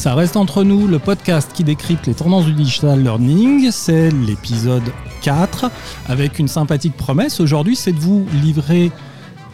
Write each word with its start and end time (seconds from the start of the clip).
Ça 0.00 0.14
reste 0.14 0.38
entre 0.38 0.64
nous, 0.64 0.86
le 0.86 0.98
podcast 0.98 1.50
qui 1.52 1.62
décrypte 1.62 2.06
les 2.06 2.14
tendances 2.14 2.46
du 2.46 2.54
digital 2.54 3.02
learning. 3.02 3.70
C'est 3.70 4.08
l'épisode 4.08 4.82
4 5.20 5.70
avec 6.08 6.38
une 6.38 6.48
sympathique 6.48 6.96
promesse. 6.96 7.38
Aujourd'hui, 7.38 7.76
c'est 7.76 7.92
de 7.92 7.98
vous 7.98 8.26
livrer 8.42 8.92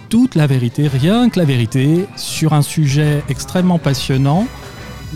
toute 0.08 0.36
la 0.36 0.46
vérité, 0.46 0.86
rien 0.86 1.30
que 1.30 1.40
la 1.40 1.44
vérité, 1.44 2.06
sur 2.14 2.52
un 2.52 2.62
sujet 2.62 3.24
extrêmement 3.28 3.80
passionnant, 3.80 4.46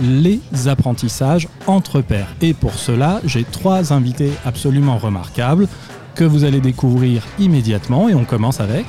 les 0.00 0.40
apprentissages 0.66 1.46
entre 1.68 2.00
pairs. 2.00 2.34
Et 2.40 2.52
pour 2.52 2.74
cela, 2.74 3.20
j'ai 3.24 3.44
trois 3.44 3.92
invités 3.92 4.32
absolument 4.44 4.98
remarquables 4.98 5.68
que 6.16 6.24
vous 6.24 6.42
allez 6.42 6.60
découvrir 6.60 7.22
immédiatement. 7.38 8.08
Et 8.08 8.16
on 8.16 8.24
commence 8.24 8.58
avec... 8.58 8.84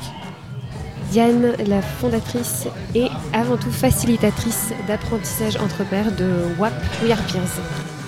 Diane, 1.11 1.55
la 1.67 1.81
fondatrice 1.81 2.67
et 2.95 3.07
avant 3.33 3.57
tout 3.57 3.69
facilitatrice 3.69 4.71
d'apprentissage 4.87 5.57
entre 5.57 5.83
pairs 5.83 6.15
de 6.15 6.55
WAP 6.57 6.71
We 7.03 7.11
Are 7.11 7.21
Peers. 7.23 7.59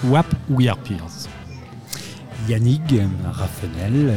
WAP 0.05 0.25
We 0.49 0.69
Are 0.69 0.77
Peers. 0.77 1.27
Yannick 2.47 2.95
Raffenel, 3.25 4.13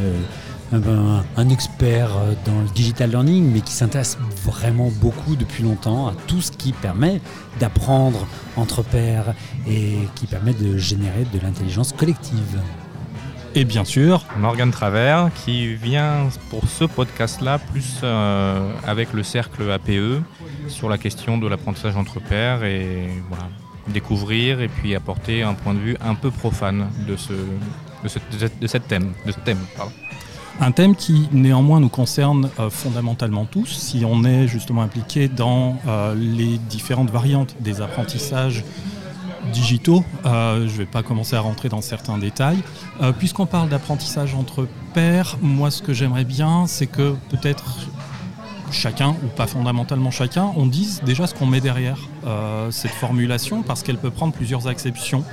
euh, 0.73 1.21
un, 1.37 1.49
expert 1.49 2.17
euh, 2.17 2.35
dans 2.45 2.61
le 2.61 2.69
digital 2.77 3.11
learning, 3.11 3.51
mais 3.53 3.61
qui 3.61 3.73
s'intéresse 3.73 4.19
vraiment 4.45 4.93
beaucoup 5.01 5.35
depuis 5.35 5.65
longtemps 5.65 6.07
à 6.07 6.15
tout 6.29 6.41
ce 6.41 6.53
qui 6.53 6.73
permet 6.73 7.21
d'apprendre 7.59 8.29
entre 8.57 8.85
pairs 8.85 9.35
et 9.69 9.97
qui 10.15 10.27
permet 10.27 10.55
de 10.55 10.77
générer 10.77 11.27
de 11.33 11.41
l'intelligence 11.41 11.93
collective. 11.93 12.61
Et 13.59 13.65
bien 13.65 13.87
sûr, 13.87 14.23
Morgane 14.39 14.71
Travers 14.71 15.31
qui 15.33 15.75
vient 15.77 16.29
pour 16.51 16.69
ce 16.69 16.85
podcast-là 16.85 17.59
plus 17.59 18.01
euh, 18.03 18.71
avec 18.87 19.15
le 19.15 19.23
cercle 19.23 19.71
APE 19.71 20.23
sur 20.69 20.91
la 20.91 20.99
question 20.99 21.39
de 21.39 21.49
l'apprentissage 21.49 21.97
entre 21.97 22.21
pairs 22.21 22.65
et 22.65 23.09
voilà, 23.31 23.45
découvrir 23.89 24.61
et 24.61 24.69
puis 24.69 24.95
apporter 24.95 25.43
un 25.43 25.55
point 25.55 25.73
de 25.73 25.79
vue 25.79 25.97
un 26.03 26.15
peu 26.15 26.31
profane 26.31 26.91
de 27.09 27.17
ce, 27.17 27.33
de 27.33 28.09
ce, 28.09 28.19
de 28.61 28.67
cette 28.67 28.89
thème, 28.89 29.15
de 29.25 29.33
ce 29.33 29.39
thème. 29.39 29.61
Un 30.61 30.73
thème 30.73 30.95
qui 30.95 31.27
néanmoins 31.33 31.81
nous 31.81 31.89
concerne 31.89 32.51
euh, 32.61 32.69
fondamentalement 32.69 33.47
tous 33.47 33.69
si 33.69 34.05
on 34.05 34.23
est 34.25 34.49
justement 34.49 34.83
impliqué 34.83 35.29
dans 35.29 35.79
euh, 35.89 36.15
les 36.15 36.59
différentes 36.59 37.11
variantes 37.11 37.57
des 37.61 37.81
apprentissages 37.81 38.65
digitaux. 39.53 40.05
Euh, 40.25 40.67
je 40.67 40.73
ne 40.73 40.79
vais 40.79 40.87
pas 40.87 41.03
commencer 41.03 41.37
à 41.37 41.41
rentrer 41.41 41.69
dans 41.69 41.81
certains 41.81 42.19
détails. 42.19 42.59
Euh, 43.01 43.13
puisqu'on 43.13 43.47
parle 43.47 43.69
d'apprentissage 43.69 44.35
entre 44.35 44.69
pairs, 44.95 45.37
moi 45.41 45.71
ce 45.71 45.83
que 45.83 45.93
j'aimerais 45.93 46.25
bien, 46.25 46.67
c'est 46.67 46.87
que 46.87 47.15
peut-être 47.31 47.65
chacun, 48.71 49.11
ou 49.11 49.29
pas 49.37 49.47
fondamentalement 49.47 50.11
chacun, 50.11 50.53
on 50.57 50.67
dise 50.67 51.03
déjà 51.05 51.27
ce 51.27 51.35
qu'on 51.35 51.47
met 51.47 51.61
derrière 51.61 51.99
euh, 52.27 52.71
cette 52.71 52.93
formulation, 52.93 53.63
parce 53.63 53.83
qu'elle 53.83 53.99
peut 53.99 54.11
prendre 54.11 54.33
plusieurs 54.33 54.67
acceptions. 54.67 55.25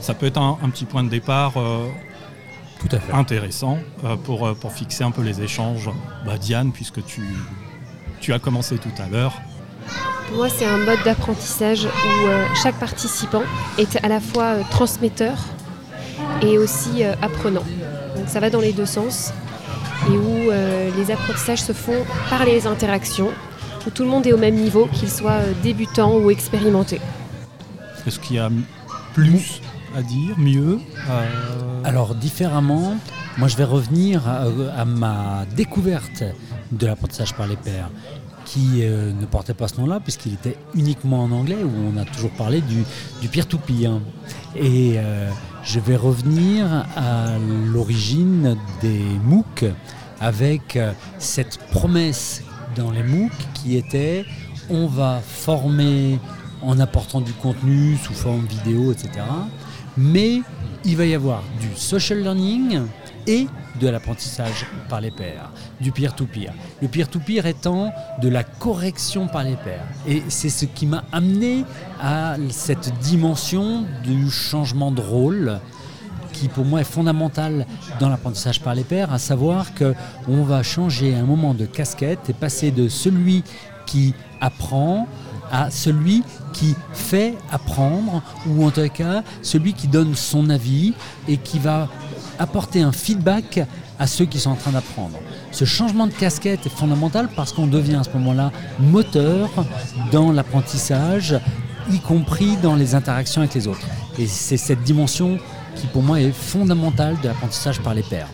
Ça 0.00 0.14
peut 0.14 0.26
être 0.26 0.38
un, 0.38 0.70
petit 0.70 0.84
point 0.84 1.02
de 1.02 1.08
départ 1.08 1.54
Tout 1.54 2.88
à 2.92 3.00
fait. 3.00 3.12
intéressant 3.12 3.78
pour, 4.22 4.54
pour 4.54 4.72
fixer 4.72 5.02
un 5.02 5.10
peu 5.10 5.22
les 5.22 5.42
échanges. 5.42 5.90
Bah, 6.24 6.38
Diane, 6.38 6.70
puisque 6.70 7.04
tu, 7.04 7.22
tu 8.20 8.32
as 8.32 8.38
commencé 8.38 8.78
tout 8.78 8.92
à 8.98 9.08
l'heure, 9.08 9.34
pour 10.28 10.36
moi, 10.36 10.48
c'est 10.50 10.66
un 10.66 10.78
mode 10.78 10.98
d'apprentissage 11.04 11.84
où 11.84 12.26
euh, 12.26 12.44
chaque 12.62 12.78
participant 12.78 13.42
est 13.78 14.04
à 14.04 14.08
la 14.08 14.20
fois 14.20 14.44
euh, 14.44 14.62
transmetteur 14.70 15.36
et 16.42 16.58
aussi 16.58 17.02
euh, 17.02 17.14
apprenant. 17.22 17.64
Donc 18.14 18.28
ça 18.28 18.38
va 18.38 18.50
dans 18.50 18.60
les 18.60 18.72
deux 18.72 18.86
sens 18.86 19.32
et 20.06 20.16
où 20.16 20.50
les 20.96 21.10
apprentissages 21.10 21.62
se 21.62 21.72
font 21.72 22.04
par 22.30 22.44
les 22.44 22.66
interactions, 22.66 23.30
où 23.86 23.90
tout 23.90 24.04
le 24.04 24.08
monde 24.08 24.26
est 24.26 24.32
au 24.32 24.38
même 24.38 24.54
niveau, 24.54 24.86
qu'il 24.86 25.10
soit 25.10 25.40
débutant 25.62 26.16
ou 26.16 26.30
expérimenté. 26.30 27.00
Est-ce 28.06 28.18
qu'il 28.18 28.36
y 28.36 28.38
a 28.38 28.48
plus 29.12 29.60
à 29.94 30.02
dire, 30.02 30.38
mieux 30.38 30.78
Alors 31.84 32.14
différemment, 32.14 32.96
moi 33.36 33.48
je 33.48 33.56
vais 33.56 33.64
revenir 33.64 34.22
à 34.26 34.84
ma 34.84 35.44
découverte 35.56 36.22
de 36.72 36.86
l'apprentissage 36.86 37.34
par 37.34 37.46
les 37.46 37.56
pairs 37.56 37.90
qui 38.48 38.82
euh, 38.82 39.12
ne 39.12 39.26
portait 39.26 39.54
pas 39.54 39.68
ce 39.68 39.78
nom-là, 39.78 40.00
puisqu'il 40.00 40.34
était 40.34 40.56
uniquement 40.74 41.24
en 41.24 41.32
anglais, 41.32 41.58
où 41.62 41.70
on 41.92 41.96
a 41.98 42.04
toujours 42.04 42.30
parlé 42.30 42.62
du 42.62 43.28
peer-to-peer. 43.28 44.00
Et 44.56 44.94
euh, 44.96 45.30
je 45.62 45.80
vais 45.80 45.96
revenir 45.96 46.66
à 46.96 47.36
l'origine 47.66 48.56
des 48.80 49.02
MOOC 49.24 49.66
avec 50.20 50.76
euh, 50.76 50.92
cette 51.18 51.58
promesse 51.70 52.42
dans 52.74 52.90
les 52.90 53.02
MOOC 53.02 53.32
qui 53.54 53.76
était 53.76 54.24
on 54.70 54.86
va 54.86 55.20
former 55.20 56.18
en 56.62 56.78
apportant 56.80 57.20
du 57.20 57.32
contenu 57.32 57.96
sous 57.96 58.14
forme 58.14 58.46
vidéo, 58.46 58.92
etc. 58.92 59.10
Mais 59.96 60.40
il 60.84 60.96
va 60.96 61.06
y 61.06 61.14
avoir 61.14 61.42
du 61.60 61.68
social 61.76 62.22
learning 62.22 62.80
et 63.28 63.46
de 63.80 63.88
l'apprentissage 63.88 64.66
par 64.88 65.00
les 65.00 65.10
pairs, 65.10 65.52
du 65.80 65.92
peer-to-peer. 65.92 66.52
Le 66.82 66.88
peer-to-peer 66.88 67.46
étant 67.46 67.92
de 68.20 68.28
la 68.28 68.42
correction 68.42 69.28
par 69.28 69.44
les 69.44 69.56
pairs. 69.56 69.86
Et 70.06 70.22
c'est 70.28 70.48
ce 70.48 70.64
qui 70.64 70.86
m'a 70.86 71.04
amené 71.12 71.64
à 72.00 72.36
cette 72.50 72.98
dimension 72.98 73.84
du 74.02 74.30
changement 74.30 74.90
de 74.90 75.02
rôle 75.02 75.60
qui 76.32 76.48
pour 76.48 76.64
moi 76.64 76.80
est 76.80 76.84
fondamental 76.84 77.66
dans 78.00 78.08
l'apprentissage 78.08 78.60
par 78.60 78.74
les 78.74 78.84
pairs, 78.84 79.12
à 79.12 79.18
savoir 79.18 79.66
qu'on 79.74 80.42
va 80.44 80.62
changer 80.62 81.14
un 81.14 81.24
moment 81.24 81.52
de 81.52 81.66
casquette 81.66 82.30
et 82.30 82.32
passer 82.32 82.70
de 82.70 82.88
celui 82.88 83.42
qui 83.86 84.14
apprend 84.40 85.06
à 85.50 85.70
celui 85.70 86.22
qui 86.52 86.74
fait 86.92 87.34
apprendre, 87.50 88.22
ou 88.46 88.64
en 88.64 88.70
tout 88.70 88.88
cas 88.88 89.22
celui 89.42 89.72
qui 89.72 89.88
donne 89.88 90.14
son 90.14 90.50
avis 90.50 90.94
et 91.26 91.36
qui 91.36 91.58
va 91.58 91.88
apporter 92.38 92.82
un 92.82 92.92
feedback 92.92 93.60
à 93.98 94.06
ceux 94.06 94.24
qui 94.24 94.38
sont 94.38 94.50
en 94.50 94.56
train 94.56 94.72
d'apprendre. 94.72 95.18
Ce 95.50 95.64
changement 95.64 96.06
de 96.06 96.12
casquette 96.12 96.66
est 96.66 96.74
fondamental 96.74 97.28
parce 97.34 97.52
qu'on 97.52 97.66
devient 97.66 97.96
à 97.96 98.04
ce 98.04 98.10
moment-là 98.10 98.52
moteur 98.78 99.48
dans 100.12 100.32
l'apprentissage, 100.32 101.38
y 101.90 101.98
compris 101.98 102.56
dans 102.56 102.76
les 102.76 102.94
interactions 102.94 103.42
avec 103.42 103.54
les 103.54 103.66
autres. 103.66 103.86
Et 104.18 104.26
c'est 104.26 104.56
cette 104.56 104.82
dimension 104.82 105.38
qui 105.74 105.86
pour 105.86 106.02
moi 106.02 106.20
est 106.20 106.32
fondamentale 106.32 107.16
de 107.22 107.28
l'apprentissage 107.28 107.80
par 107.80 107.94
les 107.94 108.02
pairs. 108.02 108.28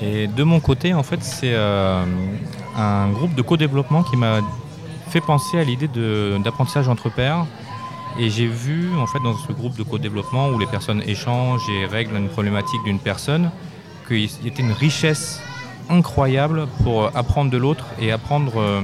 Et 0.00 0.26
de 0.26 0.42
mon 0.42 0.58
côté, 0.58 0.94
en 0.94 1.04
fait, 1.04 1.22
c'est 1.22 1.52
euh, 1.54 2.04
un 2.76 3.08
groupe 3.10 3.34
de 3.36 3.42
co-développement 3.42 4.02
qui 4.02 4.16
m'a 4.16 4.40
fait 5.10 5.20
penser 5.20 5.58
à 5.58 5.64
l'idée 5.64 5.88
d'apprentissage 6.42 6.88
entre 6.88 7.08
pairs 7.08 7.46
et 8.18 8.30
j'ai 8.30 8.46
vu, 8.46 8.94
en 8.96 9.06
fait, 9.06 9.18
dans 9.20 9.36
ce 9.36 9.52
groupe 9.52 9.76
de 9.76 9.82
co-développement 9.82 10.48
où 10.48 10.58
les 10.58 10.66
personnes 10.66 11.02
échangent 11.06 11.68
et 11.70 11.86
règlent 11.86 12.16
une 12.16 12.28
problématique 12.28 12.82
d'une 12.84 12.98
personne, 12.98 13.50
qu'il 14.06 14.24
y 14.24 14.46
était 14.46 14.62
une 14.62 14.72
richesse 14.72 15.40
incroyable 15.88 16.66
pour 16.82 17.06
apprendre 17.16 17.50
de 17.50 17.56
l'autre 17.56 17.86
et 18.00 18.12
apprendre 18.12 18.52
euh, 18.56 18.80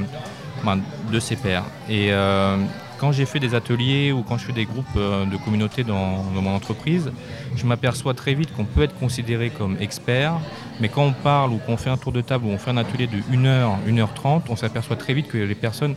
ben, 0.65 0.81
de 1.13 1.21
ses 1.21 1.37
pairs. 1.37 1.65
Et 1.89 2.13
euh, 2.13 2.57
quand 2.99 3.13
j'ai 3.13 3.27
fait 3.27 3.39
des 3.39 3.55
ateliers 3.55 4.13
ou 4.13 4.23
quand 4.23 4.39
je 4.39 4.47
fais 4.47 4.53
des 4.53 4.65
groupes 4.65 4.87
euh, 4.97 5.25
de 5.25 5.37
communauté 5.37 5.85
dans, 5.85 6.23
mon 6.35 6.55
entreprise, 6.55 7.11
je 7.55 7.65
m'aperçois 7.65 8.15
très 8.15 8.35
vite 8.35 8.55
qu'on 8.55 8.65
peut 8.65 8.83
être 8.83 8.99
considéré 8.99 9.51
comme 9.51 9.77
expert, 9.81 10.35
mais 10.81 10.89
quand 10.89 11.03
on 11.03 11.13
parle 11.13 11.53
ou 11.53 11.59
qu'on 11.59 11.77
fait 11.77 11.91
un 11.91 11.97
tour 11.97 12.13
de 12.13 12.21
table 12.21 12.47
ou 12.47 12.49
on 12.49 12.59
fait 12.59 12.71
un 12.71 12.77
atelier 12.77 13.07
de 13.07 13.19
1h, 13.19 13.77
1h30, 13.87 14.43
on 14.49 14.57
s'aperçoit 14.57 14.97
très 14.97 15.15
vite 15.15 15.29
que 15.29 15.39
les 15.39 15.55
personnes 15.55 15.95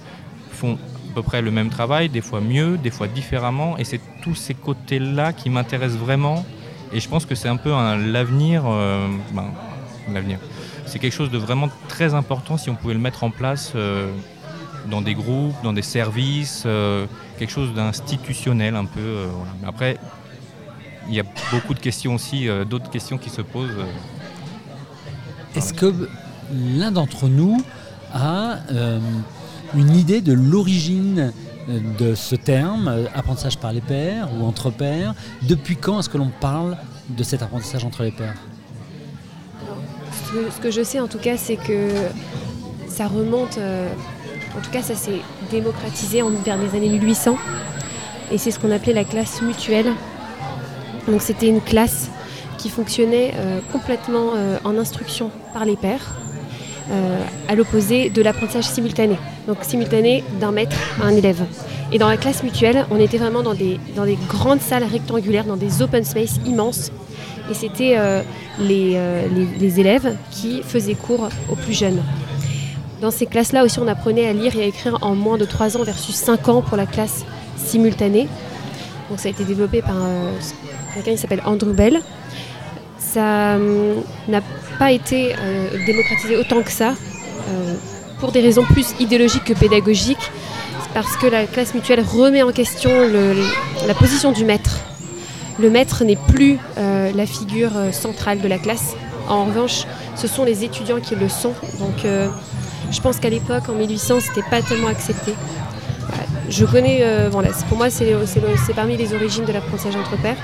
font 0.51 0.77
à 1.11 1.13
peu 1.13 1.21
près 1.21 1.41
le 1.41 1.51
même 1.51 1.69
travail, 1.69 2.07
des 2.09 2.21
fois 2.21 2.39
mieux, 2.39 2.77
des 2.77 2.89
fois 2.89 3.07
différemment. 3.07 3.77
Et 3.77 3.83
c'est 3.83 3.99
tous 4.21 4.35
ces 4.35 4.53
côtés-là 4.53 5.33
qui 5.33 5.49
m'intéressent 5.49 5.99
vraiment. 5.99 6.45
Et 6.93 6.99
je 6.99 7.09
pense 7.09 7.25
que 7.25 7.35
c'est 7.35 7.49
un 7.49 7.57
peu 7.57 7.71
l'avenir. 7.71 8.63
Euh, 8.65 9.07
ben, 9.33 9.45
l'avenir. 10.11 10.39
C'est 10.85 10.99
quelque 10.99 11.13
chose 11.13 11.29
de 11.29 11.37
vraiment 11.37 11.69
très 11.87 12.13
important 12.13 12.57
si 12.57 12.69
on 12.69 12.75
pouvait 12.75 12.93
le 12.93 12.99
mettre 12.99 13.23
en 13.23 13.29
place 13.29 13.73
euh, 13.75 14.11
dans 14.89 15.01
des 15.01 15.13
groupes, 15.13 15.55
dans 15.63 15.73
des 15.73 15.83
services, 15.83 16.63
euh, 16.65 17.05
quelque 17.37 17.51
chose 17.51 17.73
d'institutionnel 17.73 18.75
un 18.75 18.85
peu. 18.85 19.27
Après, 19.65 19.97
il 21.07 21.13
y 21.13 21.19
a 21.19 21.23
beaucoup 21.51 21.73
de 21.73 21.79
questions 21.79 22.15
aussi, 22.15 22.47
d'autres 22.69 22.89
questions 22.89 23.17
qui 23.17 23.29
se 23.29 23.41
posent. 23.41 23.77
Est-ce 25.55 25.73
que 25.73 26.09
l'un 26.51 26.91
d'entre 26.91 27.27
nous 27.27 27.63
a 28.13 28.57
une 29.75 29.95
idée 29.95 30.21
de 30.21 30.33
l'origine 30.33 31.31
euh, 31.69 31.79
de 31.99 32.15
ce 32.15 32.35
terme, 32.35 32.87
euh, 32.87 33.05
apprentissage 33.13 33.57
par 33.57 33.71
les 33.71 33.81
pairs 33.81 34.29
ou 34.37 34.45
entre 34.45 34.69
pairs. 34.69 35.13
Depuis 35.43 35.75
quand 35.75 35.99
est-ce 35.99 36.09
que 36.09 36.17
l'on 36.17 36.31
parle 36.39 36.77
de 37.09 37.23
cet 37.23 37.41
apprentissage 37.41 37.85
entre 37.85 38.03
les 38.03 38.11
pairs? 38.11 38.35
Ce 40.33 40.61
que 40.61 40.71
je 40.71 40.81
sais 40.81 40.99
en 40.99 41.07
tout 41.07 41.17
cas, 41.17 41.37
c'est 41.37 41.57
que 41.57 41.89
ça 42.87 43.07
remonte, 43.07 43.57
euh, 43.57 43.89
en 44.57 44.61
tout 44.61 44.71
cas 44.71 44.81
ça 44.81 44.95
s'est 44.95 45.21
démocratisé 45.51 46.21
vers 46.43 46.57
les 46.57 46.77
années 46.77 46.89
1800 46.89 47.37
et 48.31 48.37
c'est 48.37 48.51
ce 48.51 48.59
qu'on 48.59 48.71
appelait 48.71 48.93
la 48.93 49.03
classe 49.03 49.41
mutuelle. 49.41 49.91
Donc 51.07 51.21
c'était 51.21 51.47
une 51.47 51.61
classe 51.61 52.09
qui 52.57 52.69
fonctionnait 52.69 53.33
complètement 53.71 54.33
en 54.63 54.77
instruction 54.77 55.31
par 55.51 55.65
les 55.65 55.75
pairs 55.75 56.15
à 57.47 57.55
l'opposé 57.55 58.09
de 58.09 58.21
l'apprentissage 58.21 58.65
simultané. 58.65 59.15
Donc 59.47 59.57
simultané 59.61 60.23
d'un 60.39 60.51
maître 60.51 60.75
à 61.01 61.05
un 61.05 61.11
élève. 61.15 61.43
Et 61.91 61.97
dans 61.97 62.07
la 62.07 62.17
classe 62.17 62.43
mutuelle, 62.43 62.85
on 62.91 62.97
était 62.99 63.17
vraiment 63.17 63.43
dans 63.43 63.53
des, 63.53 63.79
dans 63.95 64.05
des 64.05 64.17
grandes 64.29 64.61
salles 64.61 64.83
rectangulaires, 64.85 65.43
dans 65.45 65.57
des 65.57 65.81
open 65.81 66.03
space 66.05 66.39
immenses. 66.45 66.91
Et 67.49 67.53
c'était 67.53 67.95
euh, 67.97 68.21
les, 68.59 68.93
euh, 68.95 69.27
les- 69.35 69.59
les 69.59 69.79
élèves 69.79 70.15
qui 70.31 70.61
faisaient 70.63 70.93
cours 70.95 71.27
aux 71.51 71.55
plus 71.55 71.73
jeunes. 71.77 72.01
Dans 73.01 73.11
ces 73.11 73.25
classes-là 73.25 73.63
aussi, 73.65 73.79
on 73.79 73.87
apprenait 73.87 74.27
à 74.27 74.33
lire 74.33 74.55
et 74.55 74.63
à 74.63 74.65
écrire 74.67 74.97
en 75.01 75.15
moins 75.15 75.37
de 75.37 75.45
3 75.45 75.75
ans 75.75 75.83
versus 75.83 76.15
5 76.15 76.47
ans 76.49 76.61
pour 76.61 76.77
la 76.77 76.85
classe 76.85 77.25
simultanée. 77.57 78.27
Donc 79.09 79.19
ça 79.19 79.27
a 79.27 79.31
été 79.31 79.43
développé 79.43 79.81
par 79.81 79.95
euh, 79.97 80.31
quelqu'un 80.93 81.11
qui 81.11 81.17
s'appelle 81.17 81.41
Andrew 81.45 81.73
Bell. 81.73 81.99
Ça 83.13 83.55
hum, 83.55 84.03
n'a 84.29 84.41
pas 84.79 84.91
été 84.91 85.35
euh, 85.37 85.85
démocratisé 85.85 86.37
autant 86.37 86.61
que 86.61 86.71
ça, 86.71 86.93
euh, 87.49 87.75
pour 88.21 88.31
des 88.31 88.39
raisons 88.39 88.63
plus 88.63 88.95
idéologiques 89.01 89.43
que 89.43 89.53
pédagogiques, 89.53 90.31
parce 90.93 91.17
que 91.17 91.27
la 91.27 91.45
classe 91.45 91.73
mutuelle 91.73 91.99
remet 91.99 92.41
en 92.41 92.53
question 92.53 92.89
la 93.85 93.93
position 93.95 94.31
du 94.31 94.45
maître. 94.45 94.79
Le 95.59 95.69
maître 95.69 96.05
n'est 96.05 96.15
plus 96.15 96.57
euh, 96.77 97.11
la 97.13 97.25
figure 97.25 97.71
centrale 97.91 98.39
de 98.39 98.47
la 98.47 98.57
classe. 98.57 98.95
En 99.27 99.45
revanche, 99.45 99.83
ce 100.15 100.27
sont 100.27 100.45
les 100.45 100.63
étudiants 100.63 101.01
qui 101.01 101.15
le 101.15 101.27
sont. 101.27 101.53
Donc 101.79 102.05
je 102.91 103.01
pense 103.01 103.19
qu'à 103.19 103.29
l'époque, 103.29 103.63
en 103.69 103.73
1800, 103.73 104.19
c'était 104.21 104.49
pas 104.49 104.61
tellement 104.61 104.87
accepté. 104.87 105.33
Je 106.49 106.65
connais, 106.65 107.05
pour 107.69 107.77
moi, 107.77 107.89
c'est 107.89 108.73
parmi 108.73 108.95
les 108.95 109.13
origines 109.13 109.45
de 109.45 109.51
l'apprentissage 109.51 109.95
entre 109.95 110.15
pairs. 110.21 110.37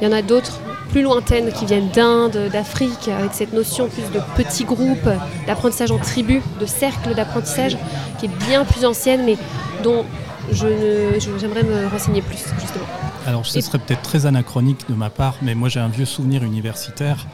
Il 0.00 0.04
y 0.04 0.06
en 0.06 0.12
a 0.12 0.22
d'autres 0.22 0.60
plus 0.94 1.02
lointaines 1.02 1.50
qui 1.50 1.66
viennent 1.66 1.88
d'Inde, 1.90 2.50
d'Afrique, 2.52 3.08
avec 3.08 3.32
cette 3.34 3.52
notion 3.52 3.88
plus 3.88 4.04
de 4.12 4.20
petits 4.36 4.62
groupes, 4.62 5.08
d'apprentissage 5.44 5.90
en 5.90 5.98
tribu, 5.98 6.40
de 6.60 6.66
cercle 6.66 7.16
d'apprentissage, 7.16 7.76
qui 8.20 8.26
est 8.26 8.46
bien 8.48 8.64
plus 8.64 8.84
ancienne, 8.84 9.24
mais 9.26 9.36
dont 9.82 10.04
je 10.52 10.68
ne- 10.68 11.18
je- 11.18 11.36
j'aimerais 11.40 11.64
me 11.64 11.88
renseigner 11.88 12.22
plus, 12.22 12.44
justement. 12.60 12.84
Alors, 13.26 13.44
ce 13.44 13.58
Et- 13.58 13.62
serait 13.62 13.78
peut-être 13.80 14.02
très 14.02 14.24
anachronique 14.26 14.88
de 14.88 14.94
ma 14.94 15.10
part, 15.10 15.34
mais 15.42 15.56
moi 15.56 15.68
j'ai 15.68 15.80
un 15.80 15.88
vieux 15.88 16.04
souvenir 16.04 16.44
universitaire 16.44 17.26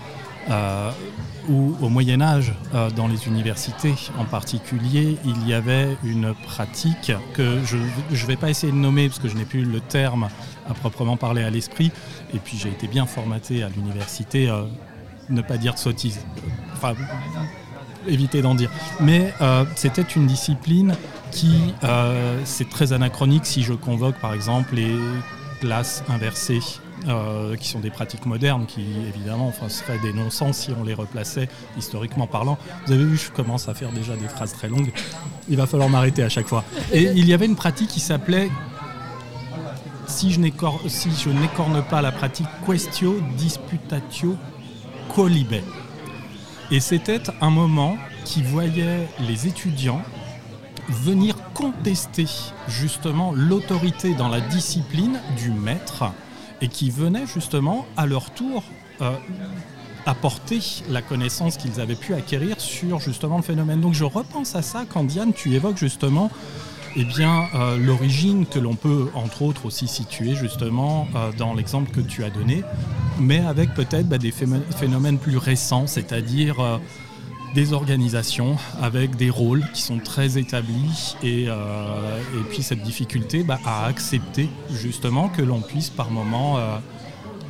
où, 1.49 1.77
au 1.81 1.89
Moyen 1.89 2.21
Âge, 2.21 2.53
euh, 2.75 2.91
dans 2.91 3.09
les 3.09 3.27
universités 3.27 3.95
en 4.19 4.25
particulier, 4.25 5.17
il 5.25 5.49
y 5.49 5.55
avait 5.55 5.97
une 6.05 6.35
pratique 6.35 7.13
que 7.35 7.59
je 7.65 7.77
ne 7.77 8.27
vais 8.27 8.37
pas 8.37 8.51
essayer 8.51 8.73
de 8.73 8.79
nommer 8.79 9.09
parce 9.09 9.19
que 9.19 9.29
je 9.29 9.37
n'ai 9.37 9.45
plus 9.45 9.65
le 9.65 9.81
terme 9.81 10.29
à 10.69 10.75
proprement 10.75 11.17
parler 11.17 11.43
à 11.43 11.51
l'esprit, 11.51 11.91
et 12.35 12.39
puis 12.39 12.57
j'ai 12.57 12.69
été 12.69 12.87
bien 12.87 13.07
formaté 13.07 13.63
à 13.63 13.69
l'université, 13.69 14.49
euh, 14.49 14.63
ne 15.29 15.43
pas 15.43 15.57
dire 15.57 15.75
de 15.75 15.79
sottises. 15.79 16.21
Enfin, 16.75 16.95
éviter 18.07 18.43
d'en 18.43 18.55
dire. 18.55 18.71
Mais 19.01 19.33
euh, 19.41 19.65
c'était 19.77 20.03
une 20.03 20.27
discipline 20.27 20.95
qui, 21.31 21.75
euh, 21.85 22.41
c'est 22.45 22.69
très 22.69 22.93
anachronique 22.93 23.47
si 23.47 23.63
je 23.63 23.73
convoque 23.73 24.17
par 24.17 24.35
exemple 24.35 24.75
les 24.75 24.95
classes 25.61 26.03
inversées, 26.09 26.61
euh, 27.09 27.57
qui 27.57 27.69
sont 27.69 27.81
des 27.81 27.91
pratiques 27.91 28.27
modernes, 28.27 28.67
qui 28.67 28.85
évidemment 29.09 29.53
seraient 29.69 29.99
des 29.99 30.13
si 30.53 30.71
on 30.79 30.85
les 30.85 30.95
replaçait 30.95 31.49
historiquement 31.79 32.27
parlant. 32.27 32.59
Vous 32.87 32.93
avez 32.93 33.05
vu, 33.05 33.17
je 33.17 33.31
commence 33.31 33.69
à 33.69 33.75
faire 33.75 33.91
déjà 33.91 34.17
des 34.17 34.29
phrases 34.29 34.53
très 34.53 34.69
longues. 34.69 34.93
Il 35.49 35.57
va 35.57 35.67
falloir 35.67 35.89
m'arrêter 35.89 36.23
à 36.23 36.29
chaque 36.29 36.47
fois. 36.47 36.65
Et 36.93 37.03
il 37.03 37.27
y 37.29 37.35
avait 37.35 37.47
une 37.47 37.57
pratique 37.57 37.89
qui 37.89 38.01
s'appelait, 38.01 38.51
si 40.07 40.33
je 40.33 40.41
n'écorne 41.31 41.83
pas 41.89 42.03
la 42.03 42.13
pratique, 42.13 42.49
questio 42.67 43.21
disputatio 43.37 44.37
colibe. 45.15 45.63
Et 46.71 46.81
c'était 46.81 47.23
un 47.41 47.51
moment 47.51 47.97
qui 48.25 48.43
voyait 48.43 49.09
les 49.21 49.47
étudiants 49.47 50.03
venir 50.89 51.37
contester 51.55 52.27
justement 52.69 53.33
l'autorité 53.35 54.15
dans 54.15 54.29
la 54.29 54.41
discipline 54.41 55.21
du 55.37 55.51
maître 55.51 56.05
et 56.61 56.69
qui 56.69 56.91
venaient 56.91 57.27
justement 57.27 57.87
à 57.97 58.07
leur 58.07 58.31
tour 58.31 58.63
euh, 59.01 59.13
apporter 60.07 60.61
la 60.89 61.03
connaissance 61.03 61.57
qu'ils 61.57 61.81
avaient 61.81 61.95
pu 61.95 62.15
acquérir 62.15 62.61
sur 62.61 63.01
justement 63.01 63.37
le 63.37 63.43
phénomène. 63.43 63.81
Donc 63.81 63.95
je 63.95 64.05
repense 64.05 64.55
à 64.57 64.63
ça 64.63 64.85
quand 64.89 65.05
Diane, 65.05 65.33
tu 65.33 65.55
évoques 65.55 65.77
justement 65.79 66.31
eh 66.97 67.05
bien, 67.05 67.45
euh, 67.55 67.77
l'origine 67.77 68.47
que 68.47 68.59
l'on 68.59 68.75
peut 68.75 69.11
entre 69.15 69.43
autres 69.43 69.67
aussi 69.67 69.87
situer 69.87 70.35
justement 70.35 71.07
euh, 71.15 71.31
dans 71.39 71.55
l'exemple 71.55 71.91
que 71.93 72.01
tu 72.01 72.25
as 72.25 72.31
donné, 72.31 72.65
mais 73.21 73.39
avec 73.39 73.75
peut-être 73.75 74.09
bah, 74.09 74.19
des 74.19 74.33
phé- 74.33 74.47
phénomènes 74.77 75.19
plus 75.19 75.37
récents, 75.37 75.87
c'est-à-dire 75.87 76.57
des 77.55 77.73
organisations 77.73 78.57
avec 78.81 79.17
des 79.17 79.31
rôles 79.31 79.65
qui 79.73 79.83
sont 79.83 79.99
très 79.99 80.39
établis 80.39 81.17
et, 81.23 81.47
euh, 81.49 82.21
puis 82.49 82.63
cette 82.63 82.83
difficulté 82.83 83.43
bah, 83.43 83.59
à 83.65 83.87
accepter 83.87 84.49
justement 84.71 85.29
que 85.29 85.43
l'on 85.43 85.61
puisse 85.61 85.91
par 85.91 86.11
moment, 86.11 86.59
euh, 86.59 86.79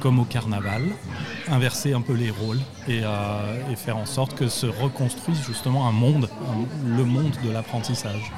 comme 0.01 0.19
au 0.19 0.25
carnaval, 0.25 0.83
inverser 1.49 1.93
un 1.93 2.01
peu 2.01 2.15
les 2.15 2.31
rôles 2.31 2.61
et, 2.89 3.01
euh, 3.03 3.71
et 3.71 3.77
faire 3.77 3.99
en 3.99 4.07
sorte 4.07 4.35
que 4.35 4.49
se 4.49 4.67
reconstruise 4.67 5.41
justement 5.47 5.87
un 5.87 5.93
monde, 5.93 6.29
le 6.85 7.05
monde 7.05 7.33
de 7.45 7.51
l'apprentissage. 7.51 8.33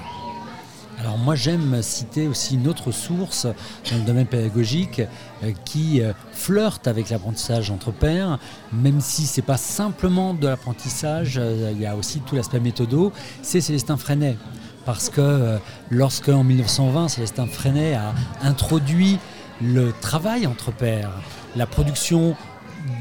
Alors 1.02 1.18
moi 1.18 1.34
j'aime 1.34 1.82
citer 1.82 2.28
aussi 2.28 2.54
une 2.54 2.68
autre 2.68 2.92
source 2.92 3.48
dans 3.90 3.96
le 3.96 4.04
domaine 4.04 4.26
pédagogique 4.26 5.02
euh, 5.42 5.50
qui 5.64 6.00
euh, 6.00 6.12
flirte 6.30 6.86
avec 6.86 7.10
l'apprentissage 7.10 7.72
entre 7.72 7.90
pairs, 7.90 8.38
même 8.72 9.00
si 9.00 9.26
c'est 9.26 9.42
pas 9.42 9.56
simplement 9.56 10.32
de 10.32 10.46
l'apprentissage, 10.46 11.38
euh, 11.38 11.72
il 11.74 11.80
y 11.80 11.86
a 11.86 11.96
aussi 11.96 12.20
tout 12.20 12.36
l'aspect 12.36 12.60
méthodo, 12.60 13.12
c'est 13.42 13.60
Célestin 13.60 13.96
Freinet. 13.96 14.36
Parce 14.84 15.10
que 15.10 15.58
lorsque 15.90 16.28
en 16.28 16.42
1920 16.42 17.08
Célestin 17.08 17.46
Freinet 17.46 17.94
a 17.94 18.14
introduit 18.42 19.18
le 19.60 19.92
travail 20.00 20.46
entre 20.46 20.72
pairs, 20.72 21.12
la 21.54 21.66
production 21.66 22.36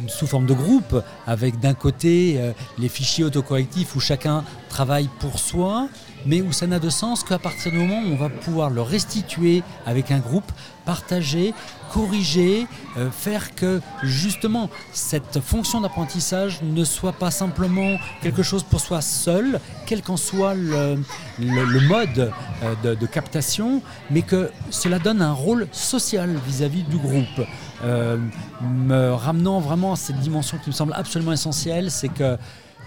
sous 0.07 0.27
forme 0.27 0.45
de 0.45 0.53
groupe, 0.53 1.03
avec 1.25 1.59
d'un 1.59 1.73
côté 1.73 2.39
les 2.77 2.87
fichiers 2.87 3.23
autocorrectifs 3.23 3.95
où 3.95 3.99
chacun 3.99 4.43
travaille 4.69 5.09
pour 5.19 5.39
soi, 5.39 5.89
mais 6.25 6.41
où 6.41 6.51
ça 6.51 6.67
n'a 6.67 6.79
de 6.79 6.89
sens 6.89 7.23
qu'à 7.23 7.39
partir 7.39 7.71
du 7.71 7.77
moment 7.77 7.99
où 8.01 8.13
on 8.13 8.15
va 8.15 8.29
pouvoir 8.29 8.69
le 8.69 8.81
restituer 8.81 9.63
avec 9.85 10.11
un 10.11 10.19
groupe, 10.19 10.51
partager, 10.85 11.53
corriger, 11.93 12.65
euh, 12.97 13.09
faire 13.11 13.53
que 13.55 13.81
justement 14.03 14.69
cette 14.93 15.39
fonction 15.39 15.81
d'apprentissage 15.81 16.61
ne 16.63 16.83
soit 16.83 17.13
pas 17.13 17.31
simplement 17.31 17.97
quelque 18.21 18.43
chose 18.43 18.63
pour 18.63 18.79
soi 18.79 19.01
seul, 19.01 19.59
quel 19.85 20.01
qu'en 20.01 20.17
soit 20.17 20.53
le, 20.55 20.95
le- 21.39 21.65
le 21.65 21.79
mode 21.87 22.31
euh, 22.63 22.73
de, 22.83 22.95
de 22.95 23.05
captation, 23.05 23.81
mais 24.09 24.21
que 24.21 24.49
cela 24.69 24.99
donne 24.99 25.21
un 25.21 25.33
rôle 25.33 25.67
social 25.71 26.35
vis-à-vis 26.47 26.83
du 26.83 26.97
groupe. 26.97 27.45
Euh, 27.83 28.17
me 28.63 29.11
ramenant 29.13 29.59
vraiment 29.59 29.93
à 29.93 29.95
cette 29.95 30.19
dimension 30.19 30.57
qui 30.63 30.69
me 30.69 30.73
semble 30.75 30.93
absolument 30.93 31.31
essentielle, 31.33 31.89
c'est 31.89 32.09
que 32.09 32.37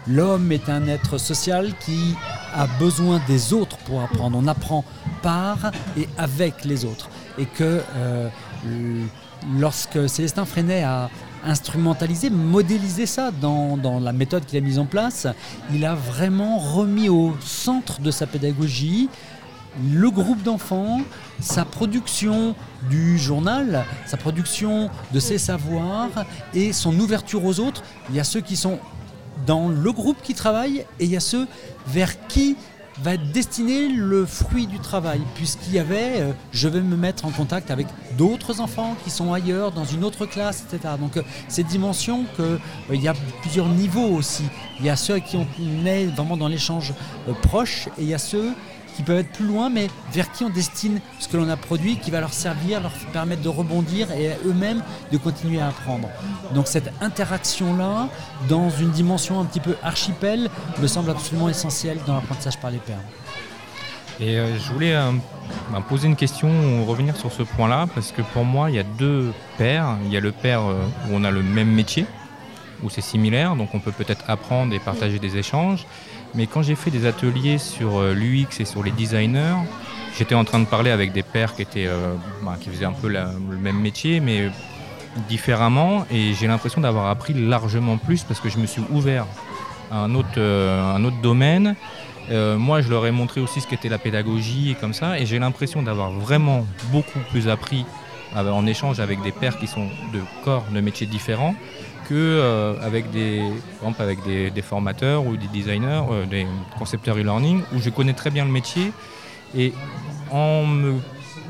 L'homme 0.06 0.52
est 0.52 0.68
un 0.68 0.87
être 0.87 1.18
social 1.18 1.73
qui 1.84 2.14
a 2.54 2.66
besoin 2.78 3.20
des 3.26 3.52
autres 3.52 3.76
pour 3.78 4.02
apprendre. 4.02 4.38
On 4.40 4.46
apprend 4.46 4.84
par 5.23 5.73
et 5.96 6.08
avec 6.18 6.64
les 6.64 6.84
autres. 6.84 7.08
Et 7.38 7.46
que 7.46 7.80
euh, 7.96 8.28
lorsque 9.58 10.08
Célestin 10.08 10.44
Freinet 10.44 10.82
a 10.82 11.11
instrumentalisé, 11.44 12.30
modélisé 12.30 13.06
ça 13.06 13.30
dans, 13.30 13.76
dans 13.76 13.99
la 13.99 14.12
méthode 14.12 14.44
qu'il 14.44 14.58
a 14.58 14.61
mise 14.61 14.78
en 14.78 14.87
place, 14.87 15.26
il 15.73 15.84
a 15.84 15.94
vraiment 15.94 16.58
remis 16.58 17.08
au 17.08 17.34
centre 17.40 18.00
de 18.00 18.11
sa 18.11 18.26
pédagogie 18.26 19.08
le 19.92 20.11
groupe 20.11 20.42
d'enfants, 20.42 21.00
sa 21.40 21.64
production 21.64 22.54
du 22.88 23.18
journal, 23.18 23.84
sa 24.06 24.16
production 24.16 24.88
de 25.12 25.20
ses 25.20 25.38
savoirs 25.38 26.25
et 26.54 26.73
son 26.73 26.99
ouverture 27.00 27.44
aux 27.44 27.58
autres. 27.61 27.82
Il 28.11 28.14
y 28.14 28.20
a 28.20 28.25
ceux 28.25 28.40
qui 28.40 28.56
sont 28.56 28.78
dans 29.47 29.69
le 29.69 29.93
groupe 29.93 30.17
qui 30.23 30.35
travaille 30.35 30.85
et 31.00 31.05
il 31.05 31.11
y 31.11 31.17
a 31.17 31.21
ceux 31.21 31.47
vers 31.87 32.26
qui 32.26 32.57
va 33.03 33.17
destiné 33.17 33.88
le 33.88 34.25
fruit 34.25 34.67
du 34.67 34.79
travail, 34.79 35.21
puisqu'il 35.35 35.75
y 35.75 35.79
avait, 35.79 36.21
euh, 36.21 36.33
je 36.53 36.69
vais 36.69 36.81
me 36.81 36.97
mettre 36.97 37.25
en 37.25 37.31
contact 37.31 37.71
avec 37.71 37.87
d'autres 38.17 38.61
enfants 38.61 38.95
qui 39.03 39.11
sont 39.11 39.33
ailleurs, 39.33 39.73
dans 39.73 39.85
une 39.85 40.05
autre 40.05 40.26
classe, 40.26 40.64
etc. 40.69 40.95
Donc 40.99 41.17
euh, 41.17 41.23
cette 41.49 41.67
dimension 41.67 42.25
que 42.37 42.43
euh, 42.43 42.59
il 42.93 43.03
y 43.03 43.09
a 43.09 43.14
plusieurs 43.41 43.69
niveaux 43.69 44.09
aussi. 44.14 44.45
Il 44.79 44.87
y 44.87 44.91
a 44.91 44.97
ceux 44.97 45.19
qui 45.19 45.37
ont 45.37 45.47
est 45.87 46.07
vraiment 46.07 46.37
dans 46.37 46.49
l'échange 46.49 46.95
euh, 47.29 47.33
proche 47.43 47.88
et 47.99 48.03
il 48.03 48.09
y 48.09 48.14
a 48.14 48.19
ceux 48.19 48.53
qui 48.96 49.02
peuvent 49.02 49.18
être 49.18 49.32
plus 49.32 49.46
loin, 49.46 49.70
mais 49.70 49.88
vers 50.12 50.30
qui 50.32 50.44
on 50.44 50.50
destine 50.50 51.00
ce 51.18 51.28
que 51.28 51.36
l'on 51.36 51.48
a 51.48 51.56
produit, 51.56 51.96
qui 51.96 52.10
va 52.10 52.20
leur 52.20 52.32
servir, 52.32 52.80
leur 52.80 52.92
permettre 53.12 53.42
de 53.42 53.48
rebondir 53.48 54.10
et 54.12 54.30
eux-mêmes 54.46 54.82
de 55.12 55.18
continuer 55.18 55.60
à 55.60 55.68
apprendre. 55.68 56.08
Donc 56.54 56.66
cette 56.68 56.92
interaction-là, 57.00 58.08
dans 58.48 58.70
une 58.70 58.90
dimension 58.90 59.40
un 59.40 59.44
petit 59.44 59.60
peu 59.60 59.76
archipel, 59.82 60.48
me 60.80 60.86
semble 60.86 61.10
absolument 61.10 61.48
essentielle 61.48 61.98
dans 62.06 62.14
l'apprentissage 62.14 62.58
par 62.58 62.70
les 62.70 62.78
pairs. 62.78 62.98
Et 64.20 64.38
euh, 64.38 64.56
je 64.58 64.72
voulais 64.72 64.94
euh, 64.94 65.10
bah, 65.72 65.82
poser 65.88 66.06
une 66.06 66.16
question, 66.16 66.48
revenir 66.86 67.16
sur 67.16 67.32
ce 67.32 67.42
point-là, 67.42 67.88
parce 67.94 68.12
que 68.12 68.22
pour 68.22 68.44
moi, 68.44 68.70
il 68.70 68.76
y 68.76 68.78
a 68.78 68.84
deux 68.84 69.32
paires. 69.58 69.96
Il 70.04 70.12
y 70.12 70.16
a 70.16 70.20
le 70.20 70.30
paire 70.30 70.62
euh, 70.62 70.84
où 71.08 71.14
on 71.14 71.24
a 71.24 71.30
le 71.30 71.42
même 71.42 71.70
métier, 71.70 72.06
où 72.82 72.90
c'est 72.90 73.00
similaire, 73.00 73.56
donc 73.56 73.74
on 73.74 73.80
peut 73.80 73.92
peut-être 73.92 74.24
apprendre 74.28 74.72
et 74.72 74.78
partager 74.78 75.18
des 75.18 75.36
échanges. 75.36 75.86
Mais 76.35 76.47
quand 76.47 76.62
j'ai 76.62 76.75
fait 76.75 76.91
des 76.91 77.07
ateliers 77.07 77.59
sur 77.59 77.99
euh, 77.99 78.12
l'UX 78.12 78.61
et 78.61 78.64
sur 78.64 78.83
les 78.83 78.91
designers, 78.91 79.57
j'étais 80.19 80.35
en 80.35 80.45
train 80.45 80.59
de 80.59 80.67
parler 80.67 80.91
avec 80.91 81.12
des 81.12 81.23
pairs 81.23 81.55
qui, 81.55 81.62
étaient, 81.62 81.87
euh, 81.87 82.14
bah, 82.43 82.57
qui 82.61 82.71
faisaient 82.71 82.85
un 82.85 82.93
peu 82.93 83.09
le 83.09 83.57
même 83.57 83.79
métier, 83.79 84.21
mais 84.21 84.50
différemment. 85.29 86.07
Et 86.11 86.35
j'ai 86.35 86.49
l'impression 86.49 86.81
d'avoir 86.81 87.09
appris 87.09 87.35
largement 87.35 87.99
plus 87.99 88.25
parce 88.25 88.41
que 88.41 88.49
je 88.49 88.59
me 88.59 88.67
suis 88.67 88.83
ouvert 88.91 89.26
à 89.93 89.99
un 89.99 90.14
autre, 90.17 90.38
euh, 90.38 90.97
un 90.97 91.05
autre 91.05 91.21
domaine. 91.23 91.76
moi, 92.31 92.81
je 92.81 92.88
leur 92.88 93.07
ai 93.07 93.12
montré 93.12 93.41
aussi 93.41 93.61
ce 93.61 93.69
qu'était 93.69 93.91
la 93.91 93.99
pédagogie 93.99 94.73
et 94.73 94.75
comme 94.75 94.95
ça. 94.95 95.21
Et 95.21 95.26
j'ai 95.26 95.38
l'impression 95.38 95.83
d'avoir 95.83 96.11
vraiment 96.11 96.67
beaucoup 96.91 97.21
plus 97.31 97.49
appris 97.49 97.85
en 98.35 98.67
échange 98.67 98.99
avec 98.99 99.23
des 99.23 99.31
pairs 99.31 99.57
qui 99.59 99.69
sont 99.69 99.87
de 100.12 100.21
corps, 100.43 100.64
de 100.75 100.81
métiers 100.81 101.07
différents 101.07 101.55
que 102.08 102.14
euh, 102.14 102.75
avec 102.80 103.11
des, 103.11 103.42
avec 103.99 104.18
des, 104.25 104.62
formateurs 104.62 105.26
ou 105.26 105.37
des 105.37 105.46
designers, 105.49 106.02
euh, 106.11 106.26
des 106.26 106.46
concepteurs 106.78 107.16
e-learning, 107.16 107.62
où 107.75 107.78
je 107.80 107.90
connais 107.90 108.12
très 108.12 108.30
bien 108.30 108.44
le 108.44 108.50
métier. 108.50 108.92
Et 109.56 109.73
en 110.30 110.66
me 110.66 110.94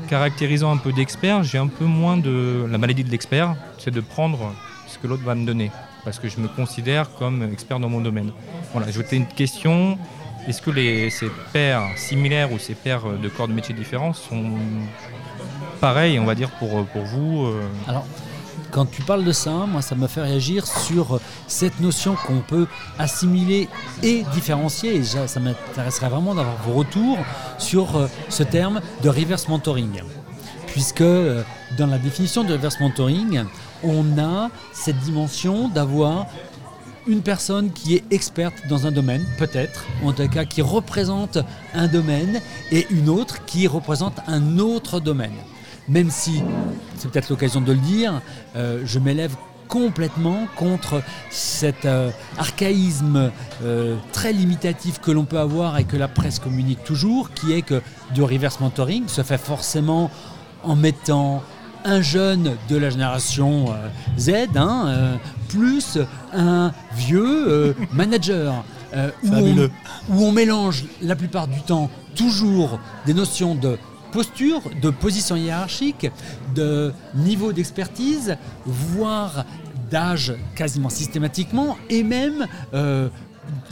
caractérisant 0.07 0.71
un 0.71 0.77
peu 0.77 0.93
d'expert, 0.93 1.43
j'ai 1.43 1.57
un 1.57 1.67
peu 1.67 1.85
moins 1.85 2.17
de 2.17 2.65
la 2.69 2.77
maladie 2.77 3.03
de 3.03 3.09
l'expert, 3.09 3.55
c'est 3.77 3.91
de 3.91 4.01
prendre 4.01 4.53
ce 4.87 4.99
que 4.99 5.07
l'autre 5.07 5.23
va 5.23 5.35
me 5.35 5.45
donner, 5.45 5.71
parce 6.03 6.19
que 6.19 6.27
je 6.29 6.39
me 6.39 6.47
considère 6.47 7.09
comme 7.15 7.43
expert 7.51 7.79
dans 7.79 7.89
mon 7.89 8.01
domaine. 8.01 8.31
Voilà, 8.73 8.91
je 8.91 9.01
une 9.11 9.25
question. 9.25 9.97
Est-ce 10.47 10.61
que 10.61 10.69
les, 10.69 11.09
ces 11.09 11.29
pairs 11.53 11.81
similaires 11.95 12.51
ou 12.51 12.59
ces 12.59 12.75
pairs 12.75 13.03
de 13.21 13.29
corps 13.29 13.47
de 13.47 13.53
métiers 13.53 13.73
différents 13.73 14.13
sont 14.13 14.51
pareils, 15.81 16.19
on 16.19 16.25
va 16.25 16.35
dire, 16.35 16.51
pour, 16.51 16.85
pour 16.85 17.01
vous 17.03 17.47
euh? 17.47 17.61
Quand 18.75 18.91
tu 18.91 19.03
parles 19.03 19.23
de 19.23 19.31
ça, 19.31 19.51
moi, 19.51 19.81
ça 19.81 19.95
me 19.95 20.05
fait 20.05 20.21
réagir 20.21 20.67
sur 20.67 21.21
cette 21.47 21.79
notion 21.79 22.17
qu'on 22.27 22.41
peut 22.41 22.67
assimiler 22.99 23.69
et 24.03 24.23
différencier. 24.33 24.95
Et 24.97 25.03
ça 25.05 25.39
m'intéresserait 25.39 26.09
vraiment 26.09 26.35
d'avoir 26.35 26.57
vos 26.63 26.73
retours 26.73 27.17
sur 27.57 27.95
euh, 27.95 28.07
ce 28.27 28.43
terme 28.43 28.81
de 29.01 29.07
reverse 29.07 29.47
mentoring. 29.47 30.01
Puisque 30.67 30.99
euh, 30.99 31.41
dans 31.77 31.87
la 31.87 31.97
définition 31.97 32.43
de 32.43 32.51
reverse 32.51 32.81
mentoring, 32.81 33.45
on 33.81 34.19
a 34.19 34.49
cette 34.73 34.99
dimension 34.99 35.69
d'avoir 35.69 36.25
une 37.07 37.21
personne 37.21 37.71
qui 37.71 37.95
est 37.95 38.03
experte 38.11 38.67
dans 38.67 38.87
un 38.87 38.91
domaine, 38.91 39.25
peut-être, 39.37 39.85
en 40.03 40.11
tout 40.11 40.27
cas 40.27 40.43
qui 40.43 40.61
représente 40.61 41.37
un 41.73 41.87
domaine, 41.87 42.41
et 42.73 42.87
une 42.89 43.07
autre 43.07 43.45
qui 43.45 43.67
représente 43.67 44.19
un 44.27 44.59
autre 44.59 44.99
domaine 44.99 45.31
même 45.87 46.09
si, 46.09 46.41
c'est 46.97 47.09
peut-être 47.11 47.29
l'occasion 47.29 47.61
de 47.61 47.71
le 47.71 47.79
dire, 47.79 48.21
euh, 48.55 48.81
je 48.85 48.99
m'élève 48.99 49.35
complètement 49.67 50.47
contre 50.55 51.01
cet 51.31 51.85
euh, 51.85 52.11
archaïsme 52.37 53.31
euh, 53.63 53.95
très 54.11 54.31
limitatif 54.31 54.99
que 54.99 55.11
l'on 55.11 55.25
peut 55.25 55.39
avoir 55.39 55.77
et 55.77 55.83
que 55.83 55.97
la 55.97 56.07
presse 56.07 56.39
communique 56.39 56.83
toujours, 56.83 57.31
qui 57.33 57.53
est 57.53 57.61
que 57.61 57.81
du 58.13 58.23
reverse 58.23 58.59
mentoring 58.59 59.07
se 59.07 59.23
fait 59.23 59.39
forcément 59.39 60.11
en 60.63 60.75
mettant 60.75 61.43
un 61.83 62.01
jeune 62.01 62.55
de 62.67 62.77
la 62.77 62.89
génération 62.89 63.67
Z, 64.17 64.31
hein, 64.55 65.19
plus 65.49 65.99
un 66.33 66.71
vieux 66.95 67.75
manager. 67.93 68.63
où, 69.23 69.29
où 70.09 70.23
on 70.23 70.31
mélange 70.31 70.85
la 71.03 71.15
plupart 71.15 71.47
du 71.47 71.61
temps 71.61 71.91
toujours 72.15 72.79
des 73.05 73.13
notions 73.13 73.53
de 73.53 73.77
posture, 74.15 74.61
de 74.81 74.91
position 74.91 75.35
hiérarchique, 75.35 76.09
de 76.55 76.93
niveau 77.15 77.51
d'expertise, 77.51 78.37
voire 78.65 79.43
d'âge 79.91 80.33
quasiment 80.55 80.87
systématiquement, 80.87 81.75
et 81.89 82.01
même 82.01 82.47
euh, 82.73 83.09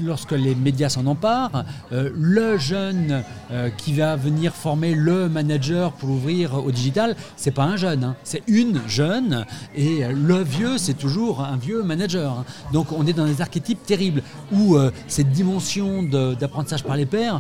lorsque 0.03 0.33
les 0.33 0.53
médias 0.53 0.89
s'en 0.89 1.05
emparent, 1.05 1.63
euh, 1.93 2.09
le 2.13 2.57
jeune 2.57 3.23
euh, 3.51 3.69
qui 3.69 3.93
va 3.93 4.17
venir 4.17 4.53
former 4.53 4.93
le 4.95 5.29
manager 5.29 5.93
pour 5.93 6.09
ouvrir 6.09 6.55
au 6.55 6.71
digital, 6.71 7.15
c'est 7.37 7.51
pas 7.51 7.63
un 7.63 7.77
jeune, 7.77 8.03
hein. 8.03 8.15
c'est 8.25 8.43
une 8.47 8.81
jeune, 8.85 9.45
et 9.77 10.05
le 10.13 10.43
vieux, 10.43 10.77
c'est 10.77 10.97
toujours 11.05 11.39
un 11.39 11.55
vieux 11.55 11.83
manager. 11.83 12.39
Hein. 12.39 12.45
Donc 12.73 12.91
on 12.91 13.07
est 13.07 13.13
dans 13.13 13.27
des 13.27 13.39
archétypes 13.39 13.85
terribles 13.85 14.23
où 14.51 14.75
cette 15.07 15.31
dimension 15.31 16.03
d'apprentissage 16.03 16.83
par 16.83 16.97
les 16.97 17.05
pairs 17.05 17.39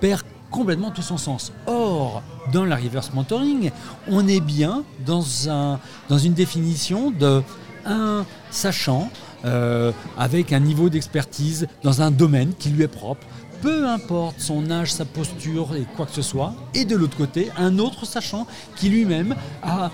perd 0.00 0.22
complètement 0.52 0.92
tout 0.92 1.02
son 1.02 1.16
sens. 1.16 1.52
Or, 1.66 2.22
dans 2.52 2.64
la 2.64 2.76
reverse 2.76 3.12
mentoring, 3.12 3.72
on 4.08 4.28
est 4.28 4.40
bien 4.40 4.84
dans, 5.04 5.24
un, 5.48 5.80
dans 6.08 6.18
une 6.18 6.34
définition 6.34 7.10
de 7.10 7.42
un 7.84 8.24
sachant 8.50 9.10
euh, 9.44 9.90
avec 10.16 10.52
un 10.52 10.60
niveau 10.60 10.88
d'expertise 10.88 11.66
dans 11.82 12.00
un 12.00 12.12
domaine 12.12 12.52
qui 12.56 12.68
lui 12.68 12.84
est 12.84 12.88
propre, 12.88 13.26
peu 13.60 13.88
importe 13.88 14.38
son 14.38 14.70
âge, 14.70 14.92
sa 14.92 15.04
posture 15.04 15.74
et 15.74 15.84
quoi 15.96 16.06
que 16.06 16.12
ce 16.12 16.22
soit, 16.22 16.54
et 16.74 16.84
de 16.84 16.94
l'autre 16.94 17.16
côté, 17.16 17.50
un 17.56 17.78
autre 17.80 18.06
sachant 18.06 18.46
qui 18.76 18.88
lui-même 18.88 19.34
a 19.64 19.90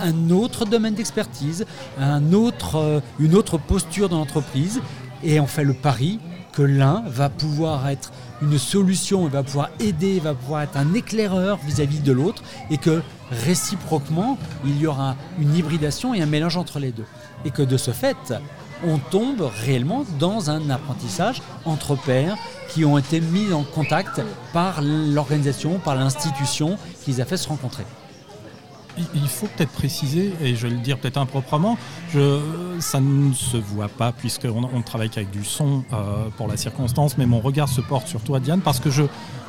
un 0.00 0.30
autre 0.30 0.64
domaine 0.64 0.94
d'expertise, 0.94 1.64
euh, 2.00 3.00
une 3.20 3.34
autre 3.34 3.58
posture 3.58 4.08
dans 4.08 4.18
l'entreprise, 4.18 4.80
et 5.22 5.38
on 5.38 5.46
fait 5.46 5.64
le 5.64 5.74
pari 5.74 6.18
que 6.52 6.62
l'un 6.62 7.04
va 7.06 7.28
pouvoir 7.28 7.88
être 7.88 8.10
une 8.42 8.58
solution, 8.58 9.26
il 9.26 9.32
va 9.32 9.42
pouvoir 9.42 9.70
aider, 9.80 10.20
va 10.20 10.34
pouvoir 10.34 10.62
être 10.62 10.76
un 10.76 10.94
éclaireur 10.94 11.58
vis-à-vis 11.64 12.00
de 12.00 12.12
l'autre 12.12 12.42
et 12.70 12.78
que 12.78 13.02
réciproquement, 13.30 14.38
il 14.64 14.80
y 14.80 14.86
aura 14.86 15.16
une 15.38 15.54
hybridation 15.54 16.14
et 16.14 16.22
un 16.22 16.26
mélange 16.26 16.56
entre 16.56 16.78
les 16.78 16.92
deux. 16.92 17.06
Et 17.44 17.50
que 17.50 17.62
de 17.62 17.76
ce 17.76 17.90
fait, 17.90 18.34
on 18.86 18.98
tombe 18.98 19.50
réellement 19.64 20.04
dans 20.18 20.50
un 20.50 20.70
apprentissage 20.70 21.42
entre 21.64 21.96
pairs 21.96 22.36
qui 22.70 22.84
ont 22.84 22.98
été 22.98 23.20
mis 23.20 23.52
en 23.52 23.64
contact 23.64 24.20
par 24.52 24.82
l'organisation, 24.82 25.78
par 25.78 25.96
l'institution 25.96 26.78
qui 27.04 27.12
les 27.12 27.20
a 27.20 27.24
fait 27.24 27.36
se 27.36 27.48
rencontrer 27.48 27.84
il 29.14 29.28
faut 29.28 29.46
peut-être 29.46 29.72
préciser, 29.72 30.32
et 30.40 30.54
je 30.54 30.66
vais 30.66 30.74
le 30.74 30.80
dire 30.80 30.98
peut-être 30.98 31.18
improprement, 31.18 31.78
je, 32.12 32.40
ça 32.80 33.00
ne 33.00 33.32
se 33.32 33.56
voit 33.56 33.88
pas 33.88 34.12
puisqu'on 34.12 34.68
on 34.72 34.82
travaille 34.82 35.10
avec 35.14 35.30
du 35.30 35.44
son 35.44 35.84
euh, 35.92 36.28
pour 36.36 36.48
la 36.48 36.56
circonstance, 36.56 37.18
mais 37.18 37.26
mon 37.26 37.40
regard 37.40 37.68
se 37.68 37.80
porte 37.80 38.08
sur 38.08 38.20
toi 38.22 38.40
Diane 38.40 38.60
parce 38.60 38.80
que 38.80 38.90
je 38.90 39.04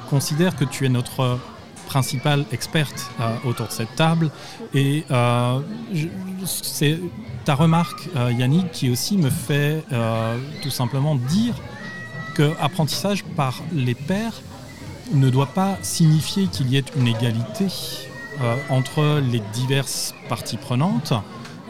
considère 0.09 0.55
que 0.55 0.65
tu 0.65 0.85
es 0.85 0.89
notre 0.89 1.39
principale 1.87 2.45
experte 2.51 3.09
euh, 3.19 3.35
autour 3.45 3.67
de 3.67 3.71
cette 3.71 3.95
table. 3.95 4.29
Et 4.73 5.03
euh, 5.09 5.59
c'est 6.45 6.99
ta 7.45 7.55
remarque 7.55 8.09
Yannick 8.15 8.71
qui 8.71 8.91
aussi 8.91 9.17
me 9.17 9.29
fait 9.29 9.83
tout 10.61 10.69
simplement 10.69 11.15
dire 11.15 11.55
que 12.35 12.51
apprentissage 12.59 13.23
par 13.23 13.55
les 13.73 13.95
pairs 13.95 14.41
ne 15.13 15.29
doit 15.29 15.47
pas 15.47 15.77
signifier 15.81 16.47
qu'il 16.47 16.69
y 16.69 16.77
ait 16.77 16.83
une 16.95 17.07
égalité 17.07 17.67
entre 18.69 19.21
les 19.31 19.41
diverses 19.53 20.13
parties 20.29 20.57
prenantes. 20.57 21.13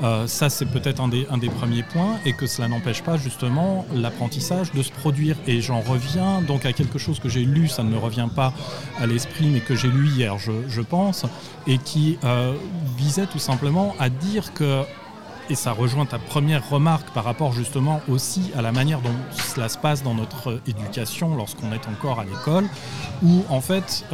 Euh, 0.02 0.28
ça, 0.28 0.50
c'est 0.50 0.66
peut-être 0.66 1.02
un 1.02 1.10
des, 1.10 1.28
un 1.30 1.38
des, 1.38 1.50
premiers 1.50 1.84
points, 1.84 2.20
et 2.26 2.34
que 2.34 2.48
cela 2.48 2.68
n'empêche 2.68 3.04
pas 3.04 3.18
justement 3.18 3.86
l'apprentissage 3.94 4.72
de 4.72 4.82
se 4.82 4.92
produire. 4.92 5.36
Et 5.46 5.62
j'en 5.62 5.82
reviens 5.82 6.42
donc 6.42 6.66
à 6.66 6.74
quelque 6.74 6.98
chose 6.98 7.20
que 7.20 7.28
j'ai 7.28 7.44
lu, 7.44 7.68
ça 7.68 7.84
ne 7.84 7.90
me 7.90 7.98
revient 7.98 8.30
pas 8.34 8.54
à 9.00 9.08
l'esprit, 9.08 9.48
mais 9.48 9.60
que 9.60 9.76
j'ai 9.76 9.90
lu 9.90 10.08
hier, 10.08 10.38
je, 10.38 10.82
pense, 10.82 11.26
et 11.68 11.78
qui 11.78 12.18
euh, 12.24 12.54
visait 12.98 13.26
tout 13.26 13.40
simplement 13.40 13.96
à 14.00 14.10
dire 14.10 14.54
que 14.54 14.84
et 15.52 15.56
ça 15.56 15.72
rejoint 15.72 16.06
ta 16.06 16.20
première 16.20 16.70
remarque 16.70 17.10
par 17.10 17.24
rapport 17.24 17.54
justement 17.54 18.02
aussi 18.08 18.52
à 18.56 18.62
la 18.62 18.72
manière 18.72 19.02
dont 19.02 19.16
cela 19.32 19.68
se 19.68 19.80
passe 19.80 20.04
dans 20.04 20.14
notre 20.14 20.62
éducation 20.68 21.36
lorsqu'on 21.36 21.72
est 21.72 21.88
encore 21.88 22.20
à 22.20 22.24
l'école, 22.24 22.66
où 23.24 23.44
en 23.50 23.60
fait 23.60 24.06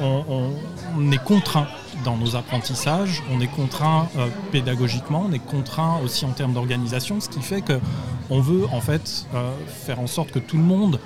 on, 0.00 1.12
est 1.12 1.22
contraint 1.22 1.66
dans 2.04 2.16
nos 2.16 2.36
apprentissages, 2.36 3.22
on 3.32 3.40
est 3.40 3.48
contraint 3.48 4.08
euh, 4.16 4.28
pédagogiquement, 4.52 5.26
on 5.28 5.32
est 5.32 5.38
contraint 5.38 5.98
aussi 6.04 6.24
en 6.24 6.30
termes 6.30 6.52
d'organisation, 6.52 7.20
ce 7.20 7.28
qui 7.28 7.40
fait 7.40 7.62
qu'on 7.62 8.40
veut 8.40 8.66
en 8.72 8.80
fait 8.80 9.26
euh, 9.34 9.52
faire 9.66 10.00
en 10.00 10.06
sorte 10.06 10.30
que 10.30 10.38
tout 10.38 10.56
le 10.56 10.62
monde 10.62 11.00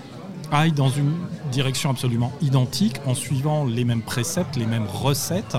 aille 0.51 0.73
dans 0.73 0.91
une 0.91 1.15
direction 1.51 1.91
absolument 1.91 2.33
identique 2.43 3.01
en 3.07 3.15
suivant 3.15 3.65
les 3.65 3.85
mêmes 3.85 4.03
préceptes, 4.03 4.57
les 4.57 4.67
mêmes 4.67 4.87
recettes, 4.87 5.57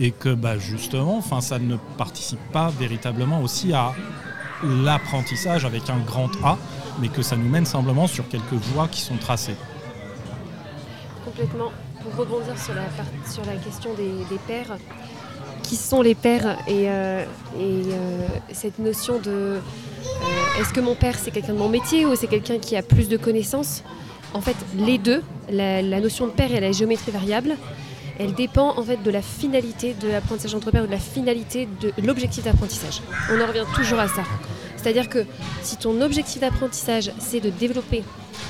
et 0.00 0.10
que 0.10 0.34
bah, 0.34 0.58
justement, 0.58 1.20
ça 1.40 1.58
ne 1.58 1.76
participe 1.98 2.40
pas 2.50 2.70
véritablement 2.70 3.42
aussi 3.42 3.72
à 3.72 3.92
l'apprentissage 4.64 5.64
avec 5.64 5.90
un 5.90 5.98
grand 5.98 6.30
A, 6.42 6.56
mais 7.00 7.08
que 7.08 7.22
ça 7.22 7.36
nous 7.36 7.48
mène 7.48 7.66
simplement 7.66 8.06
sur 8.06 8.28
quelques 8.28 8.52
voies 8.52 8.88
qui 8.88 9.00
sont 9.00 9.16
tracées. 9.16 9.56
Complètement 11.24 11.70
pour 12.02 12.16
rebondir 12.16 12.58
sur 12.58 12.74
la, 12.74 13.54
question 13.56 13.94
des, 13.94 14.38
pères, 14.46 14.76
qui 15.62 15.76
sont 15.76 16.02
les 16.02 16.14
pères 16.14 16.58
et, 16.66 16.88
euh, 16.88 17.24
euh, 17.56 18.26
cette 18.52 18.78
notion 18.78 19.18
de 19.18 19.30
euh, 19.30 19.60
est-ce 20.60 20.72
que 20.72 20.80
mon 20.80 20.94
père 20.94 21.16
c'est 21.18 21.30
quelqu'un 21.30 21.54
de 21.54 21.58
mon 21.58 21.68
métier 21.68 22.06
ou 22.06 22.14
c'est 22.16 22.26
quelqu'un 22.26 22.58
qui 22.58 22.76
a 22.76 22.82
plus 22.82 23.08
de 23.08 23.16
connaissances? 23.16 23.82
En 24.34 24.40
fait, 24.40 24.56
les 24.76 24.98
deux, 24.98 25.22
la, 25.50 25.82
notion 26.00 26.26
de 26.26 26.32
père 26.32 26.54
et 26.54 26.60
la 26.60 26.72
géométrie 26.72 27.12
variable, 27.12 27.56
elle 28.18 28.32
dépend 28.34 28.78
en 28.78 28.82
fait 28.82 29.02
de 29.02 29.10
la 29.10 29.22
finalité 29.22 29.94
de 29.94 30.08
l'apprentissage 30.08 30.54
entre 30.54 30.70
pairs 30.70 30.84
ou 30.84 30.86
de 30.86 30.92
la 30.92 30.98
finalité 30.98 31.68
de 31.80 31.92
l'objectif 32.02 32.44
d'apprentissage. 32.44 33.02
On 33.30 33.40
en 33.40 33.46
revient 33.46 33.64
toujours 33.74 33.98
à 33.98 34.08
ça. 34.08 34.22
C'est-à-dire 34.76 35.08
que 35.08 35.26
si 35.62 35.76
ton 35.76 36.00
objectif 36.00 36.40
d'apprentissage, 36.40 37.12
c'est 37.18 37.40
de 37.40 37.50
développer 37.50 38.02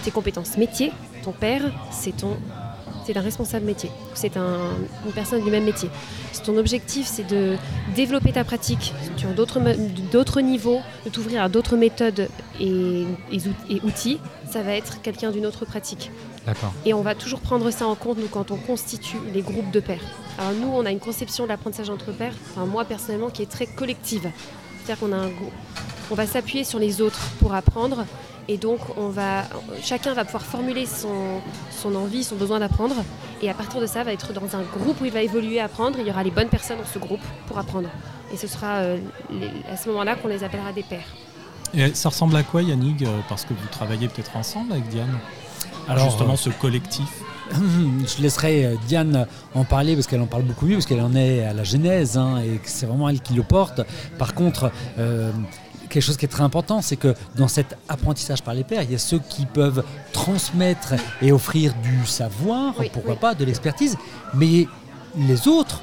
tes 0.05 0.11
compétences 0.11 0.57
métiers, 0.57 0.93
ton 1.25 1.33
père, 1.33 1.63
c'est 1.91 2.17
ton 2.17 2.37
c'est 3.05 3.17
un 3.17 3.21
responsable 3.21 3.67
métier, 3.67 3.91
c'est 4.15 4.37
un, 4.37 4.59
une 5.05 5.13
personne 5.13 5.43
du 5.43 5.51
même 5.51 5.65
métier. 5.65 5.89
Si 6.33 6.43
ton 6.43 6.57
objectif 6.57 7.07
c'est 7.07 7.27
de 7.27 7.57
développer 7.95 8.33
ta 8.33 8.45
pratique 8.45 8.95
sur 9.17 9.31
d'autres 9.31 9.61
d'autres 10.11 10.41
niveaux, 10.41 10.81
de 11.05 11.11
t'ouvrir 11.11 11.43
à 11.43 11.49
d'autres 11.49 11.77
méthodes 11.77 12.29
et, 12.61 13.05
et, 13.33 13.39
et 13.71 13.81
outils, 13.83 14.19
ça 14.51 14.63
va 14.63 14.75
être 14.75 15.03
quelqu'un 15.03 15.31
d'une 15.31 15.47
autre 15.47 15.65
pratique. 15.65 16.11
D'accord. 16.47 16.73
Et 16.85 16.93
on 16.93 17.03
va 17.03 17.15
toujours 17.15 17.41
prendre 17.41 17.71
ça 17.71 17.87
en 17.87 17.95
compte 17.95 18.19
nous, 18.19 18.29
quand 18.29 18.51
on 18.51 18.57
constitue 18.57 19.19
les 19.33 19.43
groupes 19.43 19.71
de 19.71 19.81
pairs. 19.81 20.03
Alors 20.39 20.53
nous, 20.53 20.69
on 20.69 20.85
a 20.85 20.91
une 20.91 20.99
conception 20.99 21.45
de 21.45 21.49
l'apprentissage 21.49 21.91
entre 21.91 22.11
pairs, 22.13 22.35
enfin 22.51 22.67
moi 22.67 22.85
personnellement, 22.85 23.31
qui 23.31 23.43
est 23.43 23.51
très 23.51 23.67
collective. 23.67 24.29
C'est-à-dire 24.85 24.99
qu'on 24.99 25.13
a 25.13 25.27
un, 25.27 25.31
on 26.11 26.15
va 26.15 26.27
s'appuyer 26.27 26.65
sur 26.65 26.79
les 26.79 27.01
autres 27.01 27.21
pour 27.39 27.55
apprendre 27.55 28.05
et 28.49 28.57
donc, 28.57 28.81
on 28.97 29.09
va, 29.09 29.45
chacun 29.83 30.15
va 30.15 30.25
pouvoir 30.25 30.43
formuler 30.43 30.87
son, 30.87 31.41
son 31.71 31.95
envie, 31.95 32.25
son 32.25 32.37
besoin 32.37 32.59
d'apprendre. 32.59 32.97
Et 33.41 33.49
à 33.49 33.55
partir 33.55 33.81
de 33.81 33.87
ça, 33.87 34.03
va 34.03 34.13
être 34.13 34.33
dans 34.33 34.57
un 34.57 34.63
groupe 34.63 35.01
où 35.01 35.05
il 35.05 35.13
va 35.13 35.23
évoluer, 35.23 35.61
apprendre. 35.61 35.99
Il 36.01 36.07
y 36.07 36.11
aura 36.11 36.23
les 36.23 36.31
bonnes 36.31 36.49
personnes 36.49 36.79
dans 36.79 36.93
ce 36.93 36.99
groupe 36.99 37.23
pour 37.47 37.59
apprendre. 37.59 37.89
Et 38.33 38.37
ce 38.37 38.47
sera 38.47 38.79
euh, 38.79 38.99
les, 39.31 39.51
à 39.71 39.77
ce 39.77 39.89
moment-là 39.91 40.17
qu'on 40.17 40.29
les 40.29 40.43
appellera 40.43 40.73
des 40.73 40.83
pairs. 40.83 41.07
Et 41.75 41.95
ça 41.95 42.09
ressemble 42.09 42.37
à 42.37 42.43
quoi, 42.43 42.63
Yannick 42.63 43.05
Parce 43.29 43.45
que 43.45 43.55
vous 43.55 43.69
travaillez 43.71 44.09
peut-être 44.09 44.37
ensemble 44.37 44.73
avec 44.73 44.89
Diane? 44.89 45.19
Alors, 45.89 46.11
Justement, 46.11 46.35
euh, 46.35 46.37
ce 46.37 46.51
collectif 46.51 47.09
je 47.53 48.23
laisserai 48.23 48.65
euh, 48.65 48.75
Diane 48.87 49.27
en 49.55 49.65
parler 49.65 49.95
parce 49.95 50.07
qu'elle 50.07 50.21
en 50.21 50.27
parle 50.27 50.45
beaucoup 50.45 50.67
mieux, 50.67 50.75
parce 50.75 50.87
qu'elle 50.87 51.01
en 51.01 51.15
est 51.15 51.45
à 51.45 51.53
la 51.53 51.65
genèse 51.65 52.17
hein, 52.17 52.39
et 52.39 52.57
que 52.57 52.69
c'est 52.69 52.87
vraiment 52.87 53.09
elle 53.09 53.21
qui 53.21 53.35
le 53.35 53.43
porte. 53.43 53.83
Par 54.19 54.35
contre, 54.35 54.71
euh, 54.99 55.31
quelque 55.93 56.03
chose 56.03 56.17
qui 56.17 56.25
est 56.25 56.29
très 56.29 56.43
important, 56.43 56.81
c'est 56.81 56.97
que 56.97 57.15
dans 57.37 57.49
cet 57.49 57.77
apprentissage 57.89 58.43
par 58.43 58.55
les 58.55 58.65
pairs, 58.65 58.83
il 58.83 58.93
y 58.93 58.95
a 58.95 58.99
ceux 58.99 59.21
qui 59.29 59.47
peuvent 59.47 59.85
transmettre 60.13 60.95
et 61.21 61.33
offrir 61.33 61.75
du 61.83 62.07
savoir, 62.07 62.75
pourquoi 62.93 63.17
pas, 63.17 63.35
de 63.35 63.45
l'expertise, 63.45 63.97
mais 64.35 64.67
les 65.17 65.49
autres 65.49 65.83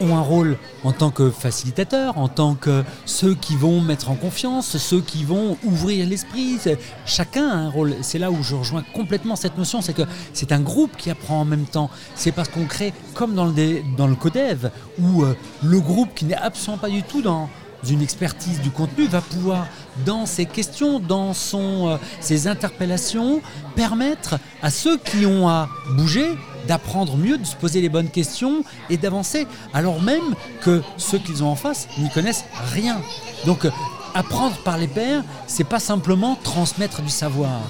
ont 0.00 0.16
un 0.16 0.20
rôle 0.20 0.58
en 0.84 0.92
tant 0.92 1.10
que 1.10 1.30
facilitateurs, 1.30 2.18
en 2.18 2.28
tant 2.28 2.54
que 2.54 2.84
ceux 3.04 3.34
qui 3.34 3.56
vont 3.56 3.80
mettre 3.80 4.10
en 4.10 4.14
confiance, 4.14 4.76
ceux 4.76 5.00
qui 5.00 5.24
vont 5.24 5.56
ouvrir 5.64 6.06
l'esprit. 6.06 6.58
Chacun 7.06 7.48
a 7.48 7.54
un 7.54 7.70
rôle. 7.70 7.94
C'est 8.02 8.18
là 8.18 8.30
où 8.30 8.42
je 8.42 8.54
rejoins 8.54 8.84
complètement 8.94 9.36
cette 9.36 9.56
notion, 9.56 9.80
c'est 9.80 9.94
que 9.94 10.02
c'est 10.32 10.52
un 10.52 10.60
groupe 10.60 10.96
qui 10.96 11.10
apprend 11.10 11.40
en 11.40 11.44
même 11.44 11.64
temps. 11.64 11.90
C'est 12.14 12.32
parce 12.32 12.48
qu'on 12.48 12.66
crée, 12.66 12.92
comme 13.14 13.34
dans 13.34 13.46
le, 13.46 13.82
dans 13.96 14.06
le 14.06 14.16
codev, 14.16 14.70
où 14.98 15.22
euh, 15.22 15.34
le 15.62 15.80
groupe 15.80 16.14
qui 16.14 16.26
n'est 16.26 16.34
absolument 16.34 16.78
pas 16.78 16.90
du 16.90 17.02
tout 17.02 17.22
dans 17.22 17.48
une 17.88 18.02
expertise 18.02 18.60
du 18.60 18.70
contenu 18.70 19.06
va 19.06 19.20
pouvoir, 19.20 19.66
dans 20.04 20.26
ses 20.26 20.46
questions, 20.46 20.98
dans 20.98 21.34
son, 21.34 21.88
euh, 21.88 21.96
ses 22.20 22.48
interpellations, 22.48 23.40
permettre 23.74 24.38
à 24.62 24.70
ceux 24.70 24.98
qui 24.98 25.26
ont 25.26 25.48
à 25.48 25.68
bouger 25.96 26.36
d'apprendre 26.66 27.16
mieux, 27.16 27.38
de 27.38 27.44
se 27.44 27.54
poser 27.54 27.80
les 27.80 27.88
bonnes 27.88 28.10
questions 28.10 28.64
et 28.90 28.96
d'avancer, 28.96 29.46
alors 29.72 30.02
même 30.02 30.34
que 30.62 30.82
ceux 30.96 31.18
qu'ils 31.18 31.44
ont 31.44 31.48
en 31.48 31.56
face 31.56 31.86
n'y 31.98 32.10
connaissent 32.10 32.44
rien. 32.72 33.00
Donc, 33.44 33.64
euh, 33.64 33.70
apprendre 34.14 34.56
par 34.64 34.78
les 34.78 34.88
pairs, 34.88 35.22
c'est 35.46 35.64
pas 35.64 35.80
simplement 35.80 36.36
transmettre 36.42 37.02
du 37.02 37.10
savoir, 37.10 37.60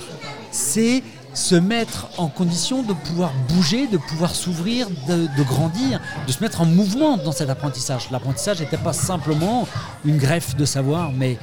c'est 0.50 1.02
se 1.36 1.54
mettre 1.54 2.08
en 2.16 2.28
condition 2.28 2.82
de 2.82 2.94
pouvoir 2.94 3.30
bouger, 3.50 3.86
de 3.86 3.98
pouvoir 3.98 4.34
s'ouvrir, 4.34 4.88
de, 5.06 5.42
grandir, 5.42 6.00
de 6.26 6.32
se 6.32 6.42
mettre 6.42 6.62
en 6.62 6.64
mouvement 6.64 7.18
dans 7.18 7.32
cet 7.32 7.50
apprentissage. 7.50 8.10
L'apprentissage 8.10 8.60
n'était 8.60 8.78
pas 8.78 8.94
simplement 8.94 9.68
une 10.04 10.16
greffe 10.16 10.56
de 10.56 10.64
savoir, 10.64 11.12
mais 11.12 11.36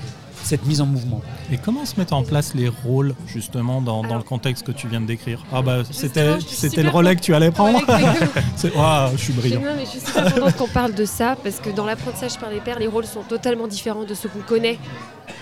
cette 0.43 0.65
mise 0.65 0.81
en 0.81 0.87
mouvement. 0.87 1.21
Et 1.51 1.57
comment 1.57 1.85
se 1.85 1.97
mettent 1.97 2.11
en 2.11 2.23
place 2.23 2.53
les 2.55 2.67
rôles 2.67 3.15
justement 3.27 3.81
dans, 3.81 4.03
le 4.03 4.23
contexte 4.23 4.65
que 4.65 4.71
tu 4.71 4.87
viens 4.87 4.99
de 4.99 5.05
décrire? 5.05 5.45
Ah 5.53 5.61
bah 5.61 5.83
c'était 5.89 6.37
c'était 6.41 6.83
le 6.83 6.89
relais 6.89 7.15
que 7.15 7.21
tu 7.21 7.33
allais 7.33 7.51
prendre. 7.51 7.79
oh, 7.87 9.07
je 9.15 9.17
suis 9.17 9.31
brillant. 9.31 9.61
Non, 9.61 9.75
mais 9.77 9.85
je 9.85 9.91
suis 9.91 9.99
super 9.99 10.33
contente 10.33 10.57
qu'on 10.57 10.67
parle 10.67 10.93
de 10.95 11.05
ça 11.05 11.37
parce 11.41 11.59
que 11.59 11.69
dans 11.69 11.85
l'apprentissage 11.85 12.37
par 12.39 12.49
les 12.49 12.59
pairs, 12.59 12.79
les 12.79 12.87
rôles 12.87 13.05
sont 13.05 13.21
totalement 13.21 13.67
différents 13.67 14.03
de 14.03 14.15
ce 14.15 14.27
qu'on 14.27 14.41
connaît 14.41 14.79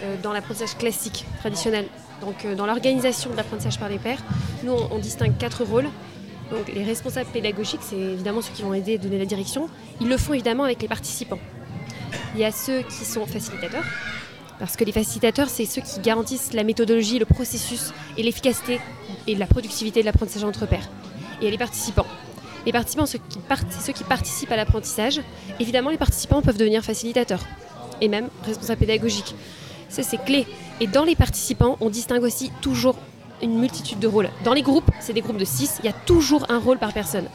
euh, 0.03 0.17
dans 0.21 0.33
l'apprentissage 0.33 0.77
classique, 0.77 1.25
traditionnel. 1.39 1.85
Donc 2.21 2.45
euh, 2.45 2.55
dans 2.55 2.65
l'organisation 2.65 3.31
de 3.31 3.35
l'apprentissage 3.35 3.79
par 3.79 3.89
les 3.89 3.97
pairs, 3.97 4.23
nous 4.63 4.71
on, 4.71 4.99
distingue 4.99 5.37
quatre 5.37 5.63
rôles. 5.63 5.89
Donc 6.51 6.71
les 6.73 6.83
responsables 6.83 7.29
pédagogiques, 7.31 7.81
c'est 7.81 7.97
évidemment 7.97 8.41
ceux 8.41 8.53
qui 8.53 8.61
vont 8.61 8.73
aider 8.73 8.95
à 8.95 8.97
donner 8.97 9.17
la 9.17 9.25
direction. 9.25 9.69
Ils 9.99 10.07
le 10.07 10.17
font 10.17 10.33
évidemment 10.33 10.63
avec 10.63 10.81
les 10.81 10.87
participants. 10.87 11.39
Il 12.35 12.41
y 12.41 12.45
a 12.45 12.51
ceux 12.51 12.81
qui 12.81 13.05
sont 13.05 13.25
facilitateurs, 13.25 13.83
parce 14.59 14.75
que 14.77 14.83
les 14.83 14.91
facilitateurs, 14.91 15.49
c'est 15.49 15.65
ceux 15.65 15.81
qui 15.81 15.99
garantissent 16.01 16.53
la 16.53 16.63
méthodologie, 16.63 17.19
le 17.19 17.25
processus 17.25 17.93
et 18.17 18.23
l'efficacité 18.23 18.79
et 19.27 19.35
la 19.35 19.47
productivité 19.47 20.01
de 20.01 20.05
l'apprentissage 20.05 20.43
entre 20.43 20.65
pairs. 20.67 20.89
Et 21.41 21.41
il 21.41 21.45
y 21.45 21.47
a 21.47 21.51
les 21.51 21.57
participants. 21.57 22.05
Les 22.65 22.71
participants, 22.71 23.05
ceux 23.05 23.93
qui 23.93 24.03
participent 24.03 24.51
à 24.51 24.55
l'apprentissage. 24.55 25.21
Évidemment, 25.59 25.89
les 25.89 25.97
participants 25.97 26.41
peuvent 26.41 26.57
devenir 26.57 26.83
facilitateurs 26.83 27.41
et 28.01 28.07
même 28.07 28.29
responsables 28.43 28.79
pédagogiques. 28.79 29.35
Ça, 29.91 30.03
c'est 30.03 30.23
clé. 30.23 30.47
Et 30.79 30.87
dans 30.87 31.03
les 31.03 31.15
participants, 31.15 31.77
on 31.81 31.89
distingue 31.89 32.23
aussi 32.23 32.51
toujours 32.61 32.95
une 33.41 33.59
multitude 33.59 33.99
de 33.99 34.07
rôles. 34.07 34.29
Dans 34.43 34.53
les 34.53 34.61
groupes, 34.61 34.89
c'est 34.99 35.13
des 35.13 35.21
groupes 35.21 35.37
de 35.37 35.45
6, 35.45 35.79
il 35.79 35.85
y 35.85 35.89
a 35.89 35.93
toujours 35.93 36.45
un 36.49 36.59
rôle 36.59 36.77
par 36.77 36.93
personne. 36.93 37.27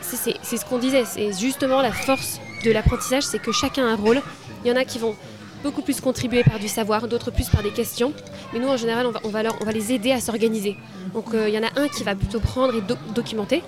C'est 0.00 0.56
ce 0.56 0.64
qu'on 0.64 0.78
disait, 0.78 1.04
c'est 1.04 1.32
justement 1.38 1.82
la 1.82 1.92
force 1.92 2.40
de 2.64 2.70
l'apprentissage, 2.70 3.24
c'est 3.24 3.40
que 3.40 3.52
chacun 3.52 3.86
a 3.86 3.90
un 3.90 3.96
rôle. 3.96 4.22
Il 4.64 4.70
y 4.70 4.72
en 4.72 4.76
a 4.76 4.84
qui 4.84 4.98
vont 4.98 5.14
beaucoup 5.62 5.82
plus 5.82 6.00
contribuer 6.00 6.44
par 6.44 6.58
du 6.58 6.68
savoir, 6.68 7.08
d'autres 7.08 7.30
plus 7.30 7.48
par 7.48 7.62
des 7.62 7.70
questions. 7.70 8.12
Mais 8.52 8.60
nous, 8.60 8.68
en 8.68 8.76
général, 8.76 9.06
on 9.06 9.10
va, 9.10 9.20
on 9.24 9.28
va, 9.28 9.42
on 9.60 9.64
va 9.64 9.72
les 9.72 9.92
aider 9.92 10.12
à 10.12 10.20
s'organiser. 10.20 10.76
Donc 11.12 11.34
euh, 11.34 11.48
il 11.48 11.54
y 11.54 11.58
en 11.58 11.62
a 11.62 11.80
un 11.80 11.88
qui 11.88 12.04
va 12.04 12.14
plutôt 12.14 12.40
prendre 12.40 12.74
et 12.76 12.82
documenter, 13.14 13.62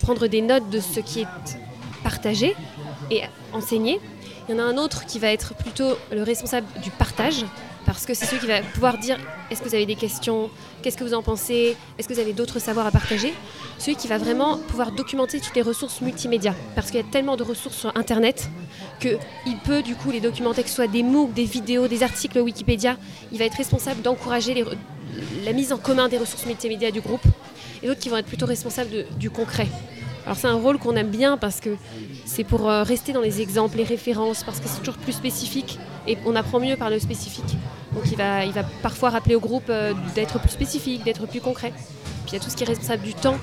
prendre 0.00 0.26
des 0.26 0.40
notes 0.40 0.70
de 0.70 0.78
ce 0.78 1.00
qui 1.00 1.20
est 1.20 1.26
partagé 2.04 2.54
et 3.10 3.22
enseigner. 3.52 4.00
Il 4.48 4.52
y 4.52 4.54
en 4.54 4.60
a 4.60 4.66
un 4.66 4.78
autre 4.78 5.04
qui 5.04 5.18
va 5.18 5.30
être 5.30 5.54
plutôt 5.54 5.98
le 6.10 6.22
responsable 6.22 6.66
du 6.82 6.90
partage, 6.90 7.44
parce 7.84 8.06
que 8.06 8.14
c'est 8.14 8.24
celui 8.24 8.40
qui 8.40 8.46
va 8.46 8.62
pouvoir 8.62 8.96
dire 8.96 9.18
est-ce 9.50 9.60
que 9.60 9.68
vous 9.68 9.74
avez 9.74 9.84
des 9.84 9.94
questions, 9.94 10.48
qu'est-ce 10.80 10.96
que 10.96 11.04
vous 11.04 11.12
en 11.12 11.22
pensez, 11.22 11.76
est-ce 11.98 12.08
que 12.08 12.14
vous 12.14 12.20
avez 12.20 12.32
d'autres 12.32 12.58
savoirs 12.58 12.86
à 12.86 12.90
partager? 12.90 13.34
Celui 13.78 13.96
qui 13.96 14.08
va 14.08 14.16
vraiment 14.16 14.56
pouvoir 14.56 14.92
documenter 14.92 15.38
toutes 15.40 15.54
les 15.54 15.60
ressources 15.60 16.00
multimédia, 16.00 16.54
parce 16.74 16.90
qu'il 16.90 16.98
y 16.98 17.02
a 17.02 17.06
tellement 17.06 17.36
de 17.36 17.42
ressources 17.42 17.76
sur 17.76 17.94
Internet 17.94 18.48
qu'il 19.00 19.58
peut 19.64 19.82
du 19.82 19.94
coup 19.94 20.10
les 20.10 20.20
documenter, 20.20 20.62
que 20.62 20.70
ce 20.70 20.76
soit 20.76 20.86
des 20.86 21.02
MOOC, 21.02 21.34
des 21.34 21.44
vidéos, 21.44 21.86
des 21.86 22.02
articles 22.02 22.40
Wikipédia. 22.40 22.96
Il 23.32 23.38
va 23.38 23.44
être 23.44 23.56
responsable 23.58 24.00
d'encourager 24.00 24.64
la 25.44 25.52
mise 25.52 25.74
en 25.74 25.76
commun 25.76 26.08
des 26.08 26.16
ressources 26.16 26.46
multimédia 26.46 26.90
du 26.90 27.02
groupe, 27.02 27.26
et 27.82 27.86
d'autres 27.86 28.00
qui 28.00 28.08
vont 28.08 28.16
être 28.16 28.26
plutôt 28.26 28.46
responsables 28.46 29.04
du 29.18 29.28
concret. 29.28 29.68
Alors 30.28 30.36
c'est 30.36 30.46
un 30.46 30.56
rôle 30.56 30.76
qu'on 30.76 30.94
aime 30.94 31.08
bien 31.08 31.38
parce 31.38 31.58
que 31.58 31.70
c'est 32.26 32.44
pour 32.44 32.68
euh, 32.68 32.82
rester 32.82 33.14
dans 33.14 33.22
les 33.22 33.40
exemples, 33.40 33.78
les 33.78 33.84
références, 33.84 34.44
parce 34.44 34.60
que 34.60 34.68
c'est 34.68 34.80
toujours 34.80 34.98
plus 34.98 35.14
spécifique 35.14 35.78
et 36.06 36.18
on 36.26 36.36
apprend 36.36 36.60
mieux 36.60 36.76
par 36.76 36.90
le 36.90 36.98
spécifique. 36.98 37.56
Donc 37.94 38.02
il 38.12 38.18
va, 38.18 38.44
il 38.44 38.52
va 38.52 38.62
parfois 38.82 39.08
rappeler 39.08 39.36
au 39.36 39.40
groupe 39.40 39.70
euh, 39.70 39.94
d'être 40.14 40.38
plus 40.38 40.50
spécifique, 40.50 41.02
d'être 41.02 41.26
plus 41.26 41.40
concret. 41.40 41.72
Puis 42.26 42.32
il 42.32 42.32
y 42.34 42.36
a 42.36 42.40
tout 42.40 42.50
ce 42.50 42.56
qui 42.56 42.64
est 42.64 42.66
responsable 42.66 43.04
du 43.04 43.14
temps, 43.14 43.38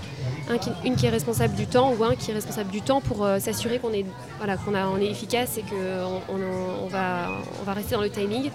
une 0.85 0.95
qui 0.95 1.07
est 1.07 1.09
responsable 1.09 1.55
du 1.55 1.65
temps 1.65 1.91
ou 1.91 2.03
un 2.03 2.13
qui 2.15 2.29
est 2.29 2.35
responsable 2.35 2.69
du 2.69 2.83
temps 2.83 3.01
pour 3.01 3.25
euh, 3.25 3.39
s'assurer 3.39 3.79
qu'on 3.79 3.91
est, 3.91 4.05
voilà, 4.37 4.55
est 5.01 5.09
efficace 5.09 5.57
et 5.57 5.63
qu'on 5.63 6.35
on, 6.83 6.87
va, 6.87 7.29
on 7.61 7.63
va 7.63 7.73
rester 7.73 7.95
dans 7.95 8.01
le 8.01 8.11
timing. 8.11 8.51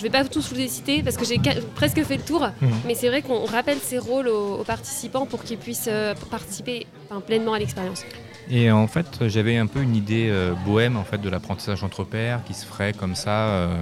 Je 0.00 0.06
ne 0.06 0.10
vais 0.10 0.18
pas 0.18 0.24
tous 0.24 0.48
vous 0.48 0.56
les 0.56 0.68
citer 0.68 1.02
parce 1.02 1.18
que 1.18 1.26
j'ai 1.26 1.38
presque 1.74 2.02
fait 2.04 2.16
le 2.16 2.22
tour, 2.22 2.40
mmh. 2.40 2.66
mais 2.86 2.94
c'est 2.94 3.08
vrai 3.08 3.20
qu'on 3.20 3.44
rappelle 3.44 3.76
ces 3.76 3.98
rôles 3.98 4.28
aux, 4.28 4.64
participants 4.64 5.26
pour 5.26 5.44
qu'ils 5.44 5.58
puissent 5.58 5.90
participer 6.30 6.86
pleinement 7.26 7.52
à 7.52 7.58
l'expérience. 7.58 8.04
Et 8.50 8.70
en 8.70 8.88
fait, 8.88 9.28
j'avais 9.28 9.56
un 9.56 9.66
peu 9.66 9.80
une 9.80 9.94
idée 9.94 10.28
euh, 10.28 10.54
bohème 10.66 10.96
en 10.96 11.04
fait 11.04 11.18
de 11.18 11.28
l'apprentissage 11.28 11.84
entre 11.84 12.02
pairs 12.02 12.42
qui 12.44 12.52
se 12.52 12.66
ferait 12.66 12.92
comme 12.92 13.14
ça 13.14 13.48
euh, 13.48 13.76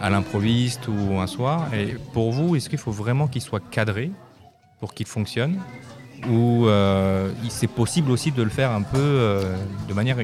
à 0.00 0.10
l'improviste 0.10 0.88
ou 0.88 1.18
un 1.20 1.28
soir. 1.28 1.72
Et 1.72 1.94
pour 2.12 2.32
vous, 2.32 2.56
est-ce 2.56 2.68
qu'il 2.68 2.78
faut 2.78 2.90
vraiment 2.90 3.28
qu'il 3.28 3.42
soit 3.42 3.62
cadré 3.70 4.10
pour 4.80 4.92
qu'il 4.92 5.06
fonctionne? 5.06 5.60
Ou 6.28 6.66
euh, 6.66 7.30
c'est 7.48 7.68
possible 7.68 8.10
aussi 8.10 8.32
de 8.32 8.42
le 8.42 8.50
faire 8.50 8.72
un 8.72 8.82
peu 8.82 9.40
de 9.88 9.94
manière 9.94 10.18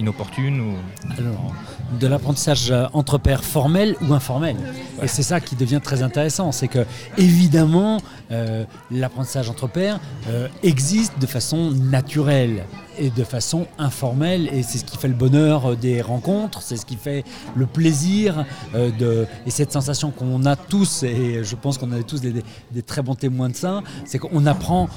inopportune 0.00 0.60
ou... 0.60 0.74
Alors, 1.18 1.54
de 1.98 2.06
l'apprentissage 2.06 2.72
entre 2.92 3.18
pairs 3.18 3.44
formel 3.44 3.96
ou 4.02 4.12
informel. 4.14 4.56
Et 5.02 5.08
c'est 5.08 5.22
ça 5.22 5.40
qui 5.40 5.56
devient 5.56 5.80
très 5.82 6.02
intéressant, 6.02 6.52
c'est 6.52 6.68
que 6.68 6.84
évidemment 7.18 8.00
euh, 8.30 8.64
l'apprentissage 8.90 9.50
entre 9.50 9.66
pairs 9.66 9.98
euh, 10.28 10.48
existe 10.62 11.18
de 11.18 11.26
façon 11.26 11.70
naturelle 11.70 12.64
et 12.98 13.10
de 13.10 13.24
façon 13.24 13.66
informelle 13.78 14.48
et 14.52 14.62
c'est 14.62 14.78
ce 14.78 14.84
qui 14.84 14.96
fait 14.96 15.08
le 15.08 15.14
bonheur 15.14 15.76
des 15.76 16.00
rencontres, 16.00 16.62
c'est 16.62 16.76
ce 16.76 16.86
qui 16.86 16.96
fait 16.96 17.24
le 17.56 17.66
plaisir 17.66 18.44
euh, 18.74 18.90
de, 18.98 19.26
et 19.46 19.50
cette 19.50 19.72
sensation 19.72 20.10
qu'on 20.10 20.44
a 20.44 20.54
tous 20.54 21.02
et 21.02 21.42
je 21.42 21.56
pense 21.56 21.78
qu'on 21.78 21.92
a 21.92 22.02
tous 22.02 22.20
des, 22.20 22.34
des 22.70 22.82
très 22.82 23.02
bons 23.02 23.14
témoins 23.14 23.48
de 23.48 23.56
ça, 23.56 23.82
c'est 24.04 24.18
qu'on 24.18 24.46
apprend 24.46 24.88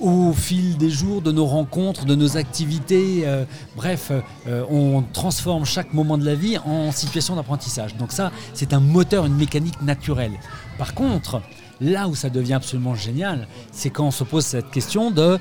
au 0.00 0.32
fil 0.32 0.76
des 0.76 0.90
jours, 0.90 1.22
de 1.22 1.32
nos 1.32 1.46
rencontres, 1.46 2.04
de 2.04 2.14
nos 2.14 2.36
activités. 2.36 3.22
euh, 3.24 3.44
bref, 3.76 4.12
euh, 4.46 4.64
on 4.70 5.02
transforme 5.12 5.64
chaque 5.64 5.92
moment 5.92 6.18
de 6.18 6.24
la 6.24 6.34
vie 6.34 6.58
en 6.58 6.92
situation 6.92 7.36
d'apprentissage. 7.36 7.96
Donc 7.96 8.12
ça, 8.12 8.30
c'est 8.54 8.72
un 8.72 8.80
moteur, 8.80 9.26
une 9.26 9.36
mécanique 9.36 9.80
naturelle. 9.82 10.32
Par 10.78 10.94
contre, 10.94 11.42
là 11.80 12.08
où 12.08 12.14
ça 12.14 12.30
devient 12.30 12.54
absolument 12.54 12.94
génial, 12.94 13.46
c'est 13.72 13.90
quand 13.90 14.06
on 14.06 14.10
se 14.10 14.24
pose 14.24 14.44
cette 14.44 14.70
question 14.70 15.10
de 15.10 15.38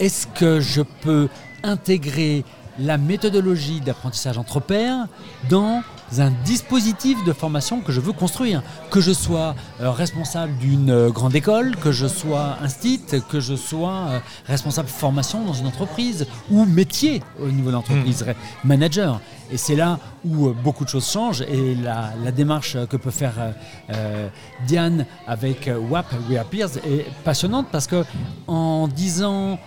est-ce 0.00 0.26
que 0.26 0.60
je 0.60 0.82
peux 0.82 1.28
intégrer 1.62 2.44
la 2.78 2.96
méthodologie 2.98 3.80
d'apprentissage 3.80 4.38
entre 4.38 4.60
pairs 4.60 5.06
dans 5.50 5.82
un 6.18 6.30
dispositif 6.44 7.22
de 7.24 7.32
formation 7.34 7.80
que 7.80 7.92
je 7.92 8.00
veux 8.00 8.12
construire. 8.12 8.62
Que 8.90 9.00
je 9.00 9.12
sois 9.12 9.54
euh, 9.80 9.90
responsable 9.90 10.56
d'une 10.56 10.90
euh, 10.90 11.10
grande 11.10 11.34
école, 11.34 11.76
que 11.76 11.92
je 11.92 12.06
sois 12.06 12.56
instit, 12.62 13.00
que 13.28 13.40
je 13.40 13.54
sois 13.56 13.90
euh, 14.08 14.18
responsable 14.46 14.88
formation 14.88 15.44
dans 15.44 15.52
une 15.52 15.66
entreprise 15.66 16.26
ou 16.50 16.64
métier 16.64 17.22
au 17.42 17.48
niveau 17.48 17.68
de 17.68 17.74
l'entreprise, 17.74 18.22
re- 18.22 18.34
manager. 18.64 19.20
Et 19.50 19.56
c'est 19.58 19.76
là 19.76 19.98
où 20.24 20.46
euh, 20.48 20.54
beaucoup 20.64 20.84
de 20.84 20.88
choses 20.90 21.10
changent 21.10 21.42
et 21.42 21.74
la, 21.74 22.12
la 22.24 22.30
démarche 22.32 22.76
que 22.88 22.96
peut 22.96 23.10
faire 23.10 23.34
Diane 24.66 25.04
avec 25.26 25.70
WAP, 25.90 26.06
We 26.28 26.38
Are 26.38 26.44
Peers, 26.46 26.76
est 26.78 27.06
passionnante 27.24 27.66
parce 27.70 27.86
que 27.86 28.04
en 28.46 28.88
disant 28.88 29.58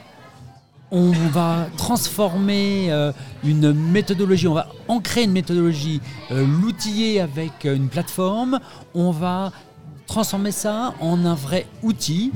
on 0.91 1.11
va 1.11 1.67
transformer 1.77 2.91
euh, 2.91 3.13
une 3.43 3.71
méthodologie, 3.73 4.47
on 4.47 4.53
va 4.53 4.67
ancrer 4.89 5.23
une 5.23 5.31
méthodologie, 5.31 6.01
euh, 6.31 6.45
l'outiller 6.45 7.21
avec 7.21 7.65
euh, 7.65 7.75
une 7.75 7.87
plateforme, 7.87 8.59
on 8.93 9.11
va 9.11 9.51
transformer 10.05 10.51
ça 10.51 10.93
en 10.99 11.25
un 11.25 11.33
vrai 11.33 11.65
outil, 11.81 12.33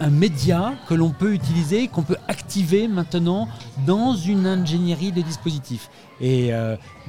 un 0.00 0.10
média 0.10 0.74
que 0.86 0.92
l'on 0.92 1.10
peut 1.10 1.32
utiliser, 1.32 1.88
qu'on 1.88 2.02
peut 2.02 2.18
activer 2.28 2.88
maintenant 2.88 3.48
dans 3.86 4.14
une 4.14 4.46
ingénierie 4.46 5.12
de 5.12 5.22
dispositifs. 5.22 5.88
Et 6.20 6.52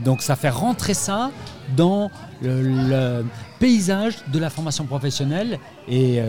donc 0.04 0.22
ça 0.22 0.36
fait 0.36 0.50
rentrer 0.50 0.94
ça 0.94 1.32
dans 1.76 2.10
le, 2.42 2.62
le 2.62 3.26
paysage 3.60 4.24
de 4.32 4.40
la 4.40 4.50
formation 4.50 4.86
professionnelle 4.86 5.60
et 5.88 6.20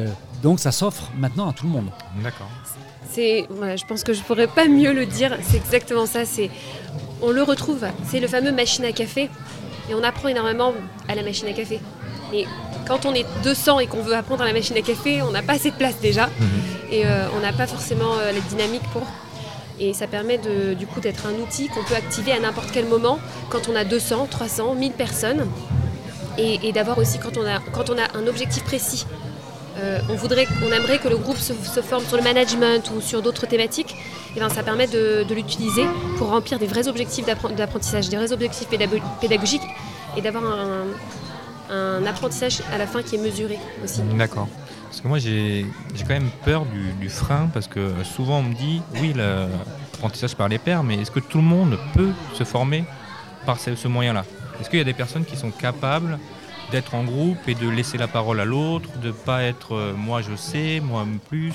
donc 0.43 0.59
ça 0.59 0.73
s'offre 0.73 1.11
maintenant 1.17 1.49
à 1.49 1.53
tout 1.53 1.67
le 1.67 1.73
monde. 1.73 1.91
D'accord. 2.23 2.49
C'est, 3.17 3.47
je 3.49 3.87
pense 3.87 4.05
que 4.05 4.13
je 4.13 4.21
pourrais 4.21 4.47
pas 4.47 4.69
mieux 4.69 4.93
le 4.93 5.07
dire. 5.07 5.39
C'est 5.41 5.57
exactement 5.57 6.05
ça. 6.05 6.27
C'est, 6.27 6.51
on 7.23 7.31
le 7.31 7.43
retrouve. 7.43 7.87
C'est 8.07 8.21
le 8.21 8.29
fameux 8.29 8.53
machine 8.53 8.85
à 8.85 8.93
café. 8.93 9.31
Et 9.89 9.95
on 9.95 10.03
apprend 10.03 10.29
énormément 10.29 10.75
à 11.09 11.15
la 11.15 11.23
machine 11.23 11.49
à 11.49 11.55
café. 11.55 11.81
Et 12.35 12.45
quand 12.87 13.07
on 13.07 13.15
est 13.15 13.25
200 13.43 13.79
et 13.79 13.87
qu'on 13.87 14.03
veut 14.03 14.15
apprendre 14.15 14.43
à 14.43 14.47
la 14.47 14.53
machine 14.53 14.77
à 14.77 14.83
café, 14.83 15.23
on 15.23 15.31
n'a 15.31 15.41
pas 15.41 15.55
assez 15.55 15.71
de 15.71 15.77
place 15.77 15.99
déjà. 16.03 16.29
Et 16.93 17.07
euh, 17.07 17.27
on 17.35 17.41
n'a 17.41 17.55
pas 17.55 17.67
forcément 17.67 18.19
euh, 18.19 18.33
la 18.33 18.41
dynamique 18.41 18.85
pour. 18.93 19.07
Et 19.81 19.95
ça 19.95 20.07
permet 20.07 20.37
de, 20.37 20.75
du 20.75 20.87
coup 20.87 21.01
d'être 21.01 21.25
un 21.25 21.43
outil 21.43 21.69
qu'on 21.69 21.85
peut 21.85 21.95
activer 21.95 22.33
à 22.33 22.39
n'importe 22.41 22.71
quel 22.71 22.85
moment 22.85 23.19
quand 23.49 23.71
on 23.71 23.77
a 23.77 23.85
200, 23.85 24.29
300, 24.31 24.75
1000 24.75 24.93
personnes. 24.93 25.49
Et, 26.37 26.69
et 26.69 26.73
d'avoir 26.73 26.99
aussi 26.99 27.19
quand 27.19 27.39
on, 27.39 27.47
a, 27.47 27.61
quand 27.73 27.89
on 27.89 27.97
a 27.97 28.19
un 28.19 28.27
objectif 28.27 28.63
précis. 28.63 29.07
Euh, 29.79 29.99
on, 30.09 30.15
voudrait, 30.15 30.47
on 30.65 30.73
aimerait 30.73 30.99
que 30.99 31.09
le 31.09 31.17
groupe 31.17 31.37
se, 31.37 31.53
forme 31.83 32.05
sur 32.05 32.17
le 32.17 32.23
management 32.23 32.91
ou 32.97 33.01
sur 33.01 33.21
d'autres 33.21 33.47
thématiques. 33.47 33.95
Et 34.35 34.41
ben, 34.41 34.49
ça 34.49 34.63
permet 34.63 34.87
de, 34.87 35.27
l'utiliser 35.35 35.85
pour 36.19 36.31
remplir 36.31 36.59
des 36.59 36.67
vrais 36.67 36.89
objectifs 36.89 37.27
d'appren- 37.27 37.55
d'apprentissage, 37.55 38.09
des 38.09 38.17
vrais 38.17 38.33
objectifs 38.33 38.69
pédago- 38.69 39.03
pédagogiques 39.21 39.67
et 40.17 40.23
d'avoir 40.23 40.45
un, 41.71 42.07
apprentissage 42.07 42.63
à 42.73 42.79
la 42.79 42.87
fin 42.87 43.03
qui 43.03 43.17
est 43.17 43.19
mesuré 43.19 43.59
aussi. 43.85 44.01
D'accord. 44.17 44.49
Parce 44.85 45.01
que 45.01 45.09
moi, 45.09 45.19
j'ai 45.19 45.67
quand 46.01 46.15
même 46.15 46.31
peur 46.45 46.65
du, 47.01 47.11
frein, 47.11 47.51
parce 47.53 47.67
que 47.67 47.91
souvent 48.05 48.39
on 48.39 48.45
me 48.45 48.55
dit, 48.55 48.81
oui, 49.01 49.13
l'apprentissage 49.15 50.37
par 50.37 50.49
les 50.49 50.59
pairs, 50.59 50.85
mais 50.85 50.95
est-ce 51.03 51.11
que 51.11 51.21
tout 51.21 51.39
le 51.39 51.45
monde 51.45 51.77
peut 51.93 52.13
se 52.35 52.45
former 52.45 52.85
par 53.45 53.59
ce 53.59 53.89
moyen-là? 53.89 54.25
Est-ce 54.61 54.71
qu'il 54.71 54.79
y 54.79 54.83
a 54.83 54.85
des 54.85 54.95
personnes 54.95 55.25
qui 55.25 55.37
sont 55.37 55.51
capables 55.51 56.19
d'être 56.71 56.95
en 56.95 57.05
groupe 57.05 57.39
et 57.47 57.55
de 57.55 57.69
laisser 57.69 57.97
la 57.99 58.09
parole 58.09 58.41
à 58.41 58.45
l'autre, 58.45 58.89
de 59.01 59.11
pas 59.11 59.43
être 59.43 59.75
euh, 59.75 59.93
moi 59.95 60.21
je 60.23 60.35
sais, 60.37 60.81
moi 60.81 61.07
plus 61.29 61.55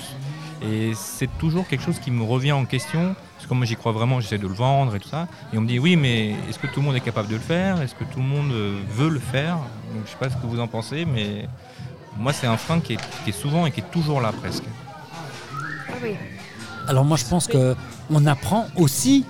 Et 0.62 0.92
c'est 0.94 1.28
toujours 1.38 1.66
quelque 1.68 1.82
chose 1.84 1.98
qui 1.98 2.10
me 2.10 2.22
revient 2.22 2.52
en 2.52 2.64
question, 2.64 3.14
parce 3.36 3.46
que 3.48 3.54
moi 3.54 3.66
j'y 3.66 3.76
crois 3.76 3.92
vraiment, 3.92 4.20
j'essaie 4.20 4.38
de 4.38 4.46
le 4.46 4.54
vendre 4.54 4.94
et 4.94 5.00
tout 5.00 5.08
ça. 5.08 5.26
Et 5.52 5.58
on 5.58 5.60
me 5.62 5.66
dit, 5.68 5.78
oui, 5.78 5.96
mais 5.96 6.30
est-ce 6.48 6.58
que 6.58 6.66
tout 6.68 6.80
le 6.80 6.86
monde 6.86 6.96
est 6.96 7.00
capable 7.00 7.28
de 7.28 7.34
le 7.34 7.40
faire? 7.40 7.80
Est-ce 7.82 7.94
que 7.94 8.04
tout 8.04 8.18
le 8.20 8.24
monde 8.26 8.52
euh, 8.52 8.78
veut 8.88 9.08
le 9.10 9.18
faire? 9.20 9.56
Donc, 9.92 10.04
Je 10.06 10.10
sais 10.10 10.16
pas 10.18 10.30
ce 10.30 10.36
que 10.36 10.46
vous 10.46 10.60
en 10.60 10.68
pensez, 10.68 11.04
mais 11.04 11.48
moi, 12.16 12.32
c'est 12.32 12.46
un 12.46 12.56
frein 12.56 12.80
qui 12.80 12.92
est, 12.94 13.00
qui 13.24 13.30
est 13.30 13.40
souvent 13.40 13.66
et 13.66 13.70
qui 13.72 13.80
est 13.80 13.90
toujours 13.90 14.20
là 14.20 14.32
presque. 14.32 14.64
Ah 15.88 15.92
oui. 16.02 16.14
Alors 16.88 17.04
moi 17.04 17.16
je 17.16 17.24
pense 17.24 17.46
que 17.46 17.76
on 18.10 18.26
apprend 18.26 18.66
aussi 18.76 19.24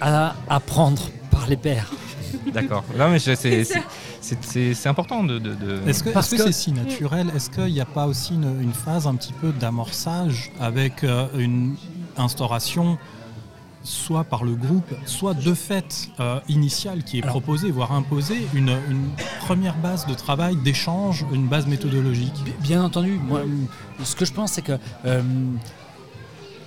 à 0.00 0.34
apprendre 0.48 1.02
par 1.30 1.46
les 1.46 1.56
pairs. 1.56 1.90
D'accord. 2.52 2.82
Non, 2.96 3.08
mais 3.10 3.18
c'est- 3.18 3.36
c'est 4.40 4.86
important 4.88 5.24
de. 5.24 5.38
de- 5.38 5.54
de- 5.54 5.88
Est-ce 5.88 6.02
que 6.04 6.10
c'est 6.22 6.52
si 6.52 6.72
naturel 6.72 7.30
Est-ce 7.34 7.50
qu'il 7.50 7.72
n'y 7.72 7.80
a 7.80 7.84
pas 7.86 8.06
aussi 8.06 8.34
une, 8.34 8.60
une 8.62 8.72
phase 8.72 9.06
un 9.06 9.14
petit 9.14 9.32
peu 9.32 9.52
d'amorçage 9.52 10.50
avec 10.60 11.04
euh, 11.04 11.26
une 11.38 11.76
instauration 12.16 12.98
soit 13.84 14.24
par 14.24 14.44
le 14.44 14.54
groupe, 14.54 14.92
soit 15.06 15.32
de 15.34 15.54
fait 15.54 16.08
euh, 16.20 16.40
initiale 16.48 17.04
qui 17.04 17.18
est 17.18 17.22
Alors- 17.22 17.36
proposée, 17.36 17.70
voire 17.70 17.92
imposée, 17.92 18.46
une, 18.52 18.76
une 18.90 19.08
première 19.40 19.76
base 19.78 20.06
de 20.06 20.14
travail, 20.14 20.56
d'échange, 20.56 21.24
une 21.32 21.46
base 21.46 21.66
méthodologique? 21.66 22.34
Bi- 22.44 22.52
Bien 22.60 22.82
entendu, 22.84 23.18
moi, 23.22 23.42
ce 24.04 24.14
que 24.14 24.24
je 24.26 24.32
pense, 24.32 24.52
c'est 24.52 24.62
que 24.62 24.76
euh, 25.06 25.22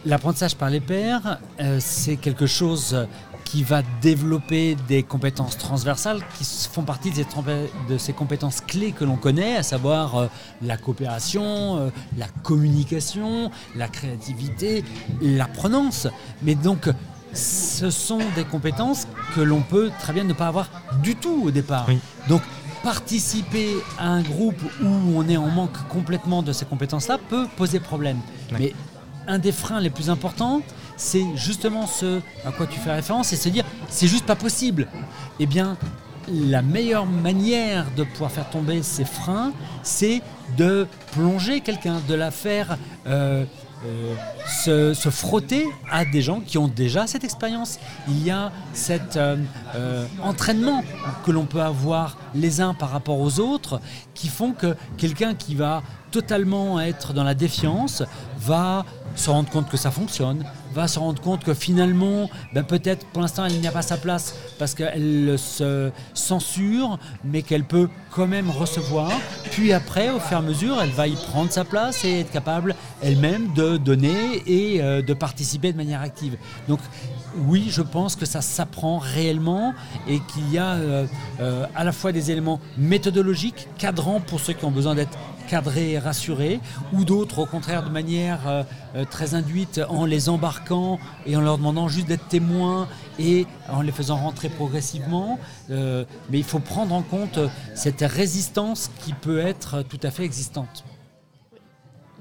l'apprentissage 0.05 0.55
par 0.55 0.69
les 0.69 0.79
pairs, 0.79 1.37
euh, 1.59 1.77
c'est 1.79 2.15
quelque 2.15 2.47
chose 2.47 3.07
qui 3.51 3.63
va 3.63 3.81
développer 4.01 4.77
des 4.87 5.03
compétences 5.03 5.57
transversales 5.57 6.21
qui 6.37 6.45
font 6.71 6.83
partie 6.83 7.11
de 7.11 7.97
ces, 7.97 8.13
compétences 8.13 8.61
clés 8.61 8.93
que 8.93 9.03
l'on 9.03 9.17
connaît, 9.17 9.57
à 9.57 9.63
savoir 9.63 10.15
euh, 10.15 10.27
la 10.61 10.77
coopération, 10.77 11.77
euh, 11.77 11.89
la 12.17 12.27
communication, 12.43 13.51
la 13.75 13.89
créativité, 13.89 14.85
l'apprenance. 15.21 16.07
Mais 16.43 16.55
donc, 16.55 16.89
ce 17.33 17.89
sont 17.89 18.21
des 18.37 18.45
compétences 18.45 19.05
que 19.35 19.41
l'on 19.41 19.61
peut 19.61 19.91
très 19.99 20.13
bien 20.13 20.23
ne 20.23 20.33
pas 20.33 20.47
avoir 20.47 20.69
du 21.03 21.17
tout 21.17 21.41
au 21.43 21.51
départ. 21.51 21.87
Oui. 21.89 21.99
Donc, 22.29 22.41
participer 22.83 23.75
à 23.99 24.07
un 24.07 24.21
groupe 24.21 24.61
où 24.81 24.87
on 24.87 25.27
est 25.27 25.35
en 25.35 25.49
manque 25.49 25.77
complètement 25.89 26.41
de 26.41 26.53
ces 26.53 26.63
compétences-là 26.63 27.19
peut 27.29 27.47
poser 27.57 27.81
problème. 27.81 28.19
Mais 28.57 28.73
un 29.27 29.39
des 29.39 29.51
freins 29.51 29.81
les 29.81 29.89
plus 29.89 30.09
importants, 30.09 30.61
c'est 31.01 31.25
justement 31.35 31.87
ce 31.87 32.21
à 32.45 32.51
quoi 32.51 32.67
tu 32.67 32.79
fais 32.79 32.91
référence, 32.93 33.33
et 33.33 33.35
se 33.35 33.49
dire 33.49 33.65
c'est 33.89 34.07
juste 34.07 34.25
pas 34.25 34.35
possible. 34.35 34.87
Eh 35.39 35.47
bien, 35.47 35.77
la 36.31 36.61
meilleure 36.61 37.07
manière 37.07 37.87
de 37.97 38.03
pouvoir 38.03 38.31
faire 38.31 38.49
tomber 38.49 38.83
ces 38.83 39.03
freins, 39.05 39.51
c'est 39.81 40.21
de 40.57 40.87
plonger 41.13 41.61
quelqu'un, 41.61 41.99
de 42.07 42.13
la 42.13 42.29
faire 42.29 42.77
euh, 43.07 43.45
euh, 44.67 44.93
se, 44.93 45.09
frotter 45.09 45.65
à 45.89 46.05
des 46.05 46.21
gens 46.21 46.39
qui 46.39 46.59
ont 46.59 46.67
déjà 46.67 47.07
cette 47.07 47.23
expérience. 47.23 47.79
Il 48.07 48.23
y 48.23 48.29
a 48.29 48.51
cet 48.73 49.17
euh, 49.17 50.05
entraînement 50.21 50.83
que 51.25 51.31
l'on 51.31 51.45
peut 51.45 51.63
avoir 51.63 52.17
les 52.35 52.61
uns 52.61 52.75
par 52.75 52.91
rapport 52.91 53.19
aux 53.19 53.39
autres 53.39 53.81
qui 54.13 54.27
font 54.27 54.51
que 54.51 54.75
quelqu'un 54.97 55.33
qui 55.33 55.55
va 55.55 55.81
totalement 56.11 56.79
être 56.79 57.13
dans 57.13 57.23
la 57.23 57.33
défiance 57.33 58.03
va 58.37 58.85
se 59.15 59.31
rendre 59.31 59.49
compte 59.49 59.67
que 59.67 59.77
ça 59.77 59.89
fonctionne, 59.89 60.45
va 60.73 60.87
se 60.87 60.99
rendre 60.99 61.21
compte 61.21 61.43
que 61.43 61.53
finalement, 61.53 62.29
ben 62.53 62.63
peut-être 62.63 63.05
pour 63.07 63.21
l'instant 63.21 63.45
elle 63.45 63.59
n'y 63.59 63.67
a 63.67 63.71
pas 63.71 63.81
sa 63.81 63.97
place 63.97 64.35
parce 64.59 64.73
qu'elle 64.75 65.35
se 65.37 65.91
censure, 66.13 66.99
mais 67.23 67.41
qu'elle 67.41 67.63
peut 67.63 67.89
quand 68.11 68.27
même 68.27 68.49
recevoir. 68.49 69.11
Puis 69.51 69.73
après, 69.73 70.09
au 70.09 70.19
fur 70.19 70.37
et 70.37 70.39
à 70.39 70.41
mesure, 70.41 70.77
elle 70.81 70.91
va 70.91 71.07
y 71.07 71.15
prendre 71.15 71.51
sa 71.51 71.65
place 71.65 72.05
et 72.05 72.21
être 72.21 72.31
capable 72.31 72.75
elle-même 73.01 73.53
de 73.53 73.77
donner 73.77 74.43
et 74.45 74.81
euh, 74.81 75.01
de 75.01 75.13
participer 75.13 75.71
de 75.71 75.77
manière 75.77 76.01
active. 76.01 76.37
Oui, 77.35 77.67
je 77.69 77.81
pense 77.81 78.15
que 78.15 78.25
ça 78.25 78.41
s'apprend 78.41 78.97
réellement 78.97 79.73
et 80.07 80.19
qu'il 80.19 80.51
y 80.51 80.57
a 80.57 80.73
euh, 80.73 81.05
euh, 81.39 81.65
à 81.75 81.83
la 81.83 81.91
fois 81.91 82.11
des 82.11 82.31
éléments 82.31 82.59
méthodologiques, 82.77 83.67
cadrants 83.77 84.19
pour 84.19 84.39
ceux 84.39 84.53
qui 84.53 84.65
ont 84.65 84.71
besoin 84.71 84.95
d'être 84.95 85.17
cadrés 85.47 85.91
et 85.91 85.99
rassurés, 85.99 86.59
ou 86.93 87.03
d'autres 87.03 87.39
au 87.39 87.45
contraire 87.45 87.83
de 87.83 87.89
manière 87.89 88.39
euh, 88.47 88.63
très 89.09 89.33
induite 89.35 89.81
en 89.89 90.05
les 90.05 90.29
embarquant 90.29 90.99
et 91.25 91.35
en 91.35 91.41
leur 91.41 91.57
demandant 91.57 91.87
juste 91.87 92.07
d'être 92.07 92.27
témoins 92.27 92.87
et 93.19 93.45
en 93.69 93.81
les 93.81 93.91
faisant 93.91 94.15
rentrer 94.15 94.49
progressivement. 94.49 95.39
Mais 95.69 96.05
il 96.39 96.43
faut 96.43 96.59
prendre 96.59 96.95
en 96.95 97.01
compte 97.01 97.39
cette 97.75 98.01
résistance 98.01 98.91
qui 98.99 99.13
peut 99.13 99.39
être 99.39 99.83
tout 99.83 99.99
à 100.03 100.11
fait 100.11 100.23
existante. 100.23 100.85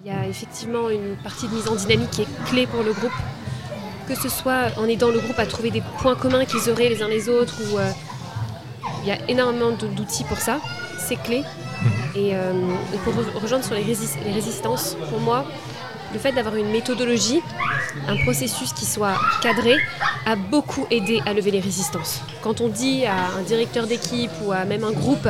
Il 0.04 0.10
y 0.10 0.14
a 0.14 0.26
effectivement 0.26 0.88
une 0.88 1.16
partie 1.22 1.46
de 1.46 1.54
mise 1.54 1.68
en 1.68 1.76
dynamique 1.76 2.10
qui 2.10 2.22
est 2.22 2.44
clé 2.46 2.66
pour 2.66 2.82
le 2.82 2.92
groupe. 2.92 3.12
Que 4.10 4.16
ce 4.16 4.28
soit 4.28 4.72
en 4.76 4.88
aidant 4.88 5.10
le 5.10 5.20
groupe 5.20 5.38
à 5.38 5.46
trouver 5.46 5.70
des 5.70 5.82
points 6.00 6.16
communs 6.16 6.44
qu'ils 6.44 6.68
auraient 6.68 6.88
les 6.88 7.00
uns 7.00 7.06
les 7.06 7.28
autres, 7.28 7.54
ou 7.62 7.78
euh, 7.78 7.88
il 9.02 9.08
y 9.08 9.12
a 9.12 9.18
énormément 9.28 9.70
d'outils 9.70 10.24
pour 10.24 10.38
ça. 10.38 10.58
C'est 10.98 11.14
clé. 11.14 11.44
Et, 12.16 12.34
euh, 12.34 12.52
et 12.92 12.98
pour 13.04 13.12
re- 13.12 13.40
rejoindre 13.40 13.64
sur 13.64 13.76
les, 13.76 13.84
les 13.84 14.32
résistances, 14.32 14.96
pour 15.10 15.20
moi, 15.20 15.44
le 16.12 16.18
fait 16.18 16.32
d'avoir 16.32 16.56
une 16.56 16.72
méthodologie, 16.72 17.40
un 18.08 18.16
processus 18.24 18.72
qui 18.72 18.84
soit 18.84 19.14
cadré, 19.42 19.76
a 20.26 20.34
beaucoup 20.34 20.88
aidé 20.90 21.22
à 21.24 21.32
lever 21.32 21.52
les 21.52 21.60
résistances. 21.60 22.20
Quand 22.42 22.60
on 22.60 22.66
dit 22.66 23.06
à 23.06 23.14
un 23.38 23.42
directeur 23.42 23.86
d'équipe 23.86 24.32
ou 24.44 24.50
à 24.50 24.64
même 24.64 24.82
un 24.82 24.92
groupe, 24.92 25.28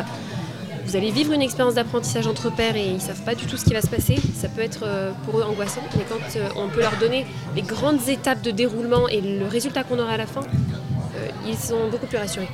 vous 0.85 0.97
allez 0.97 1.11
vivre 1.11 1.33
une 1.33 1.43
expérience 1.43 1.75
d'apprentissage 1.75 2.27
entre 2.27 2.51
pairs 2.51 2.77
et 2.77 2.87
ils 2.87 2.95
ne 2.95 3.01
savent 3.01 3.23
pas 3.23 3.35
du 3.35 3.47
tout 3.47 3.57
ce 3.57 3.65
qui 3.65 3.73
va 3.73 3.81
se 3.81 3.89
passer, 3.89 4.17
ça 4.35 4.49
peut 4.49 4.61
être 4.61 4.85
euh, 4.85 5.13
pour 5.25 5.39
eux 5.39 5.43
angoissant, 5.43 5.83
mais 5.97 6.05
quand 6.09 6.37
euh, 6.37 6.49
on 6.57 6.69
peut 6.69 6.81
leur 6.81 6.97
donner 6.99 7.27
les 7.55 7.63
grandes 7.63 8.09
étapes 8.09 8.43
de 8.43 8.51
déroulement 8.51 9.09
et 9.09 9.21
le 9.21 9.47
résultat 9.47 9.85
qu'on 9.85 9.99
aura 9.99 10.13
à 10.13 10.17
la 10.17 10.27
fin, 10.27 10.43
euh, 10.43 11.29
ils 11.47 11.57
sont 11.57 11.89
beaucoup 11.91 12.07
plus 12.07 12.19
rassurés. 12.19 12.49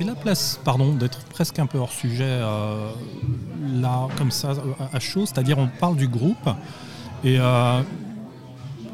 Et 0.00 0.04
la 0.04 0.14
place, 0.14 0.60
pardon, 0.62 0.92
d'être 0.92 1.20
presque 1.24 1.58
un 1.58 1.66
peu 1.66 1.78
hors 1.78 1.92
sujet, 1.92 2.40
là, 3.80 4.08
comme 4.18 4.30
ça, 4.30 4.52
à 4.92 5.00
chaud, 5.00 5.24
c'est-à-dire 5.24 5.58
on 5.58 5.68
parle 5.68 5.96
du 5.96 6.06
groupe, 6.06 6.50
et 7.24 7.38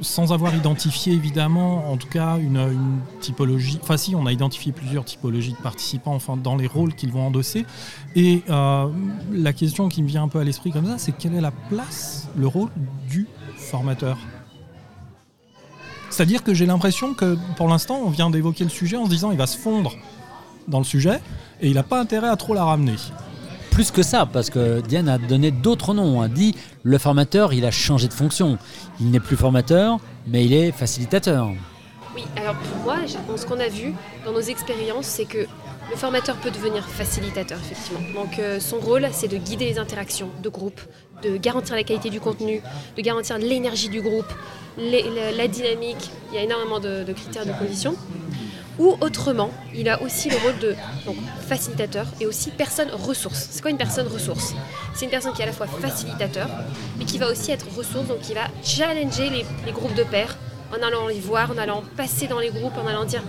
sans 0.03 0.33
avoir 0.33 0.55
identifié 0.55 1.15
évidemment, 1.15 1.91
en 1.91 1.97
tout 1.97 2.09
cas, 2.09 2.37
une, 2.39 3.01
typologie. 3.21 3.79
Enfin, 3.83 3.97
si, 3.97 4.15
on 4.15 4.27
a 4.27 4.33
identifié 4.33 4.73
plusieurs 4.73 5.05
typologies 5.05 5.53
de 5.53 5.63
participants 5.63 6.15
enfin, 6.15 6.37
dans 6.37 6.57
les 6.57 6.67
rôles 6.67 6.95
qu'ils 6.95 7.13
vont 7.13 7.27
endosser. 7.27 7.65
Et 8.15 8.43
euh, 8.51 8.89
la 9.33 9.53
question 9.53 9.89
qui 9.89 10.03
me 10.03 10.09
vient 10.09 10.25
un 10.25 10.29
peu 10.29 10.41
à 10.41 10.45
l'esprit 10.45 10.73
comme 10.73 10.87
ça, 10.87 10.99
c'est 10.99 11.13
quelle 11.13 11.35
est 11.35 11.41
la 11.41 11.53
place, 11.53 12.29
le 12.37 12.47
rôle 12.47 12.69
du 13.09 13.27
formateur? 13.57 14.19
C'est-à-dire 16.11 16.43
que 16.43 16.53
j'ai 16.53 16.67
l'impression 16.67 17.15
que 17.15 17.39
pour 17.57 17.69
l'instant, 17.69 18.01
on 18.05 18.11
vient 18.11 18.29
d'évoquer 18.29 18.65
le 18.65 18.71
sujet 18.71 18.99
en 18.99 19.07
se 19.07 19.11
disant 19.11 19.31
il 19.31 19.39
va 19.39 19.47
se 19.47 19.57
fondre 19.57 19.97
dans 20.69 20.79
le 20.79 20.85
sujet 20.85 21.21
et 21.61 21.69
il 21.69 21.75
n'a 21.75 21.83
pas 21.83 21.99
intérêt 21.99 22.29
à 22.29 22.37
trop 22.37 22.53
la 22.53 22.65
ramener 22.65 22.97
plus 23.73 23.91
que 23.91 24.03
ça, 24.03 24.27
parce 24.31 24.51
que 24.51 24.81
Diane 24.83 25.09
a 25.09 25.17
donné 25.19 25.51
d'autres 25.51 25.95
noms. 25.95 26.21
A 26.21 26.29
dit 26.29 26.55
le 26.83 26.99
formateur, 26.99 27.55
il 27.55 27.65
a 27.65 27.71
changé 27.71 28.07
de 28.07 28.13
fonction. 28.13 28.59
Il 29.01 29.11
n'est 29.11 29.21
plus 29.21 29.37
formateur, 29.37 29.99
mais 30.27 30.45
il 30.45 30.53
est 30.53 30.73
facilitateur. 30.73 31.49
Oui, 32.15 32.25
alors 32.37 32.55
pour 32.55 32.85
moi, 32.85 32.97
ce 33.37 33.47
qu'on 33.47 33.59
a 33.59 33.69
vu 33.69 33.95
dans 34.27 34.33
nos 34.33 34.41
expériences, 34.41 35.07
c'est 35.07 35.25
que 35.25 35.47
le 35.91 35.97
formateur 35.97 36.37
peut 36.37 36.51
devenir 36.51 36.87
facilitateur, 36.87 37.59
effectivement. 37.59 38.23
Donc 38.23 38.39
euh, 38.39 38.61
son 38.61 38.79
rôle, 38.79 39.09
c'est 39.13 39.29
de 39.29 39.39
guider 39.39 39.65
les 39.65 39.79
interactions 39.79 40.29
de 40.43 40.49
groupe, 40.51 40.81
de 41.23 41.39
garantir 41.39 41.75
la 41.75 41.83
qualité 41.83 42.11
du 42.11 42.21
contenu, 42.21 42.61
de 42.97 43.03
garantir 43.03 43.39
l'énergie 43.39 43.89
du 43.89 44.03
groupe, 44.03 44.31
la, 44.77 45.49
dynamique. 45.49 46.11
Il 46.31 46.37
y 46.37 46.39
a 46.39 46.43
énormément 46.43 46.79
de, 46.79 47.11
critères, 47.15 47.47
de 47.47 47.53
conditions. 47.53 47.95
Ou 48.83 48.97
autrement, 49.01 49.53
il 49.73 49.89
a 49.89 50.03
aussi 50.03 50.29
le 50.29 50.37
rôle 50.39 50.59
de 50.59 50.75
facilitateur 51.47 52.05
et 52.21 52.27
aussi 52.27 52.51
personne 52.51 52.91
ressource. 52.91 53.47
C'est 53.49 53.63
quoi 53.63 53.71
une 53.71 53.77
personne 53.77 54.09
ressource? 54.09 54.55
C'est 54.93 55.05
une 55.05 55.11
personne 55.13 55.33
qui 55.35 55.41
est 55.41 55.45
à 55.45 55.47
la 55.47 55.53
fois 55.53 55.69
facilitateur, 55.69 56.49
mais 56.99 57.05
qui 57.05 57.17
va 57.17 57.31
aussi 57.31 57.53
être 57.53 57.67
ressource, 57.77 58.09
donc 58.09 58.19
qui 58.23 58.35
va 58.35 58.49
challenger 58.65 59.31
les, 59.31 59.73
groupes 59.73 59.95
de 59.95 60.03
pairs 60.03 60.37
en 60.77 60.85
allant 60.85 61.07
les 61.07 61.21
voir, 61.21 61.53
en 61.53 61.59
allant 61.59 61.85
passer 61.97 62.27
dans 62.27 62.41
les 62.41 62.51
groupes, 62.51 62.77
en 62.77 62.89
allant 62.89 63.05
dire 63.05 63.23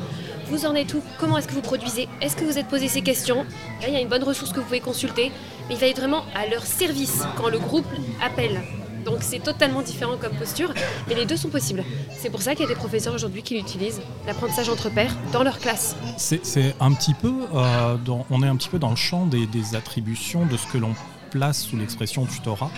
vous 0.47 0.65
en 0.65 0.73
êtes 0.73 0.91
où? 0.95 1.03
Comment 1.19 1.37
est-ce 1.37 1.47
que 1.47 1.53
vous 1.53 1.61
produisez? 1.61 2.09
Est-ce 2.19 2.35
que 2.35 2.45
vous 2.45 2.57
êtes 2.57 2.67
posé 2.67 2.87
ces 2.87 3.01
questions? 3.01 3.45
Là, 3.81 3.89
il 3.89 3.93
y 3.93 3.97
a 3.97 4.01
une 4.01 4.09
bonne 4.09 4.23
ressource 4.23 4.51
que 4.51 4.57
vous 4.57 4.65
pouvez 4.65 4.79
consulter, 4.79 5.31
mais 5.69 5.75
il 5.75 5.79
va 5.79 5.85
être 5.85 5.99
vraiment 5.99 6.25
à 6.33 6.47
leur 6.47 6.65
service 6.65 7.21
quand 7.37 7.49
le 7.49 7.59
groupe 7.59 7.85
appelle. 8.25 8.59
Donc 9.05 9.17
c'est 9.21 9.39
totalement 9.39 9.81
différent 9.81 10.17
comme 10.19 10.33
posture, 10.33 10.73
mais 11.07 11.15
les 11.15 11.25
deux 11.25 11.37
sont 11.37 11.49
possibles. 11.49 11.83
C'est 12.11 12.29
pour 12.29 12.41
ça 12.41 12.55
qu'il 12.55 12.61
y 12.61 12.65
a 12.65 12.73
des 12.73 12.79
professeurs 12.79 13.13
aujourd'hui 13.13 13.43
qui 13.43 13.57
utilisent 13.57 14.01
l'apprentissage 14.25 14.69
entre 14.69 14.89
pairs 14.89 15.15
dans 15.31 15.43
leur 15.43 15.59
classe. 15.59 15.95
C'est 16.17 16.75
un 16.79 16.93
petit 16.93 17.13
peu, 17.13 17.33
euh, 17.53 17.97
on 18.29 18.43
est 18.43 18.47
un 18.47 18.55
petit 18.55 18.69
peu 18.69 18.79
dans 18.79 18.89
le 18.89 18.95
champ 18.95 19.25
des, 19.25 19.47
attributions 19.75 20.45
de 20.45 20.57
ce 20.57 20.67
que 20.67 20.77
l'on 20.77 20.93
place 21.31 21.63
sous 21.63 21.77
l'expression 21.77 22.25
tutorat, 22.25 22.69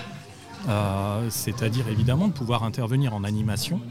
euh, 0.70 1.28
c'est-à-dire 1.30 1.88
évidemment 1.90 2.28
de 2.28 2.34
pouvoir 2.34 2.64
intervenir 2.64 3.14
en 3.14 3.24
animation 3.24 3.82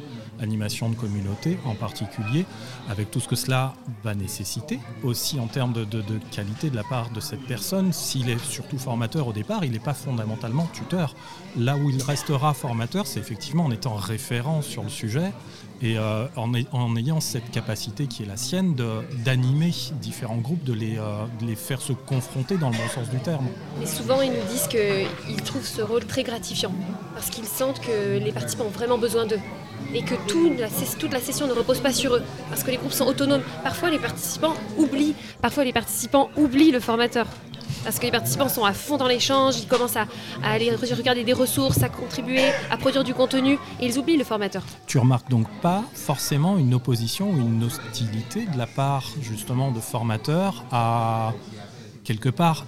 animation 0.40 0.88
de 0.88 0.94
communauté 0.94 1.58
en 1.64 1.74
particulier, 1.74 2.44
avec 2.88 3.10
tout 3.10 3.20
ce 3.20 3.28
que 3.28 3.36
cela 3.36 3.74
va 4.02 4.14
nécessiter, 4.14 4.78
aussi 5.02 5.40
en 5.40 5.46
termes 5.46 5.72
de, 5.72 6.02
qualité 6.30 6.70
de 6.70 6.76
la 6.76 6.84
part 6.84 7.10
de 7.10 7.20
cette 7.20 7.42
personne. 7.42 7.92
S'il 7.92 8.30
est 8.30 8.42
surtout 8.44 8.78
formateur 8.78 9.28
au 9.28 9.32
départ, 9.32 9.64
il 9.64 9.72
n'est 9.72 9.78
pas 9.78 9.94
fondamentalement 9.94 10.68
tuteur. 10.72 11.14
Là 11.56 11.76
où 11.76 11.90
il 11.90 12.02
restera 12.02 12.54
formateur, 12.54 13.06
c'est 13.06 13.20
effectivement 13.20 13.64
en 13.64 13.70
étant 13.70 13.94
référent 13.94 14.62
sur 14.62 14.82
le 14.82 14.88
sujet 14.88 15.32
et 15.82 15.98
euh, 15.98 16.26
en, 16.36 16.96
ayant 16.96 17.20
cette 17.20 17.50
capacité 17.50 18.06
qui 18.06 18.22
est 18.22 18.26
la 18.26 18.36
sienne 18.36 18.74
d'animer 19.24 19.72
différents 20.00 20.38
groupes, 20.38 20.64
de 20.64 20.72
les, 20.72 20.98
euh, 20.98 21.26
de 21.40 21.46
les, 21.46 21.56
faire 21.56 21.80
se 21.80 21.92
confronter 21.92 22.56
dans 22.56 22.70
le 22.70 22.76
bon 22.76 22.88
sens 22.94 23.10
du 23.10 23.18
terme. 23.18 23.46
Et 23.82 23.86
souvent, 23.86 24.22
ils 24.22 24.30
nous 24.30 24.46
disent 24.48 24.68
qu'ils 24.68 25.42
trouvent 25.42 25.66
ce 25.66 25.82
rôle 25.82 26.04
très 26.06 26.22
gratifiant, 26.22 26.72
parce 27.14 27.28
qu'ils 27.28 27.44
sentent 27.44 27.80
que 27.80 28.18
les 28.18 28.32
participants 28.32 28.64
ont 28.64 28.70
vraiment 28.70 28.98
besoin 28.98 29.26
d'eux 29.26 29.40
et 29.94 30.02
que 30.02 30.14
toute 30.26 30.58
la, 31.12 31.20
session 31.20 31.46
ne 31.46 31.52
repose 31.52 31.80
pas 31.80 31.92
sur 31.92 32.14
eux, 32.14 32.22
parce 32.48 32.62
que 32.62 32.70
les 32.70 32.76
groupes 32.76 32.92
sont 32.92 33.06
autonomes. 33.06 33.42
Parfois, 33.62 33.90
les 33.90 33.98
participants 33.98 34.54
oublient, 34.76 35.14
parfois 35.40 35.64
les 35.64 35.72
participants 35.72 36.30
oublient 36.36 36.72
le 36.72 36.80
formateur. 36.80 37.26
Parce 37.84 37.98
que 37.98 38.04
les 38.04 38.10
participants 38.10 38.48
sont 38.48 38.64
à 38.64 38.72
fond 38.72 38.96
dans 38.96 39.06
l'échange, 39.06 39.58
ils 39.58 39.66
commencent 39.66 39.96
à, 39.96 40.06
aller 40.42 40.70
regarder 40.70 41.22
des 41.22 41.34
ressources, 41.34 41.82
à 41.82 41.88
contribuer, 41.88 42.44
à 42.70 42.76
produire 42.78 43.04
du 43.04 43.12
contenu, 43.12 43.58
et 43.80 43.86
ils 43.86 43.98
oublient 43.98 44.16
le 44.16 44.24
formateur. 44.24 44.62
Tu 44.86 44.98
remarques 44.98 45.28
donc 45.28 45.46
pas 45.60 45.84
forcément 45.92 46.56
une 46.56 46.74
opposition 46.74 47.30
ou 47.30 47.36
une 47.36 47.64
hostilité 47.64 48.46
de 48.46 48.58
la 48.58 48.66
part 48.66 49.04
justement 49.20 49.70
de 49.70 49.80
formateurs 49.80 50.64
à 50.72 51.34
quelque 52.04 52.28
part, 52.28 52.66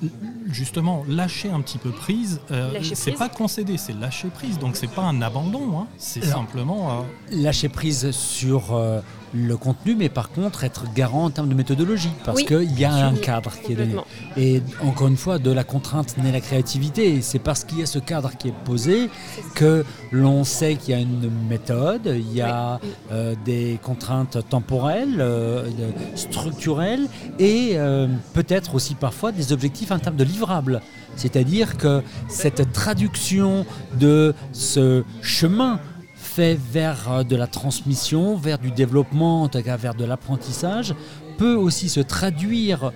justement, 0.51 1.05
lâcher 1.09 1.51
un 1.51 1.61
petit 1.61 1.79
peu 1.79 1.91
prise, 1.91 2.41
euh, 2.51 2.81
c'est 2.83 3.13
pas 3.13 3.29
concéder, 3.29 3.77
c'est 3.77 3.93
lâcher 3.93 4.29
prise. 4.29 4.59
Donc 4.59 4.77
c'est 4.77 4.91
pas 4.91 5.03
un 5.03 5.23
abandon, 5.23 5.79
hein. 5.79 5.87
c'est 5.99 6.25
simplement. 6.25 6.91
Euh, 6.91 7.03
lâcher 7.31 7.69
prise 7.69 8.11
sur 8.11 8.75
euh, 8.75 9.01
le 9.37 9.57
contenu, 9.57 9.95
mais 9.95 10.09
par 10.09 10.31
contre 10.31 10.65
être 10.65 10.85
garant 10.95 11.25
en 11.25 11.31
termes 11.31 11.49
de 11.49 11.55
méthodologie, 11.55 12.11
parce 12.25 12.43
qu'il 12.43 12.79
y 12.79 12.85
a 12.85 12.95
un 12.95 13.15
cadre 13.15 13.53
qui 13.63 13.73
est 13.73 13.77
donné. 13.77 13.97
Et 14.37 14.63
encore 14.83 15.09
une 15.09 15.17
fois, 15.17 15.39
de 15.39 15.51
la 15.51 15.65
contrainte 15.65 16.17
naît 16.19 16.33
la 16.33 16.41
créativité. 16.41 17.21
C'est 17.21 17.39
parce 17.39 17.65
qu'il 17.65 17.79
y 17.79 17.83
a 17.83 17.87
ce 17.87 17.99
cadre 17.99 18.37
qui 18.37 18.49
est 18.49 18.55
posé 18.65 19.11
que 19.55 19.85
l'on 20.13 20.45
sait 20.45 20.77
qu'il 20.77 20.95
y 20.95 20.97
a 20.97 21.01
une 21.01 21.31
méthode, 21.49 22.07
il 22.07 22.33
y 22.33 22.41
a 22.41 22.81
euh, 23.13 23.35
des 23.45 23.79
contraintes 23.83 24.39
temporelles, 24.49 25.21
euh, 25.21 25.69
structurelles, 26.15 27.07
et 27.39 27.73
euh, 27.75 28.07
peut-être 28.33 28.75
aussi 28.75 28.95
parfois 28.95 29.33
des 29.33 29.53
objectifs 29.53 29.91
en 29.91 29.99
termes 29.99 30.17
de 30.17 30.25
livrables. 30.25 30.81
C'est-à-dire 31.17 31.77
que 31.77 32.03
cette 32.29 32.73
traduction 32.73 33.65
de 33.99 34.35
ce 34.53 35.03
chemin 35.23 35.81
vers 36.39 37.11
euh, 37.11 37.23
de 37.25 37.37
la 37.37 37.47
transmission, 37.47 38.37
vers 38.37 38.59
du 38.59 38.71
développement, 38.71 39.43
en 39.43 39.49
tout 39.49 39.63
cas 39.63 39.77
vers 39.77 39.95
de 39.95 40.05
l'apprentissage, 40.05 40.95
peut 41.39 41.55
aussi 41.55 41.89
se 41.89 42.01
traduire 42.01 42.93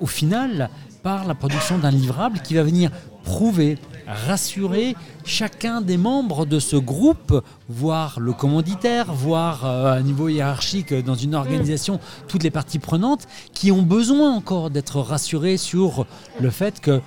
au 0.00 0.06
final 0.06 0.70
par 1.02 1.26
la 1.26 1.34
production 1.34 1.78
d'un 1.78 1.90
livrable 1.90 2.40
qui 2.40 2.54
va 2.54 2.62
venir 2.62 2.90
prouver, 3.24 3.78
rassurer 4.06 4.96
chacun 5.24 5.80
des 5.80 5.96
membres 5.96 6.46
de 6.46 6.58
ce 6.58 6.76
groupe, 6.76 7.44
voire 7.68 8.20
le 8.20 8.32
commanditaire, 8.32 9.12
voire 9.12 9.66
euh, 9.66 9.92
un 9.92 10.02
niveau 10.02 10.28
hiérarchique 10.28 10.94
dans 10.94 11.14
une 11.14 11.34
organisation, 11.34 12.00
toutes 12.26 12.42
les 12.42 12.50
parties 12.50 12.78
prenantes 12.78 13.26
qui 13.52 13.70
ont 13.70 13.82
besoin 13.82 14.34
encore 14.34 14.70
d'être 14.70 15.00
rassurées 15.00 15.56
sur 15.56 16.06
le 16.40 16.50
fait 16.50 16.80
que 16.80 17.00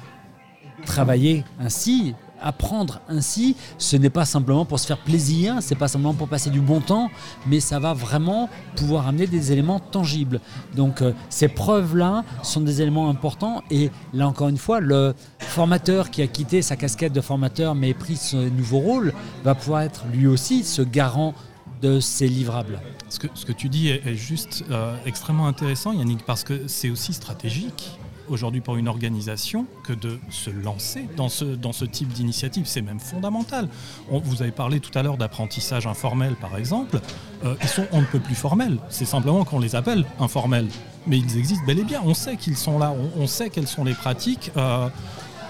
travailler 0.85 1.43
ainsi 1.59 2.15
apprendre 2.41 3.01
ainsi, 3.07 3.55
ce 3.77 3.95
n'est 3.95 4.09
pas 4.09 4.25
simplement 4.25 4.65
pour 4.65 4.79
se 4.79 4.87
faire 4.87 4.97
plaisir, 4.97 5.57
c'est 5.61 5.75
pas 5.75 5.87
simplement 5.87 6.13
pour 6.13 6.27
passer 6.27 6.49
du 6.49 6.61
bon 6.61 6.81
temps, 6.81 7.09
mais 7.47 7.59
ça 7.59 7.79
va 7.79 7.93
vraiment 7.93 8.49
pouvoir 8.75 9.07
amener 9.07 9.27
des 9.27 9.51
éléments 9.51 9.79
tangibles. 9.79 10.39
Donc 10.75 11.01
euh, 11.01 11.13
ces 11.29 11.47
preuves-là 11.47 12.23
sont 12.43 12.61
des 12.61 12.81
éléments 12.81 13.09
importants 13.09 13.63
et 13.69 13.91
là 14.13 14.27
encore 14.27 14.49
une 14.49 14.57
fois, 14.57 14.79
le 14.79 15.13
formateur 15.39 16.09
qui 16.09 16.21
a 16.21 16.27
quitté 16.27 16.61
sa 16.61 16.75
casquette 16.75 17.13
de 17.13 17.21
formateur 17.21 17.75
mais 17.75 17.93
pris 17.93 18.17
ce 18.17 18.37
nouveau 18.37 18.79
rôle 18.79 19.13
va 19.43 19.55
pouvoir 19.55 19.81
être 19.81 20.05
lui 20.13 20.27
aussi 20.27 20.63
ce 20.63 20.81
garant 20.81 21.33
de 21.81 21.99
ces 21.99 22.27
livrables. 22.27 22.79
Ce 23.09 23.19
que, 23.19 23.51
tu 23.51 23.67
dis 23.67 23.89
est, 23.89 24.15
juste 24.15 24.63
euh, 24.71 24.95
extrêmement 25.05 25.47
intéressant, 25.47 25.91
Yannick, 25.91 26.25
parce 26.25 26.43
que 26.43 26.67
c'est 26.67 26.89
aussi 26.89 27.11
stratégique 27.11 27.99
aujourd'hui 28.31 28.61
pour 28.61 28.77
une 28.77 28.87
organisation 28.87 29.65
que 29.83 29.93
de 29.93 30.19
se 30.29 30.49
lancer 30.49 31.07
dans 31.15 31.29
ce, 31.29 31.85
type 31.85 32.09
d'initiative. 32.09 32.63
C'est 32.65 32.81
même 32.81 32.99
fondamental. 32.99 33.67
vous 34.09 34.41
avez 34.41 34.51
parlé 34.51 34.79
tout 34.79 34.97
à 34.97 35.03
l'heure 35.03 35.17
d'apprentissage 35.17 35.87
informel, 35.87 36.35
par 36.35 36.57
exemple. 36.57 36.99
Euh, 37.43 37.55
ils 37.61 37.67
sont 37.67 37.87
on 37.91 38.01
ne 38.01 38.05
peut 38.05 38.19
plus 38.19 38.35
formels. 38.35 38.77
C'est 38.89 39.05
simplement 39.05 39.43
qu'on 39.43 39.59
les 39.59 39.75
appelle 39.75 40.05
informels. 40.19 40.67
Mais 41.07 41.17
ils 41.17 41.37
existent 41.37 41.65
bel 41.65 41.79
et 41.79 41.83
bien. 41.83 42.01
On 42.05 42.13
sait 42.13 42.37
qu'ils 42.37 42.57
sont 42.57 42.77
là. 42.77 42.93
On, 43.17 43.27
sait 43.27 43.49
quelles 43.49 43.67
sont 43.67 43.83
les 43.83 43.93
pratiques. 43.93 44.51
Euh, 44.57 44.89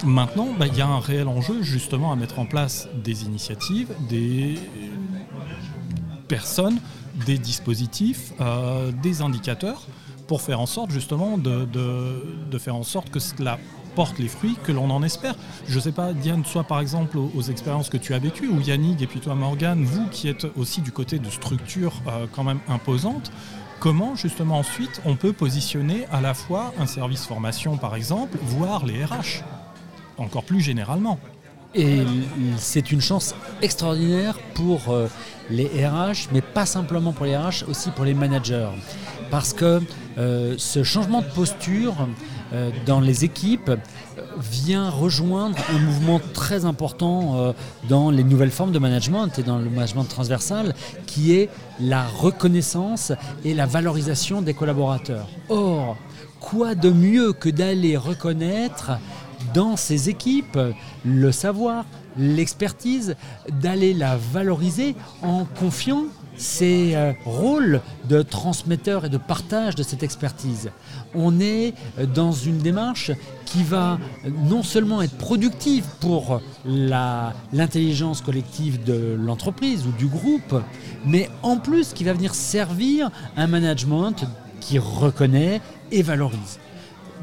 maintenant, 0.04 0.48
bah, 0.58 0.66
il 0.66 0.76
y 0.76 0.80
a 0.80 0.86
un 0.86 1.00
réel 1.00 1.28
enjeu 1.28 1.62
justement 1.62 2.12
à 2.12 2.16
mettre 2.16 2.38
en 2.38 2.46
place 2.46 2.88
des 3.04 3.24
initiatives, 3.24 3.88
des 4.08 4.58
personnes, 6.28 6.80
des 7.26 7.38
dispositifs, 7.38 8.32
euh, 8.40 8.90
des 9.02 9.20
indicateurs 9.20 9.86
pour 10.32 10.40
faire 10.40 10.60
en 10.60 10.66
sorte 10.66 10.90
justement 10.90 11.36
de, 11.36 12.58
faire 12.58 12.74
en 12.74 12.84
sorte 12.84 13.10
que 13.10 13.20
cela 13.20 13.58
porte 13.94 14.18
les 14.18 14.28
fruits 14.28 14.56
que 14.64 14.72
l'on 14.72 14.88
en 14.88 15.02
espère. 15.02 15.34
Je 15.68 15.74
ne 15.74 15.80
sais 15.80 15.92
pas, 15.92 16.14
Diane, 16.14 16.42
soit 16.46 16.64
par 16.64 16.80
exemple 16.80 17.18
aux, 17.18 17.42
expériences 17.42 17.90
que 17.90 17.98
tu 17.98 18.14
as 18.14 18.18
vécues, 18.18 18.48
ou 18.48 18.58
Yannick 18.58 19.02
et 19.02 19.06
puis 19.06 19.20
toi 19.20 19.34
Morgane, 19.34 19.84
vous 19.84 20.06
qui 20.08 20.28
êtes 20.28 20.46
aussi 20.56 20.80
du 20.80 20.90
côté 20.90 21.18
de 21.18 21.28
structures 21.28 22.00
euh, 22.08 22.24
quand 22.32 22.44
même 22.44 22.60
imposantes, 22.66 23.30
comment 23.78 24.16
justement 24.16 24.56
ensuite 24.56 25.02
on 25.04 25.16
peut 25.16 25.34
positionner 25.34 26.06
à 26.10 26.22
la 26.22 26.32
fois 26.32 26.72
un 26.78 26.86
service 26.86 27.26
formation 27.26 27.76
par 27.76 27.94
exemple, 27.94 28.38
voire 28.40 28.86
les 28.86 29.04
RH, 29.04 29.44
encore 30.16 30.44
plus 30.44 30.62
généralement? 30.62 31.18
Et 31.74 32.04
c'est 32.56 32.90
une 32.90 33.02
chance 33.02 33.34
extraordinaire 33.60 34.38
pour 34.54 34.88
euh, 34.88 35.08
les 35.50 35.86
RH, 35.86 36.28
mais 36.32 36.40
pas 36.40 36.64
simplement 36.64 37.12
pour 37.12 37.26
les 37.26 37.36
RH, 37.36 37.64
aussi 37.68 37.90
pour 37.90 38.06
les 38.06 38.14
managers. 38.14 38.70
Parce 39.32 39.54
que 39.54 39.80
euh, 40.18 40.54
ce 40.58 40.84
changement 40.84 41.22
de 41.22 41.26
posture 41.26 42.06
euh, 42.52 42.70
dans 42.84 43.00
les 43.00 43.24
équipes 43.24 43.72
vient 44.38 44.90
rejoindre 44.90 45.56
un 45.74 45.78
mouvement 45.78 46.20
très 46.34 46.66
important 46.66 47.54
dans 47.88 48.10
les 48.10 48.24
nouvelles 48.24 48.50
formes 48.50 48.72
de 48.72 48.78
management 48.78 49.38
et 49.38 49.42
dans 49.42 49.58
le 49.58 49.70
management 49.70 50.04
transversal, 50.04 50.74
qui 51.06 51.34
est 51.34 51.48
la 51.80 52.04
reconnaissance 52.06 53.12
et 53.42 53.54
la 53.54 53.64
valorisation 53.64 54.42
des 54.42 54.52
collaborateurs. 54.52 55.28
Or, 55.48 55.96
quoi 56.40 56.74
de 56.74 56.90
mieux 56.90 57.32
que 57.32 57.48
d'aller 57.48 57.96
reconnaître 57.96 58.92
dans 59.54 59.76
ces 59.76 60.10
équipes 60.10 60.58
le 61.04 61.32
savoir, 61.32 61.86
l'expertise, 62.18 63.16
d'aller 63.50 63.94
la 63.94 64.16
valoriser 64.16 64.94
en 65.22 65.44
confiant 65.44 66.04
ces 66.42 66.94
euh, 66.94 67.12
rôles 67.24 67.80
de 68.08 68.20
transmetteur 68.20 69.04
et 69.04 69.08
de 69.08 69.16
partage 69.16 69.74
de 69.74 69.82
cette 69.82 70.02
expertise. 70.02 70.70
On 71.14 71.40
est 71.40 71.74
dans 72.14 72.32
une 72.32 72.58
démarche 72.58 73.12
qui 73.44 73.62
va 73.62 73.98
non 74.44 74.62
seulement 74.62 75.02
être 75.02 75.16
productive 75.16 75.84
pour 76.00 76.40
l'intelligence 76.64 78.22
collective 78.22 78.82
de 78.82 79.16
l'entreprise 79.18 79.86
ou 79.86 79.92
du 79.92 80.06
groupe, 80.06 80.60
mais 81.04 81.28
en 81.42 81.58
plus 81.58 81.92
qui 81.92 82.04
va 82.04 82.12
venir 82.12 82.34
servir 82.34 83.10
un 83.36 83.46
management 83.46 84.24
qui 84.60 84.78
reconnaît 84.78 85.60
et 85.90 86.02
valorise. 86.02 86.58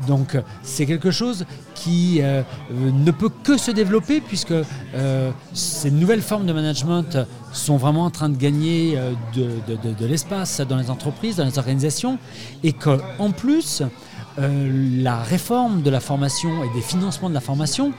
Donc 0.08 0.38
c'est 0.64 0.86
quelque 0.86 1.12
chose 1.12 1.46
qui 1.76 2.20
euh, 2.22 2.44
ne 2.72 3.12
peut 3.12 3.30
que 3.44 3.58
se 3.58 3.72
développer 3.72 4.22
puisque 4.22 4.52
euh, 4.52 5.32
ces 5.54 5.92
nouvelles 5.92 6.22
formes 6.22 6.46
de 6.46 6.54
management 6.54 7.18
sont 7.54 7.78
vraiment 7.78 8.06
en 8.06 8.10
train 8.10 8.30
de 8.30 8.38
gagner 8.38 8.96
euh, 8.98 9.14
de, 9.36 10.06
l'espace 10.06 10.62
dans 10.62 10.78
les 10.78 10.90
entreprises, 10.90 11.38
dans 11.38 11.46
les 11.46 11.58
organisations, 11.58 12.18
et 12.64 12.74
qu'en 12.74 13.32
plus, 13.32 13.84
la 14.38 15.18
réforme 15.18 15.82
de 15.82 15.90
la 15.90 16.00
formation 16.00 16.64
et 16.64 16.74
des 16.74 16.82
financements 16.82 17.30
de 17.30 17.34
la 17.34 17.42
formation 17.42 17.92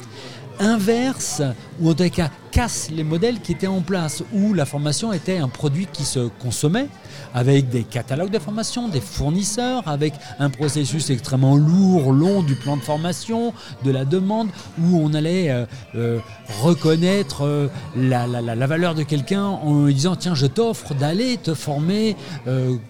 inverse, 0.59 1.43
ou 1.81 1.91
en 1.91 1.95
tout 1.95 2.09
cas 2.11 2.31
casse 2.51 2.91
les 2.91 3.05
modèles 3.05 3.41
qui 3.41 3.53
étaient 3.53 3.67
en 3.67 3.81
place, 3.81 4.23
où 4.33 4.55
la 4.55 4.67
formation 4.67 5.13
était 5.13 5.39
un 5.39 5.49
produit 5.49 5.87
qui 5.93 6.05
se 6.05 6.29
consommait, 6.41 6.89
avec 7.35 7.69
des 7.69 7.85
catalogues 7.85 8.31
de 8.31 8.39
formation, 8.39 8.89
des 8.89 9.01
fournisseurs, 9.01 9.87
avec 9.87 10.15
un 10.39 10.51
processus 10.51 11.11
extrêmement 11.11 11.57
lourd, 11.57 12.13
long 12.13 12.43
du 12.43 12.55
plan 12.57 12.77
de 12.77 12.83
formation, 12.83 13.53
de 13.85 13.91
la 13.91 14.05
demande, 14.05 14.49
où 14.81 14.99
on 14.99 15.15
allait 15.15 15.51
euh, 15.51 15.65
euh, 15.95 16.19
reconnaître 16.63 17.45
euh, 17.45 17.69
la, 17.97 18.27
valeur 18.67 18.95
de 18.95 19.03
quelqu'un 19.03 19.45
en 19.45 19.87
disant 19.87 20.15
tiens 20.15 20.35
je 20.35 20.47
t'offre 20.47 20.95
d'aller 20.95 21.37
te 21.39 21.55
former 21.55 22.17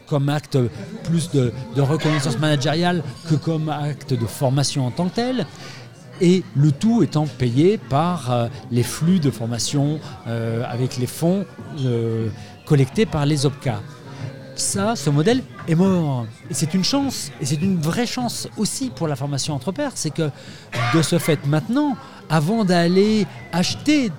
comme 0.07 0.29
acte 0.29 0.59
plus 1.05 1.31
de, 1.31 1.53
de 1.75 1.81
reconnaissance 1.81 2.39
managériale 2.39 3.03
que 3.29 3.35
comme 3.35 3.71
acte 3.71 4.13
de 4.13 4.27
formation 4.27 4.87
en 4.87 4.91
tant 4.91 5.09
que 5.09 5.15
tel 5.15 5.47
et 6.21 6.43
le 6.57 6.73
tout 6.73 7.03
étant 7.03 7.27
payé 7.27 7.79
par 7.79 8.31
euh, 8.31 8.49
les 8.71 8.83
flux 8.83 9.19
de 9.19 9.31
formation 9.31 9.99
euh, 10.27 10.65
avec 10.69 10.97
les 10.99 11.07
fonds 11.07 11.45
euh, 11.85 12.29
collectés 12.67 13.07
par 13.07 13.27
les 13.27 13.47
OPCA. 13.47 13.81
Ça, 14.55 14.95
ce 14.95 15.09
modèle 15.09 15.43
est 15.69 15.75
mort. 15.75 16.27
Et 16.51 16.55
c'est 16.55 16.75
une 16.75 16.85
chance, 16.85 17.33
et 17.41 17.47
c'est 17.47 17.63
une 17.63 17.81
vraie 17.81 18.07
chance 18.07 18.49
aussi 18.59 18.91
pour 18.91 19.09
la 19.09 19.17
formation 19.17 19.55
entre 19.55 19.73
pairs, 19.73 19.93
c'est 19.95 20.11
que 20.11 20.31
de 20.95 21.03
ce 21.03 21.19
fait 21.19 21.47
maintenant, 21.47 21.97
avant 22.29 22.65
d'aller 22.65 23.27
acheter 23.53 24.11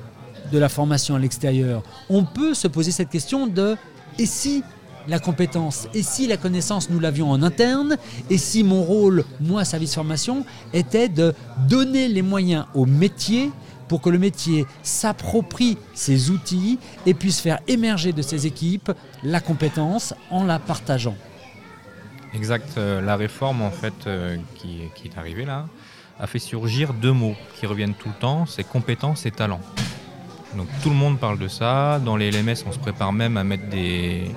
de 0.52 0.58
la 0.58 0.70
formation 0.70 1.16
à 1.16 1.20
l'extérieur, 1.20 1.84
on 2.10 2.24
peut 2.24 2.54
se 2.54 2.68
poser 2.68 2.92
cette 2.92 3.10
question 3.10 3.46
de 3.46 3.78
et 4.18 4.26
si 4.26 4.64
la 5.08 5.20
compétence 5.20 5.88
Et 5.94 6.04
si 6.04 6.28
la 6.28 6.38
connaissance, 6.38 6.90
nous 6.90 7.00
l'avions 7.00 7.32
en 7.32 7.44
interne 7.44 7.98
Et 8.30 8.38
si 8.38 8.64
mon 8.64 8.84
rôle, 8.84 9.26
moi, 9.40 9.66
service 9.66 9.96
formation, 9.96 10.46
était 10.74 11.10
de 11.10 11.34
donner 11.68 12.08
les 12.08 12.22
moyens 12.22 12.66
au 12.74 12.86
métier 12.86 13.52
pour 13.88 14.02
que 14.02 14.10
le 14.10 14.20
métier 14.20 14.66
s'approprie 14.84 15.78
ces 15.94 16.30
outils 16.30 16.80
et 17.06 17.14
puisse 17.14 17.42
faire 17.42 17.60
émerger 17.68 18.14
de 18.14 18.22
ses 18.22 18.48
équipes 18.48 18.90
la 19.22 19.42
compétence 19.42 20.14
en 20.30 20.46
la 20.46 20.60
partageant. 20.60 21.18
Exact. 22.34 22.78
Euh, 22.78 23.02
la 23.02 23.18
réforme, 23.18 23.62
en 23.62 23.70
fait, 23.70 24.08
euh, 24.08 24.38
qui, 24.56 24.84
est 25.04 25.18
arrivée 25.18 25.44
là, 25.44 25.68
a 26.20 26.28
fait 26.28 26.40
surgir 26.40 26.94
deux 26.94 27.12
mots 27.12 27.36
qui 27.60 27.66
reviennent 27.66 27.94
tout 27.94 28.08
le 28.08 28.16
temps, 28.16 28.46
c'est 28.46 28.64
compétence 28.64 29.26
et 29.26 29.32
talent. 29.32 29.60
Donc 30.56 30.68
tout 30.82 30.90
le 30.90 30.96
monde 30.96 31.20
parle 31.20 31.38
de 31.38 31.48
ça. 31.48 32.00
Dans 32.00 32.16
les 32.16 32.32
LMS, 32.32 32.64
on 32.66 32.72
se 32.72 32.80
prépare 32.80 33.12
même 33.12 33.38
à 33.38 33.44
mettre 33.44 33.68
des, 33.70 34.32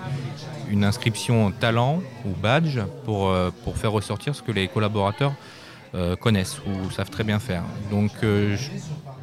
une 0.74 0.84
inscription 0.84 1.52
talent 1.52 2.02
ou 2.26 2.30
badge 2.30 2.80
pour, 3.04 3.28
euh, 3.28 3.50
pour 3.62 3.78
faire 3.78 3.92
ressortir 3.92 4.34
ce 4.34 4.42
que 4.42 4.52
les 4.52 4.66
collaborateurs 4.68 5.34
euh, 5.94 6.16
connaissent 6.16 6.58
ou 6.66 6.90
savent 6.90 7.10
très 7.10 7.24
bien 7.24 7.38
faire. 7.38 7.62
Donc 7.90 8.10
euh, 8.22 8.56
je 8.56 8.70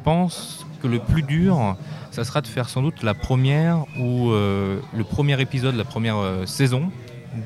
pense 0.02 0.66
que 0.80 0.88
le 0.88 0.98
plus 0.98 1.22
dur, 1.22 1.76
ça 2.10 2.24
sera 2.24 2.40
de 2.40 2.46
faire 2.46 2.68
sans 2.68 2.82
doute 2.82 3.02
la 3.02 3.14
première 3.14 3.84
ou 4.00 4.30
le 4.32 5.04
premier 5.08 5.40
épisode, 5.40 5.76
la 5.76 5.84
première 5.84 6.16
saison 6.44 6.90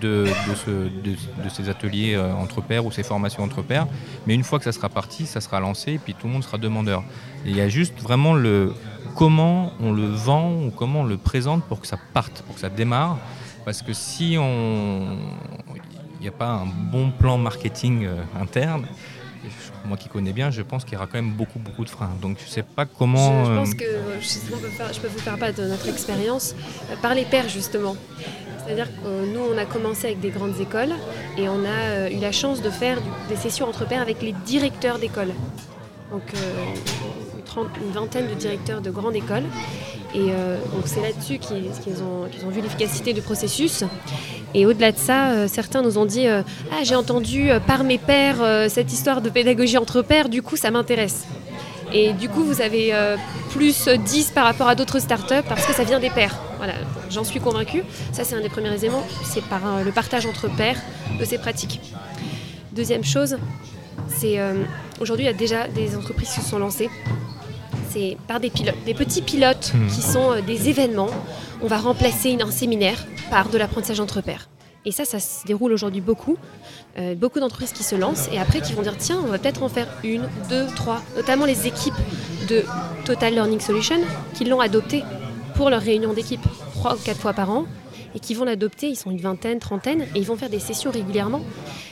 de, 0.01 0.25
de, 1.05 1.49
ces 1.51 1.69
ateliers 1.69 2.17
entre 2.17 2.63
pairs 2.63 2.87
ou 2.87 2.91
ces 2.91 3.03
formations 3.03 3.43
entre 3.43 3.61
pairs. 3.61 3.87
Mais 4.27 4.35
une 4.35 4.43
fois 4.43 4.59
que 4.59 4.65
ça 4.65 4.73
sera 4.73 4.89
parti, 4.89 5.27
ça 5.27 5.43
sera 5.43 5.61
lancé 5.61 5.93
et 5.93 5.99
puis 5.99 6.15
tout 6.15 6.29
le 6.29 6.33
monde 6.33 6.45
sera 6.45 6.57
demandeur. 6.57 7.05
il 7.45 7.55
y 7.55 7.61
a 7.61 7.69
juste 7.69 8.01
vraiment 8.01 8.33
le 8.33 8.73
comment 9.15 9.73
on 9.81 9.93
le 9.93 10.07
vend 10.07 10.53
ou 10.65 10.71
comment 10.71 11.01
on 11.01 11.05
le 11.05 11.19
présente 11.19 11.63
pour 11.65 11.83
que 11.83 11.87
ça 11.87 11.99
parte, 12.15 12.43
pour 12.47 12.55
que 12.55 12.63
ça 12.63 12.71
démarre. 12.71 13.19
Parce 13.67 13.83
que 13.83 13.93
si 13.93 14.37
on 14.39 15.19
il 16.21 16.23
n'y 16.23 16.29
a 16.29 16.33
pas 16.33 16.47
un 16.47 16.67
bon 16.67 17.11
plan 17.11 17.37
marketing 17.37 18.07
euh, 18.07 18.23
interne, 18.41 18.87
moi 19.85 19.97
qui 19.97 20.09
connais 20.09 20.33
bien, 20.33 20.53
je 20.53 20.63
pense 20.63 20.85
qu'il 20.85 20.95
y 20.95 20.97
aura 20.97 21.07
quand 21.07 21.21
même 21.21 21.33
beaucoup, 21.33 21.59
beaucoup 21.59 21.85
de 21.85 21.91
freins. 21.91 22.13
Donc 22.23 22.39
je 22.39 22.45
ne 22.45 22.49
sais 22.49 22.63
pas 22.63 22.87
comment... 22.87 23.45
Je, 23.45 23.55
pense 23.57 23.71
euh, 23.71 23.75
que 23.75 24.95
je, 24.95 25.01
peux 25.01 25.09
vous 25.09 25.19
faire 25.19 25.37
part 25.37 25.53
de 25.53 25.65
notre 25.65 25.89
expérience 25.89 26.55
euh, 26.91 26.97
par 27.03 27.15
les 27.15 27.25
pairs 27.25 27.49
justement. 27.49 27.97
C'est-à-dire 28.65 28.87
que 28.87 29.33
nous, 29.35 29.41
on 29.53 29.59
a 29.59 29.65
commencé 29.65 30.07
avec 30.07 30.21
des 30.21 30.31
grandes 30.31 30.61
écoles 30.61 30.95
et 31.37 31.49
on 31.49 31.65
a 31.65 32.09
eu 32.09 32.21
la 32.21 32.33
chance 32.33 32.63
de 32.63 32.71
faire 32.71 32.99
des 33.29 33.37
sessions 33.37 33.69
entre 33.69 33.85
pairs 33.85 34.03
avec 34.03 34.23
les 34.23 34.33
directeurs 34.33 35.01
d'école. 35.01 35.33
Donc 36.13 36.23
une, 37.57 37.93
vingtaine 37.93 38.29
de 38.29 38.35
directeurs 38.35 38.81
de 38.81 38.91
grandes 38.91 39.17
écoles. 39.17 39.45
Et 40.15 40.31
euh, 40.31 40.57
donc 40.73 40.83
c'est 40.87 41.01
là-dessus 41.01 41.39
qu'ils 41.39 42.03
ont, 42.03 42.51
vu 42.51 42.61
l'efficacité 42.61 43.13
du 43.13 43.23
processus. 43.23 43.85
Et 44.55 44.65
au-delà 44.65 44.93
de 44.93 44.99
ça, 44.99 45.31
euh, 45.31 45.49
certains 45.49 45.83
nous 45.83 45.99
ont 45.99 46.07
dit 46.07 46.27
euh, 46.27 46.43
Ah, 46.73 46.85
j'ai 46.85 46.95
entendu 46.95 47.51
par 47.67 47.85
mes 47.85 47.99
pairs 47.99 48.71
cette 48.71 48.93
histoire 48.93 49.21
de 49.21 49.31
pédagogie 49.31 49.79
entre 49.79 50.03
pairs, 50.03 50.29
du 50.29 50.43
coup 50.43 50.57
ça 50.57 50.71
m'intéresse. 50.71 51.27
Et 51.93 52.13
du 52.13 52.29
coup, 52.29 52.43
vous 52.43 52.61
avez 52.61 52.93
plus 53.51 53.89
10 53.89 54.33
par 54.33 54.45
rapport 54.45 54.69
à 54.69 54.75
d'autres 54.75 54.99
startups 54.99 55.47
parce 55.49 55.65
que 55.67 55.73
ça 55.73 55.85
vient 55.85 56.01
des 56.01 56.11
pairs. 56.11 56.37
Voilà, 56.57 56.75
j'en 57.11 57.23
suis 57.23 57.39
convaincue. 57.39 57.85
Ça, 58.13 58.25
c'est 58.25 58.35
un 58.35 58.41
des 58.41 58.49
premiers 58.49 58.75
éléments, 58.75 59.07
c'est 59.23 59.43
par 59.45 59.85
le 59.85 59.93
partage 59.93 60.27
entre 60.27 60.49
pairs 60.49 60.79
de 61.19 61.25
ces 61.25 61.39
pratiques. 61.39 61.81
Deuxième 62.73 63.05
chose, 63.05 63.37
c'est 64.09 64.41
aujourd'hui, 65.01 65.27
il 65.27 65.29
y 65.29 65.35
a 65.35 65.37
déjà 65.37 65.69
des 65.69 65.97
entreprises 65.97 66.31
qui 66.31 66.41
se 66.41 66.51
sont 66.51 66.59
lancées 66.59 66.91
c'est 67.97 68.17
par 68.29 68.41
des 68.41 68.51
pilotes, 68.51 68.77
des 68.85 68.95
petits 68.95 69.23
pilotes 69.23 69.73
hmm. 69.75 69.89
qui 69.89 70.03
sont 70.03 70.33
euh, 70.33 70.41
des 70.43 70.69
événements. 70.69 71.11
On 71.63 71.67
va 71.67 71.79
remplacer 71.79 72.37
un 72.41 72.51
séminaire 72.51 73.07
par 73.31 73.49
de 73.49 73.57
l'apprentissage 73.57 74.01
entre 74.01 74.21
pairs. 74.21 74.49
Et 74.85 74.93
ça, 74.93 75.05
ça 75.05 75.19
se 75.19 75.47
déroule 75.47 75.73
aujourd'hui 75.73 76.01
beaucoup. 76.01 76.37
Euh, 76.99 77.15
beaucoup 77.15 77.41
d'entreprises 77.41 77.73
qui 77.73 77.83
se 77.83 77.97
lancent 77.97 78.29
et 78.33 78.39
après 78.39 78.61
qui 78.61 78.73
vont 78.75 78.83
dire 78.83 78.97
tiens, 78.99 79.19
on 79.25 79.29
va 79.29 79.39
peut-être 79.39 79.63
en 79.63 79.69
faire 79.69 79.89
une, 80.05 80.29
deux, 80.49 80.67
trois, 80.77 81.03
notamment 81.17 81.47
les 81.47 81.67
équipes 81.67 81.95
de 82.49 82.65
Total 83.05 83.33
Learning 83.33 83.61
Solution 83.61 83.97
qui 84.35 84.45
l'ont 84.45 84.61
adopté 84.61 85.03
pour 85.55 85.71
leur 85.71 85.81
réunion 85.81 86.13
d'équipe 86.13 86.47
trois 86.75 86.95
ou 86.95 86.99
quatre 86.99 87.21
fois 87.21 87.33
par 87.33 87.51
an 87.51 87.65
et 88.15 88.21
qui 88.21 88.35
vont 88.35 88.45
l'adopter. 88.45 88.89
Ils 88.89 88.97
sont 88.97 89.11
une 89.11 89.21
vingtaine, 89.21 89.59
trentaine, 89.59 90.03
et 90.15 90.19
ils 90.19 90.25
vont 90.25 90.37
faire 90.37 90.51
des 90.51 90.59
sessions 90.59 90.91
régulièrement. 90.91 91.43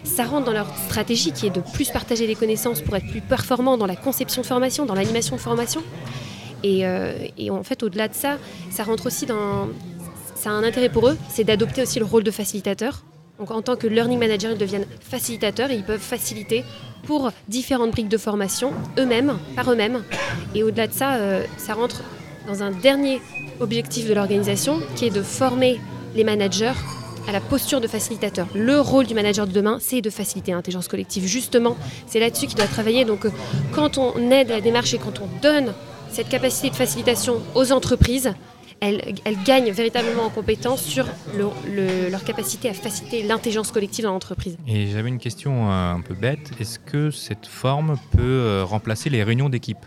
Ça 0.05 0.25
rentre 0.25 0.47
dans 0.47 0.53
leur 0.53 0.67
stratégie 0.87 1.33
qui 1.33 1.47
est 1.47 1.51
de 1.51 1.61
plus 1.73 1.91
partager 1.91 2.27
des 2.27 2.35
connaissances 2.35 2.81
pour 2.81 2.97
être 2.97 3.07
plus 3.09 3.21
performant 3.21 3.77
dans 3.77 3.87
la 3.87 3.97
conception 3.97 4.43
de 4.43 4.47
formation, 4.47 4.87
dans 4.87 4.95
l'animation 4.95 5.37
de 5.37 5.41
formation. 5.41 5.83
Et, 6.63 6.87
euh, 6.87 7.13
en 7.51 7.63
fait, 7.63 7.83
au-delà 7.83 8.09
de 8.09 8.15
ça, 8.15 8.39
ça 8.71 8.85
rentre 8.85 9.07
aussi 9.07 9.27
dans... 9.27 9.69
Ça 10.35 10.51
a 10.51 10.53
un 10.53 10.65
intérêt 10.65 10.89
pour 10.89 11.09
eux, 11.09 11.17
c'est 11.31 11.45
d'adopter 11.45 11.83
aussi 11.83 11.99
le 11.99 12.05
rôle 12.05 12.23
de 12.23 12.31
facilitateur 12.31 13.03
Donc 13.39 13.51
en 13.51 13.63
tant 13.63 13.77
que 13.77 13.87
learning 13.87 14.19
manager, 14.19 14.53
ils 14.53 14.59
deviennent 14.59 14.87
facilitateurs 15.01 15.71
et 15.71 15.75
ils 15.75 15.85
peuvent 15.85 16.01
faciliter 16.01 16.65
pour 17.07 17.31
différentes 17.49 17.93
briques 17.93 18.09
de 18.09 18.19
formation 18.19 18.73
eux-mêmes, 18.99 19.39
par 19.57 19.71
eux-mêmes. 19.71 20.03
Et 20.55 20.63
au-delà 20.63 20.87
de 20.87 20.93
ça, 20.93 21.15
euh, 21.15 21.45
ça 21.57 21.75
rentre 21.75 22.03
dans 22.47 22.63
un 22.63 22.73
dernier 22.73 23.21
objectif 23.61 24.09
de 24.09 24.15
l'organisation 24.15 24.81
qui 24.97 25.07
est 25.07 25.11
de 25.11 25.23
former 25.23 25.81
les 26.15 26.25
managers 26.25 26.73
à 27.29 27.33
la 27.33 27.41
posture 27.41 27.81
de 27.81 27.87
facilitateur. 27.87 28.47
Le 28.55 28.81
rôle 28.81 29.07
du 29.07 29.15
manager 29.15 29.47
de 29.47 29.53
demain, 29.53 29.79
c'est 29.81 30.03
de 30.03 30.11
faciliter 30.11 30.53
l'intelligence 30.53 30.89
collective. 30.89 31.27
Justement, 31.27 31.77
c'est 32.07 32.21
là-dessus 32.21 32.47
qu'il 32.47 32.57
doit 32.57 32.67
travailler. 32.67 33.05
Donc, 33.05 33.25
euh, 33.25 33.31
quand 33.73 33.99
on 33.99 34.31
aide 34.31 34.49
la 34.49 34.61
démarche 34.61 34.95
et 34.95 34.99
quand 34.99 35.21
on 35.21 35.29
donne 35.41 35.73
cette 36.11 36.29
capacité 36.29 36.71
de 36.71 36.77
facilitation 36.77 37.41
aux 37.55 37.73
entreprises, 37.73 38.35
elles, 38.81 39.15
gagnent 39.45 39.71
véritablement 39.71 40.25
en 40.25 40.31
compétence 40.31 40.83
sur 40.83 41.07
leur 41.37 42.25
capacité 42.25 42.69
à 42.69 42.75
faciliter 42.75 43.23
l'intelligence 43.23 43.71
collective 43.71 44.05
dans 44.05 44.13
l'entreprise. 44.13 44.59
Et 44.67 44.89
j'avais 44.89 45.09
une 45.09 45.19
question 45.19 45.71
euh, 45.71 45.95
un 45.95 46.01
peu 46.01 46.15
bête. 46.15 46.51
Est-ce 46.61 46.79
que 46.79 47.11
cette 47.11 47.47
forme 47.47 47.97
peut 48.13 48.21
euh, 48.21 48.65
remplacer 48.65 49.11
les 49.11 49.23
réunions 49.23 49.49
d'équipe? 49.49 49.87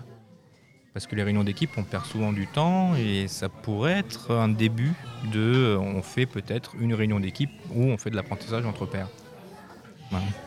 Parce 0.98 1.06
que 1.06 1.16
les 1.16 1.22
réunions 1.22 1.43
d'équipe, 1.43 1.70
on 1.78 1.84
perd 1.84 2.08
souvent 2.08 2.34
du 2.34 2.48
temps 2.48 2.95
et 2.95 3.28
ça 3.28 3.50
pourrait 3.50 4.00
être 4.00 4.32
un 4.32 4.48
début 4.48 4.93
de. 5.32 5.78
On 5.80 6.02
fait 6.02 6.26
peut-être 6.26 6.72
une 6.80 6.95
réunion 6.95 7.20
d'équipe 7.20 7.52
où 7.76 7.84
on 7.84 8.00
fait 8.00 8.10
de 8.10 8.16
l'apprentissage 8.16 8.66
entre 8.66 8.88
pairs. 8.88 9.08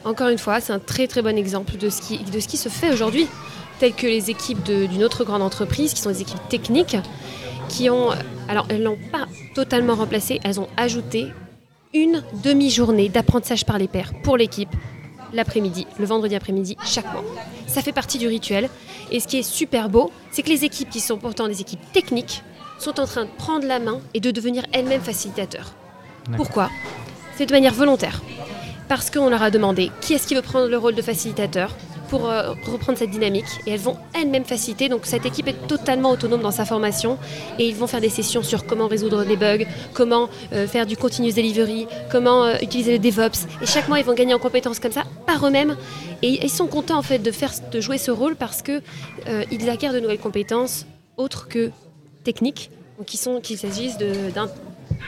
Encore 0.04 0.26
une 0.26 0.38
fois, 0.38 0.60
c'est 0.60 0.72
un 0.72 0.80
très 0.80 1.06
très 1.06 1.22
bon 1.22 1.38
exemple 1.38 1.76
de 1.76 1.88
ce 1.88 2.00
qui, 2.00 2.56
se 2.56 2.68
fait 2.68 2.92
aujourd'hui, 2.92 3.28
telles 3.78 3.94
que 3.94 4.08
les 4.08 4.28
équipes 4.28 4.60
d'une 4.64 5.04
autre 5.04 5.22
grande 5.22 5.42
entreprise, 5.42 5.94
qui 5.94 6.00
sont 6.00 6.10
des 6.10 6.22
équipes 6.22 6.48
techniques, 6.48 6.96
qui 7.68 7.88
ont. 7.88 8.08
Alors, 8.48 8.66
elles 8.70 8.82
n'ont 8.82 8.98
pas 9.12 9.28
totalement 9.54 9.94
remplacé, 9.94 10.40
elles 10.42 10.58
ont 10.58 10.68
ajouté 10.76 11.28
une 11.94 12.24
demi-journée 12.42 13.08
d'apprentissage 13.08 13.64
par 13.64 13.78
les 13.78 13.86
pairs 13.86 14.14
pour 14.24 14.36
l'équipe 14.36 14.74
l'après-midi, 15.32 15.86
le 15.98 16.06
vendredi 16.06 16.34
après-midi, 16.34 16.76
chaque 16.84 17.06
mois. 17.12 17.24
Ça 17.70 17.82
fait 17.82 17.92
partie 17.92 18.18
du 18.18 18.26
rituel. 18.26 18.68
Et 19.12 19.20
ce 19.20 19.28
qui 19.28 19.38
est 19.38 19.44
super 19.44 19.88
beau, 19.88 20.10
c'est 20.32 20.42
que 20.42 20.48
les 20.48 20.64
équipes 20.64 20.90
qui 20.90 20.98
sont 20.98 21.18
pourtant 21.18 21.46
des 21.46 21.60
équipes 21.60 21.80
techniques 21.92 22.42
sont 22.80 22.98
en 22.98 23.06
train 23.06 23.26
de 23.26 23.30
prendre 23.30 23.64
la 23.64 23.78
main 23.78 24.00
et 24.12 24.18
de 24.20 24.32
devenir 24.32 24.64
elles-mêmes 24.72 25.00
facilitateurs. 25.00 25.72
Pourquoi? 26.36 26.68
C'est 27.36 27.46
de 27.46 27.52
manière 27.52 27.72
volontaire. 27.72 28.22
Parce 28.88 29.08
qu'on 29.08 29.30
leur 29.30 29.42
a 29.42 29.52
demandé 29.52 29.92
qui 30.00 30.14
est-ce 30.14 30.26
qui 30.26 30.34
veut 30.34 30.42
prendre 30.42 30.66
le 30.66 30.76
rôle 30.76 30.96
de 30.96 31.02
facilitateur 31.02 31.76
pour 32.10 32.28
euh, 32.28 32.52
reprendre 32.66 32.98
cette 32.98 33.10
dynamique 33.10 33.46
et 33.66 33.70
elles 33.70 33.80
vont 33.80 33.96
elles-mêmes 34.12 34.44
faciliter. 34.44 34.88
Donc 34.88 35.06
cette 35.06 35.24
équipe 35.24 35.46
est 35.48 35.66
totalement 35.68 36.10
autonome 36.10 36.42
dans 36.42 36.50
sa 36.50 36.64
formation 36.64 37.16
et 37.58 37.66
ils 37.66 37.74
vont 37.74 37.86
faire 37.86 38.00
des 38.00 38.10
sessions 38.10 38.42
sur 38.42 38.66
comment 38.66 38.88
résoudre 38.88 39.24
des 39.24 39.36
bugs, 39.36 39.64
comment 39.94 40.28
euh, 40.52 40.66
faire 40.66 40.84
du 40.86 40.96
continuous 40.96 41.32
delivery, 41.32 41.86
comment 42.10 42.44
euh, 42.44 42.56
utiliser 42.60 42.92
le 42.92 42.98
DevOps. 42.98 43.46
Et 43.62 43.66
chaque 43.66 43.88
mois 43.88 44.00
ils 44.00 44.04
vont 44.04 44.14
gagner 44.14 44.34
en 44.34 44.38
compétences 44.38 44.80
comme 44.80 44.92
ça 44.92 45.04
par 45.24 45.46
eux-mêmes 45.46 45.76
et 46.22 46.44
ils 46.44 46.50
sont 46.50 46.66
contents 46.66 46.98
en 46.98 47.02
fait 47.02 47.20
de 47.20 47.30
faire 47.30 47.52
de 47.70 47.80
jouer 47.80 47.96
ce 47.96 48.10
rôle 48.10 48.36
parce 48.36 48.60
que 48.60 48.82
ils 49.50 49.70
acquièrent 49.70 49.94
de 49.94 50.00
nouvelles 50.00 50.18
compétences 50.18 50.86
autres 51.16 51.48
que 51.48 51.70
techniques. 52.24 52.70
Donc 52.98 53.06
qu'il 53.42 53.56
s'agisse 53.56 53.96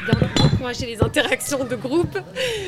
d'un 0.06 0.42
d'encourager 0.42 0.86
les 0.86 1.02
interactions 1.02 1.64
de 1.64 1.76
groupe. 1.76 2.18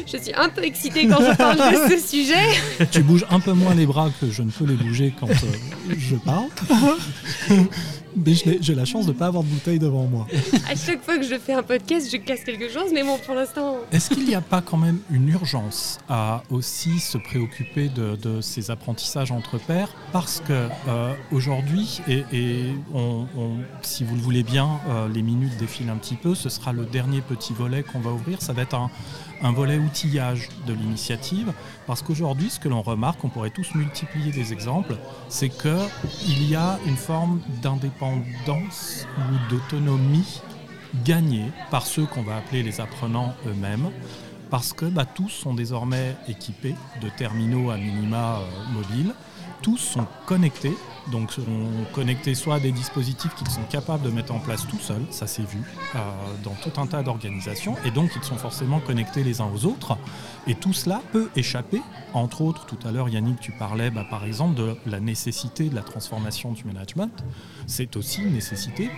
Je 0.07 0.16
suis 0.16 0.35
un 0.35 0.49
peu 0.49 0.64
excitée 0.64 1.07
quand 1.07 1.20
je 1.20 1.37
parle 1.37 1.57
de 1.57 1.95
ce 1.95 2.07
sujet. 2.07 2.87
Tu 2.91 3.03
bouges 3.03 3.27
un 3.31 3.41
peu 3.41 3.53
moins 3.53 3.75
les 3.75 3.87
bras 3.87 4.11
que 4.20 4.31
je 4.31 4.43
ne 4.43 4.51
peux 4.51 4.64
les 4.64 4.75
bouger 4.75 5.12
quand 5.18 5.31
euh, 5.31 5.95
je 5.97 6.16
parle. 6.16 6.49
Mais 8.17 8.35
j'ai 8.35 8.75
la 8.75 8.85
chance 8.85 9.07
de 9.07 9.12
ne 9.12 9.19
pas 9.19 9.27
avoir 9.27 9.43
de 9.43 9.49
bouteille 9.49 9.79
devant 9.79 10.05
moi. 10.05 10.27
À 10.71 10.77
chaque 10.77 11.03
fois 11.03 11.19
que 11.19 11.25
je 11.25 11.37
fais 11.39 11.53
un 11.53 11.62
podcast, 11.62 12.09
je 12.11 12.17
casse 12.17 12.45
quelque 12.45 12.69
chose, 12.71 12.91
mais 12.93 13.03
bon, 13.03 13.19
pour 13.19 13.35
l'instant. 13.35 13.79
Est-ce 13.93 14.11
qu'il 14.11 14.25
n'y 14.25 14.35
a 14.35 14.41
pas 14.41 14.62
quand 14.62 14.77
même 14.77 14.99
une 15.11 15.29
urgence 15.29 15.99
à 16.09 16.43
aussi 16.51 17.01
se 17.01 17.19
préoccuper 17.19 17.89
de, 17.89 18.41
ces 18.41 18.71
apprentissages 18.71 19.33
entre 19.33 19.59
pairs? 19.59 19.89
Parce 20.12 20.41
que 20.41 20.69
euh, 20.89 21.12
aujourd'hui, 21.33 22.01
et, 22.09 22.25
si 23.83 24.05
vous 24.05 24.15
le 24.15 24.21
voulez 24.21 24.43
bien, 24.43 24.81
euh, 24.89 25.09
les 25.09 25.23
minutes 25.23 25.57
défilent 25.59 25.91
un 25.91 25.97
petit 25.97 26.17
peu, 26.17 26.35
ce 26.35 26.49
sera 26.49 26.73
le 26.73 26.85
dernier 26.85 27.21
petit 27.21 27.53
volet 27.53 27.83
qu'on 27.83 28.01
va 28.01 28.11
ouvrir. 28.11 28.41
Ça 28.41 28.53
va 28.53 28.62
être 28.62 28.75
un, 28.75 28.91
un 29.43 29.53
volet 29.53 29.77
outillage 29.77 30.49
de 30.67 30.73
l'initiative, 30.73 31.53
parce 31.87 32.03
qu'aujourd'hui, 32.03 32.51
ce 32.51 32.59
que 32.59 32.69
l'on 32.69 32.83
remarque, 32.83 33.23
on 33.25 33.29
pourrait 33.29 33.51
tous 33.51 33.75
multiplier 33.75 34.33
des 34.33 34.53
exemples, 34.53 34.97
c'est 35.29 35.51
qu'il 35.51 36.49
y 36.49 36.55
a 36.55 36.79
une 36.87 36.97
forme 36.97 37.41
d'indépendance 37.62 38.03
ou 38.12 39.50
d'autonomie 39.50 40.40
gagnée 41.05 41.50
par 41.70 41.86
ceux 41.86 42.07
qu'on 42.07 42.22
va 42.22 42.36
appeler 42.36 42.62
les 42.62 42.80
apprenants 42.80 43.34
eux-mêmes, 43.46 43.90
parce 44.50 44.72
que 44.72 44.84
bah, 44.84 45.05
tous 45.05 45.28
sont 45.28 45.55
désormais 45.55 46.16
équipés 46.28 46.74
de 47.00 47.09
terminaux 47.09 47.70
à 47.70 47.76
minima 47.76 48.38
euh, 48.38 48.72
mobiles, 48.72 49.14
tous 49.62 49.78
sont 49.78 50.07
connectés 50.26 50.76
donc 51.11 51.32
sont 51.32 51.42
connectés 51.92 52.34
soit 52.34 52.57
à 52.57 52.61
des 52.61 52.72
dispositifs 52.72 53.34
qu'ils 53.34 53.50
sont 53.50 53.64
capables 53.70 54.02
de 54.02 54.11
mettre 54.11 54.32
en 54.32 54.38
place 54.38 54.66
tout 54.66 54.78
seuls, 54.78 55.05
ça 55.11 55.26
s'est 55.26 55.42
vu, 55.42 55.61
euh, 55.94 55.98
dans 56.42 56.55
tout 56.55 56.80
un 56.80 56.86
tas 56.86 57.02
d'organisations, 57.02 57.76
et 57.84 57.90
donc 57.90 58.11
ils 58.16 58.24
sont 58.24 58.36
forcément 58.36 58.80
connectés 58.80 59.22
les 59.22 59.40
uns 59.40 59.48
aux 59.55 59.66
autres. 59.66 59.96
Et 60.46 60.55
tout 60.55 60.72
cela 60.72 61.02
peut 61.12 61.28
échapper, 61.36 61.82
entre 62.12 62.42
autres, 62.42 62.66
tout 62.66 62.78
à 62.86 62.92
l'heure 62.92 63.09
Yannick, 63.09 63.40
tu 63.40 63.52
parlais 63.52 63.90
bah, 63.90 64.07
par 64.09 64.24
exemple 64.24 64.55
de 64.55 64.76
la 64.86 65.00
nécessité 65.00 65.68
de 65.68 65.74
la 65.74 65.82
transformation 65.82 66.52
du 66.52 66.64
management. 66.64 67.24
C'est 67.66 67.96
aussi 67.96 68.22
une 68.22 68.32
nécessité 68.32 68.90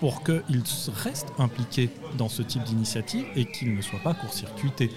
pour 0.00 0.22
qu'ils 0.22 0.62
restent 1.04 1.32
impliqués 1.38 1.90
dans 2.16 2.28
ce 2.28 2.42
type 2.42 2.62
d'initiative 2.62 3.26
et 3.34 3.46
qu'ils 3.46 3.74
ne 3.74 3.82
soient 3.82 3.98
pas 3.98 4.14
court-circuités. 4.14 4.90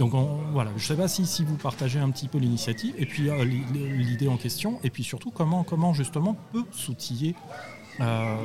Donc 0.00 0.12
voilà, 0.54 0.70
je 0.78 0.82
ne 0.82 0.86
sais 0.86 0.96
pas 0.96 1.08
si, 1.08 1.44
vous 1.44 1.56
partagez 1.56 1.98
un 1.98 2.08
petit 2.08 2.26
peu 2.26 2.38
l'initiative 2.38 2.94
et 2.96 3.04
puis 3.04 3.28
euh, 3.28 3.44
l'idée 3.44 4.28
en 4.28 4.38
question, 4.38 4.80
et 4.82 4.88
puis 4.88 5.04
surtout 5.04 5.30
comment, 5.30 5.62
comment 5.62 5.92
justement 5.92 6.38
peut 6.54 6.64
s'outiller. 6.70 7.34
Euh, 8.00 8.36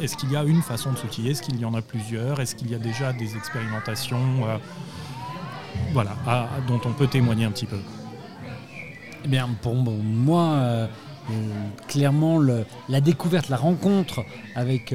est-ce 0.00 0.16
qu'il 0.16 0.32
y 0.32 0.36
a 0.36 0.44
une 0.44 0.62
façon 0.62 0.92
de 0.92 0.96
s'outiller? 0.96 1.32
Est-ce 1.32 1.42
qu'il 1.42 1.60
y 1.60 1.66
en 1.66 1.74
a 1.74 1.82
plusieurs? 1.82 2.40
Est-ce 2.40 2.54
qu'il 2.54 2.70
y 2.70 2.74
a 2.74 2.78
déjà 2.78 3.12
des 3.12 3.36
expérimentations 3.36 4.46
euh, 4.46 4.56
voilà, 5.92 6.16
dont 6.66 6.80
on 6.86 6.92
peut 6.92 7.08
témoigner 7.08 7.44
un 7.44 7.50
petit 7.50 7.66
peu? 7.66 7.80
Eh 9.26 9.28
bien, 9.28 9.50
pour 9.60 9.74
moi, 9.74 10.88
clairement, 11.88 12.40
la 12.88 13.00
découverte, 13.02 13.50
la 13.50 13.58
rencontre 13.58 14.24
avec 14.54 14.94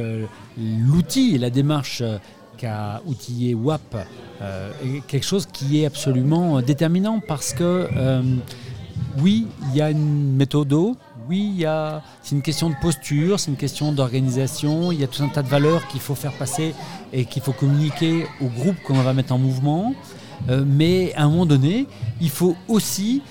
l'outil 0.57 1.35
et 1.35 1.37
la 1.37 1.51
démarche 1.51 2.01
qu'a 2.57 3.01
outillé 3.05 3.53
WAP 3.55 3.95
euh, 4.41 4.71
quelque 5.07 5.25
chose 5.25 5.45
qui 5.45 5.81
est 5.81 5.85
absolument 5.85 6.61
déterminant 6.61 7.21
parce 7.25 7.53
que 7.53 7.87
euh, 7.95 8.21
oui, 9.19 9.47
il 9.69 9.77
y 9.77 9.81
a 9.81 9.91
une 9.91 10.35
méthode, 10.35 10.73
oui, 11.29 11.55
il 11.59 11.91
c'est 12.21 12.35
une 12.35 12.41
question 12.41 12.69
de 12.69 12.75
posture, 12.81 13.39
c'est 13.39 13.51
une 13.51 13.57
question 13.57 13.91
d'organisation, 13.91 14.91
il 14.91 14.99
y 14.99 15.03
a 15.03 15.07
tout 15.07 15.23
un 15.23 15.29
tas 15.29 15.43
de 15.43 15.47
valeurs 15.47 15.87
qu'il 15.87 16.01
faut 16.01 16.15
faire 16.15 16.33
passer 16.33 16.73
et 17.11 17.25
qu'il 17.25 17.41
faut 17.41 17.53
communiquer 17.53 18.25
au 18.41 18.47
groupe 18.47 18.75
qu'on 18.83 18.95
va 18.95 19.13
mettre 19.13 19.33
en 19.33 19.37
mouvement. 19.37 19.93
Euh, 20.49 20.65
mais 20.67 21.13
à 21.13 21.23
un 21.23 21.29
moment 21.29 21.45
donné, 21.45 21.87
il 22.19 22.29
faut 22.29 22.55
aussi 22.67 23.21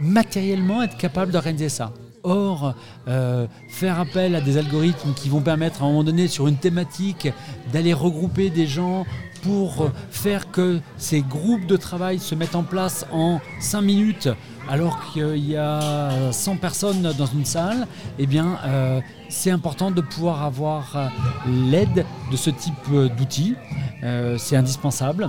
matériellement 0.00 0.82
être 0.82 0.96
capable 0.96 1.32
d'organiser 1.32 1.68
ça. 1.68 1.92
Or, 2.24 2.74
euh, 3.06 3.46
faire 3.68 4.00
appel 4.00 4.34
à 4.34 4.40
des 4.40 4.56
algorithmes 4.56 5.12
qui 5.14 5.28
vont 5.28 5.42
permettre 5.42 5.82
à 5.82 5.84
un 5.84 5.88
moment 5.88 6.04
donné 6.04 6.26
sur 6.26 6.48
une 6.48 6.56
thématique 6.56 7.28
d'aller 7.72 7.92
regrouper 7.92 8.50
des 8.50 8.66
gens 8.66 9.04
pour 9.42 9.90
faire 10.10 10.50
que 10.50 10.80
ces 10.96 11.20
groupes 11.20 11.66
de 11.66 11.76
travail 11.76 12.18
se 12.18 12.34
mettent 12.34 12.54
en 12.54 12.62
place 12.62 13.06
en 13.12 13.40
5 13.60 13.82
minutes 13.82 14.28
alors 14.68 15.12
qu'il 15.12 15.36
y 15.36 15.56
a 15.56 16.32
100 16.32 16.56
personnes 16.56 17.12
dans 17.18 17.26
une 17.26 17.44
salle, 17.44 17.86
eh 18.18 18.26
bien, 18.26 18.58
euh, 18.64 19.00
c'est 19.34 19.50
important 19.50 19.90
de 19.90 20.00
pouvoir 20.00 20.42
avoir 20.42 20.96
euh, 20.96 21.08
l'aide 21.46 22.06
de 22.30 22.36
ce 22.36 22.50
type 22.50 22.90
d'outils. 23.16 23.56
Euh, 24.02 24.36
c'est 24.38 24.56
indispensable. 24.56 25.28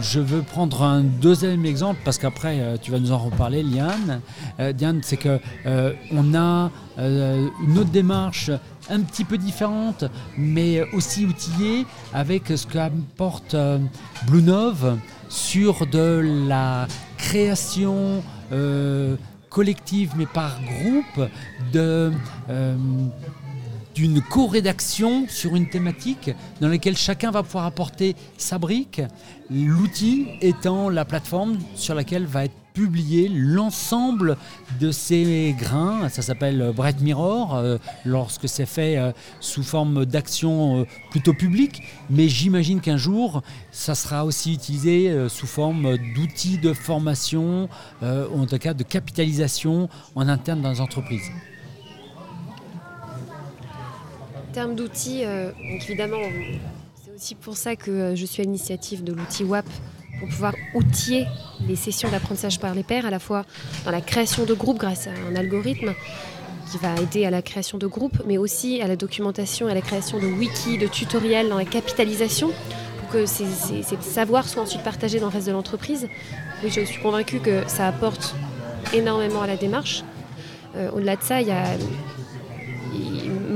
je 0.00 0.20
veux 0.20 0.42
prendre 0.42 0.82
un 0.82 1.02
deuxième 1.02 1.64
exemple 1.64 2.00
parce 2.04 2.18
qu'après 2.18 2.78
tu 2.82 2.90
vas 2.90 2.98
nous 2.98 3.12
en 3.12 3.18
reparler, 3.18 3.62
Liane. 3.62 4.20
Diane, 4.74 5.00
c'est 5.02 5.16
que 5.16 5.40
on 6.12 6.34
a 6.34 6.70
une 6.98 7.78
autre 7.78 7.90
démarche 7.90 8.50
un 8.90 9.00
petit 9.00 9.24
peu 9.24 9.38
différente, 9.38 10.04
mais 10.36 10.82
aussi 10.92 11.24
outillée 11.24 11.86
avec 12.12 12.48
ce 12.48 12.66
qu'apporte 12.66 13.56
Bluenove 14.26 14.98
sur 15.28 15.86
de 15.86 16.46
la 16.48 16.86
création 17.16 18.22
euh, 18.52 19.16
collective, 19.52 20.12
mais 20.16 20.26
par 20.26 20.58
groupe, 20.62 21.30
euh, 21.76 22.10
d'une 23.94 24.22
co-rédaction 24.22 25.26
sur 25.28 25.54
une 25.54 25.68
thématique 25.68 26.30
dans 26.60 26.68
laquelle 26.68 26.96
chacun 26.96 27.30
va 27.30 27.42
pouvoir 27.42 27.66
apporter 27.66 28.16
sa 28.38 28.58
brique, 28.58 29.02
l'outil 29.50 30.28
étant 30.40 30.88
la 30.88 31.04
plateforme 31.04 31.58
sur 31.74 31.94
laquelle 31.94 32.24
va 32.24 32.46
être 32.46 32.61
publier 32.72 33.28
l'ensemble 33.28 34.36
de 34.80 34.90
ces 34.90 35.54
grains. 35.58 36.08
Ça 36.08 36.22
s'appelle 36.22 36.72
Bright 36.74 37.00
Mirror 37.00 37.54
euh, 37.54 37.78
lorsque 38.04 38.48
c'est 38.48 38.66
fait 38.66 38.96
euh, 38.96 39.12
sous 39.40 39.62
forme 39.62 40.04
d'action 40.04 40.80
euh, 40.80 40.84
plutôt 41.10 41.34
publique. 41.34 41.82
Mais 42.10 42.28
j'imagine 42.28 42.80
qu'un 42.80 42.96
jour, 42.96 43.42
ça 43.70 43.94
sera 43.94 44.24
aussi 44.24 44.54
utilisé 44.54 45.28
sous 45.28 45.46
forme 45.46 45.96
d'outils 46.14 46.58
de 46.58 46.72
formation, 46.72 47.68
ou 48.02 48.40
en 48.40 48.46
tout 48.46 48.58
cas 48.58 48.74
de 48.74 48.82
capitalisation 48.82 49.88
en 50.14 50.28
interne 50.28 50.60
dans 50.62 50.70
les 50.70 50.80
entreprises. 50.80 51.30
En 54.36 54.52
termes 54.52 54.74
d'outils, 54.74 55.22
évidemment, 55.62 56.18
c'est 57.02 57.14
aussi 57.14 57.34
pour 57.34 57.56
ça 57.56 57.76
que 57.76 58.14
je 58.14 58.26
suis 58.26 58.42
à 58.42 58.44
l'initiative 58.44 59.04
de 59.04 59.12
l'outil 59.12 59.44
WAP 59.44 59.66
pour 60.22 60.28
pouvoir 60.28 60.54
outiller 60.72 61.26
les 61.66 61.74
sessions 61.74 62.08
d'apprentissage 62.08 62.60
par 62.60 62.76
les 62.76 62.84
pairs, 62.84 63.06
à 63.06 63.10
la 63.10 63.18
fois 63.18 63.44
dans 63.84 63.90
la 63.90 64.00
création 64.00 64.44
de 64.44 64.54
groupes 64.54 64.78
grâce 64.78 65.08
à 65.08 65.10
un 65.28 65.34
algorithme 65.34 65.94
qui 66.70 66.78
va 66.78 66.94
aider 67.02 67.26
à 67.26 67.30
la 67.30 67.42
création 67.42 67.76
de 67.76 67.88
groupes, 67.88 68.22
mais 68.24 68.38
aussi 68.38 68.80
à 68.80 68.86
la 68.86 68.94
documentation 68.94 69.66
à 69.66 69.74
la 69.74 69.80
création 69.80 70.20
de 70.20 70.26
wikis, 70.26 70.78
de 70.78 70.86
tutoriels, 70.86 71.48
dans 71.48 71.58
la 71.58 71.64
capitalisation, 71.64 72.52
pour 73.00 73.08
que 73.08 73.26
ces, 73.26 73.46
savoirs 74.00 74.48
soient 74.48 74.62
ensuite 74.62 74.84
partagés 74.84 75.18
dans 75.18 75.26
le 75.26 75.32
reste 75.32 75.48
de 75.48 75.52
l'entreprise. 75.52 76.06
Je 76.64 76.84
suis 76.84 77.02
convaincue 77.02 77.40
que 77.40 77.64
ça 77.66 77.88
apporte 77.88 78.36
énormément 78.94 79.42
à 79.42 79.48
la 79.48 79.56
démarche. 79.56 80.04
Euh, 80.76 80.92
au-delà 80.92 81.16
de 81.16 81.22
ça, 81.22 81.40
il 81.40 81.48
y 81.48 81.50
a 81.50 81.66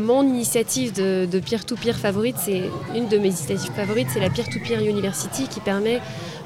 mon 0.06 0.22
initiative 0.22 0.92
de 0.92 1.40
peer-to-peer 1.40 1.96
favorite, 1.96 2.36
c'est 2.38 2.62
une 2.94 3.08
de 3.08 3.18
mes 3.18 3.28
initiatives 3.28 3.72
favorites, 3.72 4.06
c'est 4.12 4.20
la 4.20 4.30
peer-to-peer 4.30 4.80
university 4.80 5.48
qui 5.48 5.58
permet 5.58 6.00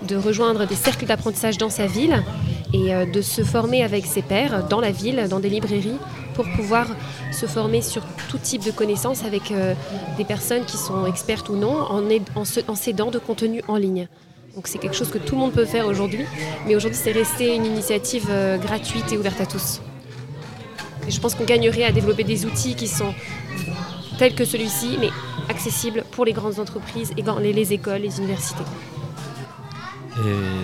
de 0.08 0.16
rejoindre 0.16 0.66
des 0.66 0.74
cercles 0.74 1.04
d'apprentissage 1.04 1.58
dans 1.58 1.68
sa 1.68 1.86
ville 1.86 2.22
et 2.72 2.94
euh, 2.94 3.04
de 3.04 3.20
se 3.20 3.42
former 3.42 3.82
avec 3.82 4.06
ses 4.06 4.22
pairs 4.22 4.66
dans 4.68 4.80
la 4.80 4.90
ville, 4.90 5.26
dans 5.28 5.40
des 5.40 5.50
librairies, 5.50 5.98
pour 6.34 6.46
pouvoir 6.56 6.86
se 7.32 7.44
former 7.44 7.82
sur 7.82 8.02
tout 8.30 8.38
type 8.38 8.64
de 8.64 8.70
connaissances 8.70 9.24
avec 9.24 9.50
euh, 9.50 9.74
des 10.16 10.24
personnes 10.24 10.64
qui 10.64 10.78
sont 10.78 11.04
expertes 11.04 11.50
ou 11.50 11.56
non, 11.56 11.86
en, 12.34 12.74
s'aidant 12.74 13.10
de 13.10 13.18
contenu 13.18 13.62
en 13.68 13.76
ligne. 13.76 14.08
Donc 14.54 14.68
c'est 14.68 14.78
quelque 14.78 14.96
chose 14.96 15.10
que 15.10 15.18
tout 15.18 15.34
le 15.34 15.40
monde 15.42 15.52
peut 15.52 15.66
faire 15.66 15.86
aujourd'hui, 15.86 16.24
mais 16.66 16.74
aujourd'hui 16.76 16.98
c'est 17.00 17.12
resté 17.12 17.54
une 17.54 17.66
initiative 17.66 18.26
euh, 18.30 18.56
gratuite 18.56 19.12
et 19.12 19.18
ouverte 19.18 19.40
à 19.40 19.46
tous. 19.46 19.80
Je 21.08 21.18
pense 21.18 21.34
qu'on 21.34 21.44
gagnerait 21.44 21.84
à 21.84 21.92
développer 21.92 22.24
des 22.24 22.46
outils 22.46 22.74
qui 22.74 22.86
sont 22.86 23.14
tels 24.18 24.34
que 24.34 24.44
celui-ci, 24.44 24.96
mais 25.00 25.10
accessibles 25.48 26.04
pour 26.12 26.24
les 26.24 26.32
grandes 26.32 26.58
entreprises 26.58 27.12
et 27.16 27.52
les 27.52 27.72
écoles, 27.72 28.02
les 28.02 28.18
universités. 28.18 28.64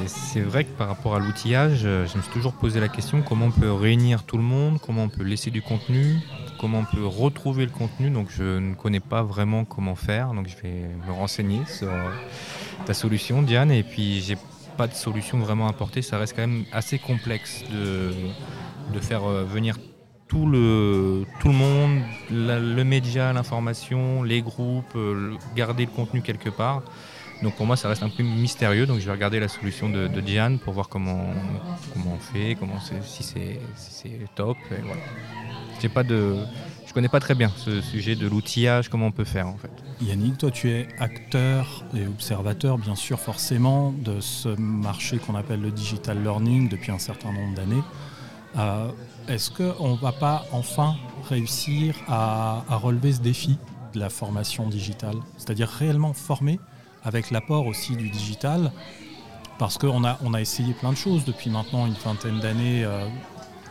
C'est 0.07 0.41
vrai 0.41 0.65
que 0.65 0.71
par 0.77 0.89
rapport 0.89 1.15
à 1.15 1.19
l'outillage, 1.19 1.83
euh, 1.85 2.07
je 2.07 2.17
me 2.19 2.23
suis 2.23 2.33
toujours 2.33 2.53
posé 2.53 2.79
la 2.79 2.89
question 2.89 3.23
comment 3.23 3.47
on 3.47 3.51
peut 3.51 3.73
réunir 3.73 4.25
tout 4.25 4.37
le 4.37 4.43
monde, 4.43 4.79
comment 4.85 5.05
on 5.05 5.09
peut 5.09 5.23
laisser 5.23 5.51
du 5.51 5.63
contenu, 5.63 6.19
comment 6.61 6.81
on 6.81 6.85
peut 6.85 7.07
retrouver 7.07 7.65
le 7.65 7.71
contenu. 7.71 8.11
Donc 8.11 8.29
je 8.31 8.59
ne 8.59 8.75
connais 8.75 9.01
pas 9.01 9.23
vraiment 9.23 9.65
comment 9.65 9.95
faire, 9.95 10.35
donc 10.35 10.49
je 10.49 10.57
vais 10.63 10.91
me 11.07 11.13
renseigner 11.13 11.61
sur 11.67 11.89
ta 12.85 12.93
solution, 12.93 13.41
Diane. 13.41 13.71
Et 13.71 13.83
puis 13.83 14.21
j'ai 14.21 14.37
pas 14.77 14.87
de 14.87 14.95
solution 14.95 15.39
vraiment 15.39 15.69
apportée. 15.69 16.03
Ça 16.03 16.19
reste 16.19 16.37
quand 16.37 16.47
même 16.47 16.65
assez 16.73 16.99
complexe 16.99 17.65
de, 17.73 18.13
de 18.93 19.01
faire 19.01 19.25
euh, 19.25 19.45
venir 19.45 19.79
tout 20.29 20.47
le, 20.47 21.25
tout 21.41 21.49
le 21.49 21.55
monde, 21.55 22.01
le 22.31 22.83
média, 22.83 23.33
l'information, 23.33 24.23
les 24.23 24.43
groupes, 24.43 24.97
euh, 24.97 25.35
garder 25.55 25.87
le 25.87 25.91
contenu 25.91 26.21
quelque 26.21 26.51
part. 26.51 26.83
Donc 27.43 27.55
pour 27.55 27.67
moi, 27.67 27.77
ça 27.77 27.89
reste 27.89 28.03
un 28.03 28.09
peu 28.09 28.23
mystérieux. 28.23 28.87
Donc 28.87 28.99
je 28.99 29.07
vais 29.07 29.13
regarder 29.13 29.41
la 29.41 29.49
solution 29.49 29.89
de, 29.89 30.09
Diane 30.21 30.59
pour 30.59 30.73
voir 30.73 30.89
comment, 30.89 31.27
comment 31.93 32.17
on 32.17 32.19
fait, 32.19 32.57
comment 32.59 32.81
si 32.81 33.23
c'est 33.23 33.61
top. 34.35 34.57
Et 34.71 34.83
voilà. 34.83 35.95
pas 35.95 36.03
de, 36.03 36.37
je 36.87 36.93
connais 36.93 37.09
pas 37.09 37.21
très 37.21 37.35
bien 37.35 37.53
ce 37.57 37.83
sujet 37.83 38.17
de 38.17 38.27
l'outillage, 38.27 38.89
comment 38.89 39.07
on 39.07 39.13
peut 39.13 39.25
faire 39.25 39.49
en 39.49 39.57
fait. 39.57 39.71
Yannick, 40.01 40.39
toi 40.39 40.51
tu 40.51 40.71
es 40.71 40.89
acteur 40.99 41.85
et 41.95 42.07
observateur 42.07 42.79
bien 42.79 42.95
sûr 42.95 43.21
forcément 43.21 43.93
de 43.93 44.21
ce 44.21 44.49
marché 44.59 45.19
qu'on 45.19 45.35
appelle 45.35 45.61
le 45.61 45.71
digital 45.71 46.23
learning 46.23 46.71
depuis 46.71 46.91
un 46.91 46.99
certain 46.99 47.33
nombre 47.33 47.55
d'années. 47.55 47.83
Euh, 48.57 48.89
est-ce 49.29 49.51
qu'on 49.51 49.93
ne 49.93 49.97
va 49.97 50.13
pas 50.13 50.45
enfin 50.53 50.97
réussir 51.29 51.97
à, 52.09 52.63
relever 52.69 53.13
ce 53.13 53.21
défi 53.21 53.59
de 53.93 54.01
la 54.01 54.09
formation 54.09 54.69
digitale? 54.69 55.17
C'est-à-dire 55.37 55.69
réellement 55.69 56.13
former 56.13 56.61
avec 57.03 57.31
l'apport 57.31 57.67
aussi 57.67 57.97
du 57.97 58.09
digital, 58.09 58.73
parce 59.59 59.79
qu'on 59.79 60.05
a, 60.05 60.19
on 60.25 60.35
a 60.35 60.41
essayé 60.41 60.75
plein 60.75 60.91
de 60.91 60.97
choses 60.97 61.25
depuis 61.25 61.51
maintenant 61.51 61.87
une 61.87 61.95
vingtaine 61.95 62.41
d'années, 62.41 62.85
euh, 62.85 63.07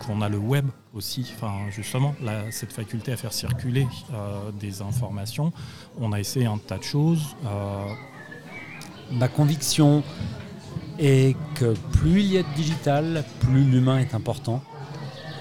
qu'on 0.05 0.21
a 0.21 0.29
le 0.29 0.37
web 0.37 0.65
aussi, 0.93 1.31
enfin 1.35 1.69
justement, 1.69 2.15
cette 2.51 2.73
faculté 2.73 3.11
à 3.11 3.17
faire 3.17 3.33
circuler 3.33 3.87
euh, 4.13 4.51
des 4.51 4.81
informations. 4.81 5.51
On 5.99 6.11
a 6.11 6.19
essayé 6.19 6.45
un 6.45 6.57
tas 6.57 6.77
de 6.77 6.83
choses. 6.83 7.35
Euh. 7.45 7.85
Ma 9.11 9.27
conviction 9.27 10.03
est 10.99 11.35
que 11.55 11.73
plus 11.91 12.21
il 12.21 12.33
y 12.33 12.37
a 12.37 12.43
de 12.43 12.53
digital, 12.55 13.23
plus 13.39 13.63
l'humain 13.63 13.99
est 13.99 14.15
important. 14.15 14.61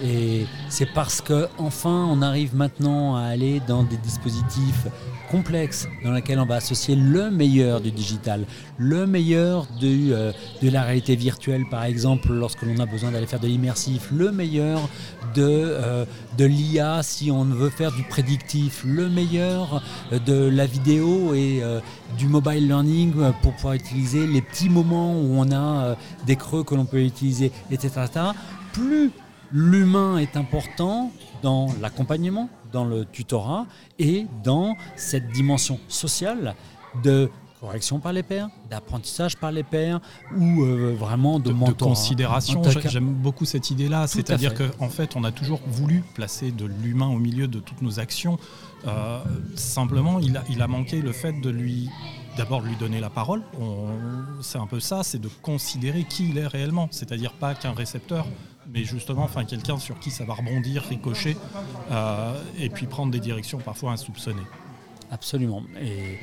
Et 0.04 0.46
c'est 0.68 0.92
parce 0.92 1.22
qu'enfin 1.22 2.06
on 2.10 2.20
arrive 2.20 2.54
maintenant 2.54 3.16
à 3.16 3.22
aller 3.22 3.60
dans 3.66 3.84
des 3.84 3.96
dispositifs 3.96 4.86
complexe 5.30 5.88
dans 6.04 6.12
laquelle 6.12 6.38
on 6.38 6.44
va 6.44 6.56
associer 6.56 6.94
le 6.94 7.30
meilleur 7.30 7.80
du 7.80 7.90
digital, 7.90 8.44
le 8.76 9.06
meilleur 9.06 9.66
de, 9.80 10.12
euh, 10.12 10.32
de 10.62 10.68
la 10.68 10.82
réalité 10.82 11.16
virtuelle 11.16 11.64
par 11.70 11.84
exemple 11.84 12.32
lorsque 12.32 12.62
l'on 12.62 12.78
a 12.78 12.86
besoin 12.86 13.12
d'aller 13.12 13.26
faire 13.26 13.40
de 13.40 13.46
l'immersif, 13.46 14.10
le 14.12 14.30
meilleur 14.30 14.80
de, 15.34 15.42
euh, 15.42 16.04
l'IA 16.38 17.02
si 17.02 17.30
on 17.30 17.44
veut 17.44 17.70
faire 17.70 17.90
du 17.90 18.02
prédictif, 18.02 18.82
le 18.84 19.08
meilleur 19.08 19.82
de 20.26 20.48
la 20.48 20.66
vidéo 20.66 21.32
et 21.32 21.60
euh, 21.62 21.80
du 22.18 22.28
mobile 22.28 22.68
learning 22.68 23.14
pour 23.40 23.54
pouvoir 23.54 23.74
utiliser 23.74 24.26
les 24.26 24.42
petits 24.42 24.68
moments 24.68 25.14
où 25.14 25.36
on 25.38 25.50
a 25.50 25.96
des 26.26 26.36
creux 26.36 26.62
que 26.62 26.74
l'on 26.74 26.84
peut 26.84 27.02
utiliser, 27.02 27.50
etc. 27.70 27.90
Plus 28.72 29.10
l'humain 29.54 30.18
est 30.18 30.36
important 30.36 31.12
dans 31.42 31.68
l'accompagnement, 31.80 32.50
dans 32.72 32.84
le 32.84 33.04
tutorat 33.04 33.66
et 34.00 34.26
dans 34.42 34.76
cette 34.96 35.30
dimension 35.30 35.78
sociale 35.86 36.56
de 37.04 37.30
correction 37.60 38.00
par 38.00 38.12
les 38.12 38.24
pairs, 38.24 38.48
d'apprentissage 38.68 39.36
par 39.36 39.52
les 39.52 39.62
pairs 39.62 40.00
ou 40.36 40.64
euh, 40.64 40.94
vraiment 40.98 41.38
de, 41.38 41.52
de, 41.52 41.66
de 41.66 41.72
considération. 41.72 42.62
J'aime 42.86 43.14
beaucoup 43.14 43.44
cette 43.44 43.70
idée-là, 43.70 44.06
c'est-à-dire 44.08 44.54
qu'en 44.54 44.86
en 44.86 44.88
fait, 44.88 45.14
on 45.14 45.22
a 45.22 45.30
toujours 45.30 45.60
voulu 45.66 46.02
placer 46.14 46.50
de 46.50 46.66
l'humain 46.66 47.06
au 47.08 47.18
milieu 47.18 47.46
de 47.46 47.60
toutes 47.60 47.80
nos 47.80 48.00
actions. 48.00 48.38
Euh, 48.86 49.20
simplement, 49.54 50.18
il 50.18 50.36
a, 50.36 50.42
il 50.50 50.60
a 50.60 50.66
manqué 50.66 51.00
le 51.00 51.12
fait 51.12 51.32
de 51.40 51.48
lui 51.48 51.88
d'abord 52.36 52.60
lui 52.60 52.74
donner 52.76 52.98
la 53.00 53.10
parole. 53.10 53.42
C'est 54.42 54.58
un 54.58 54.66
peu 54.66 54.80
ça, 54.80 55.04
c'est 55.04 55.20
de 55.20 55.30
considérer 55.40 56.02
qui 56.04 56.30
il 56.30 56.38
est 56.38 56.48
réellement, 56.48 56.88
c'est-à-dire 56.90 57.32
pas 57.32 57.54
qu'un 57.54 57.72
récepteur, 57.72 58.26
mais 58.72 58.84
justement 58.84 59.22
enfin, 59.24 59.44
quelqu'un 59.44 59.78
sur 59.78 59.98
qui 59.98 60.10
ça 60.10 60.24
va 60.24 60.34
rebondir, 60.34 60.82
ricocher, 60.82 61.36
euh, 61.90 62.32
et 62.58 62.68
puis 62.68 62.86
prendre 62.86 63.12
des 63.12 63.20
directions 63.20 63.58
parfois 63.58 63.92
insoupçonnées. 63.92 64.46
Absolument. 65.10 65.62
Et 65.80 66.18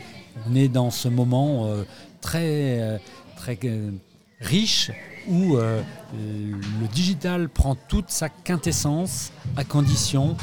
on 0.50 0.56
est 0.56 0.68
dans 0.68 0.92
ce 0.92 1.08
moment 1.08 1.66
euh, 1.66 1.84
très, 2.20 2.80
euh, 2.80 2.98
très 3.36 3.60
riche 4.40 4.92
où 5.28 5.56
le 5.56 6.88
digital 6.92 7.48
prend 7.48 7.76
toute 7.76 8.10
sa 8.10 8.28
quintessence 8.28 9.32
à 9.56 9.64
condition 9.64 10.36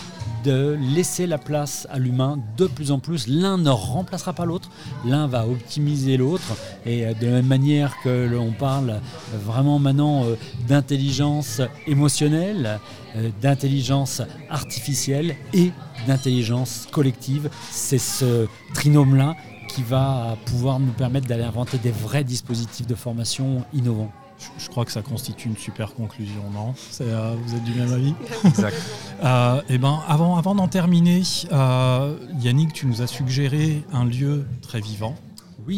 de 0.44 0.76
laisser 0.94 1.26
la 1.26 1.38
place 1.38 1.86
à 1.90 1.98
l'humain 1.98 2.38
de 2.56 2.66
plus 2.66 2.90
en 2.90 2.98
plus. 2.98 3.26
L'un 3.26 3.58
ne 3.58 3.70
remplacera 3.70 4.32
pas 4.32 4.44
l'autre, 4.44 4.70
l'un 5.04 5.26
va 5.26 5.46
optimiser 5.46 6.16
l'autre. 6.16 6.56
Et 6.86 7.06
euh, 7.06 7.14
de 7.14 7.26
la 7.26 7.32
même 7.32 7.46
manière 7.46 7.96
que 8.02 8.26
l'on 8.26 8.52
parle 8.52 9.00
vraiment 9.44 9.78
maintenant 9.78 10.24
euh, 10.24 10.36
d'intelligence 10.68 11.60
émotionnelle, 11.86 12.80
euh, 13.16 13.30
d'intelligence 13.40 14.22
artificielle 14.50 15.36
et 15.52 15.72
d'intelligence 16.06 16.86
collective, 16.90 17.50
c'est 17.70 17.98
ce 17.98 18.46
trinôme-là 18.74 19.34
qui 19.68 19.82
va 19.82 20.36
pouvoir 20.46 20.80
nous 20.80 20.92
permettre 20.92 21.26
d'aller 21.26 21.44
inventer 21.44 21.78
des 21.78 21.90
vrais 21.90 22.24
dispositifs 22.24 22.86
de 22.86 22.94
formation 22.94 23.64
innovants. 23.74 24.12
Je, 24.58 24.68
crois 24.68 24.84
que 24.84 24.92
ça 24.92 25.02
constitue 25.02 25.48
une 25.48 25.56
super 25.56 25.94
conclusion, 25.94 26.42
non? 26.52 26.74
Euh, 27.00 27.34
Vous 27.44 27.56
êtes 27.56 27.64
du 27.64 27.74
même 27.74 27.92
avis? 27.92 28.14
Exact. 28.44 28.76
Euh, 29.22 29.60
eh 29.68 29.78
ben, 29.78 30.00
avant, 30.06 30.36
avant 30.36 30.54
d'en 30.54 30.68
terminer, 30.68 31.22
euh, 31.52 32.16
Yannick, 32.40 32.72
tu 32.72 32.86
nous 32.86 33.02
as 33.02 33.06
suggéré 33.06 33.82
un 33.92 34.04
lieu 34.04 34.46
très 34.62 34.80
vivant. 34.80 35.16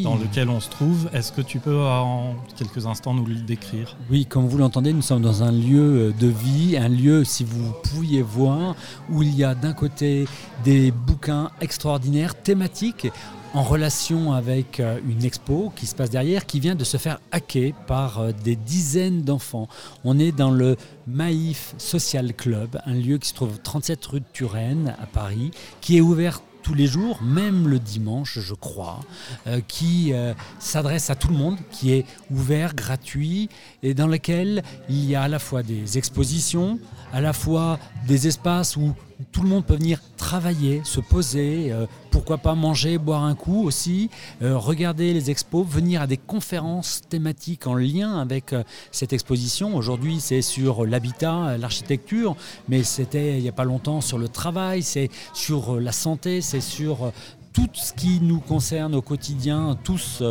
dans 0.04 0.14
lequel 0.14 0.48
on 0.50 0.60
se 0.60 0.68
trouve. 0.68 1.10
Est-ce 1.12 1.32
que 1.32 1.40
tu 1.40 1.58
peux 1.58 1.82
en 1.82 2.36
quelques 2.56 2.86
instants 2.86 3.12
nous 3.12 3.26
le 3.26 3.34
décrire? 3.34 3.96
Oui, 4.08 4.24
comme 4.24 4.46
vous 4.46 4.58
l'entendez, 4.58 4.92
nous 4.92 5.02
sommes 5.02 5.22
dans 5.22 5.42
un 5.42 5.50
lieu 5.50 6.14
de 6.16 6.28
vie, 6.28 6.76
un 6.76 6.88
lieu, 6.88 7.24
si 7.24 7.42
vous 7.42 7.72
pouviez 7.90 8.22
voir, 8.22 8.76
où 9.10 9.22
il 9.24 9.34
y 9.34 9.42
a 9.42 9.56
d'un 9.56 9.72
côté 9.72 10.28
des 10.62 10.92
bouquins 10.92 11.50
extraordinaires, 11.60 12.36
thématiques, 12.36 13.08
en 13.52 13.62
relation 13.62 14.32
avec 14.32 14.78
euh, 14.78 15.00
une 15.08 15.24
expo 15.24 15.72
qui 15.74 15.86
se 15.86 15.94
passe 15.94 16.10
derrière, 16.10 16.46
qui 16.46 16.60
vient 16.60 16.74
de 16.74 16.84
se 16.84 16.96
faire 16.96 17.20
hacker 17.32 17.72
par 17.86 18.20
euh, 18.20 18.32
des 18.44 18.54
dizaines 18.54 19.22
d'enfants. 19.22 19.68
On 20.04 20.18
est 20.18 20.32
dans 20.32 20.50
le 20.50 20.76
Maïf 21.06 21.74
Social 21.76 22.32
Club, 22.34 22.80
un 22.86 22.94
lieu 22.94 23.18
qui 23.18 23.28
se 23.28 23.34
trouve 23.34 23.58
37 23.58 24.06
rue 24.06 24.20
de 24.20 24.24
Turenne 24.32 24.94
à 25.02 25.06
Paris, 25.06 25.50
qui 25.80 25.96
est 25.96 26.00
ouvert 26.00 26.42
tous 26.62 26.74
les 26.74 26.86
jours, 26.86 27.22
même 27.22 27.66
le 27.66 27.78
dimanche, 27.78 28.38
je 28.38 28.54
crois, 28.54 29.00
euh, 29.46 29.60
qui 29.66 30.12
s'adresse 30.58 31.08
à 31.08 31.14
tout 31.14 31.28
le 31.28 31.36
monde, 31.36 31.56
qui 31.72 31.92
est 31.92 32.04
ouvert, 32.30 32.74
gratuit, 32.74 33.48
et 33.82 33.94
dans 33.94 34.06
lequel 34.06 34.62
il 34.90 35.04
y 35.06 35.14
a 35.14 35.22
à 35.22 35.28
la 35.28 35.38
fois 35.38 35.62
des 35.62 35.96
expositions, 35.96 36.78
à 37.12 37.20
la 37.20 37.32
fois 37.32 37.78
des 38.06 38.26
espaces 38.26 38.76
où 38.76 38.94
tout 39.32 39.42
le 39.42 39.48
monde 39.48 39.64
peut 39.64 39.74
venir 39.74 40.00
travailler, 40.16 40.80
se 40.84 41.00
poser, 41.00 41.72
euh, 41.72 41.86
pourquoi 42.10 42.38
pas 42.38 42.54
manger, 42.54 42.98
boire 42.98 43.24
un 43.24 43.34
coup 43.34 43.64
aussi, 43.64 44.10
euh, 44.42 44.56
regarder 44.56 45.12
les 45.12 45.30
expos, 45.30 45.66
venir 45.66 46.02
à 46.02 46.06
des 46.06 46.16
conférences 46.16 47.02
thématiques 47.08 47.66
en 47.66 47.74
lien 47.74 48.18
avec 48.18 48.52
euh, 48.52 48.62
cette 48.92 49.12
exposition. 49.12 49.76
Aujourd'hui, 49.76 50.20
c'est 50.20 50.42
sur 50.42 50.86
l'habitat, 50.86 51.58
l'architecture, 51.58 52.36
mais 52.68 52.82
c'était 52.82 53.36
il 53.36 53.42
n'y 53.42 53.48
a 53.48 53.52
pas 53.52 53.64
longtemps 53.64 54.00
sur 54.00 54.18
le 54.18 54.28
travail, 54.28 54.82
c'est 54.82 55.10
sur 55.34 55.78
la 55.78 55.92
santé, 55.92 56.40
c'est 56.40 56.60
sur 56.60 57.12
tout 57.52 57.68
ce 57.72 57.92
qui 57.92 58.20
nous 58.20 58.38
concerne 58.38 58.94
au 58.94 59.02
quotidien, 59.02 59.76
tous 59.82 60.22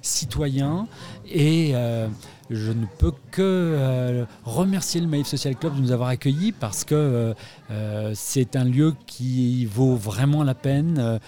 citoyens. 0.00 0.86
Et 1.26 1.74
je 2.52 2.70
ne 2.70 2.84
peux 2.98 3.12
que 3.30 3.40
euh, 3.40 4.24
remercier 4.44 5.00
le 5.00 5.06
Maïf 5.06 5.26
Social 5.26 5.56
Club 5.56 5.74
de 5.76 5.80
nous 5.80 5.90
avoir 5.90 6.10
accueillis 6.10 6.52
parce 6.52 6.84
que 6.84 6.94
euh, 6.94 7.34
euh, 7.70 8.12
c'est 8.14 8.56
un 8.56 8.64
lieu 8.64 8.94
qui 9.06 9.64
vaut 9.64 9.96
vraiment 9.96 10.44
la 10.44 10.54
peine 10.54 11.18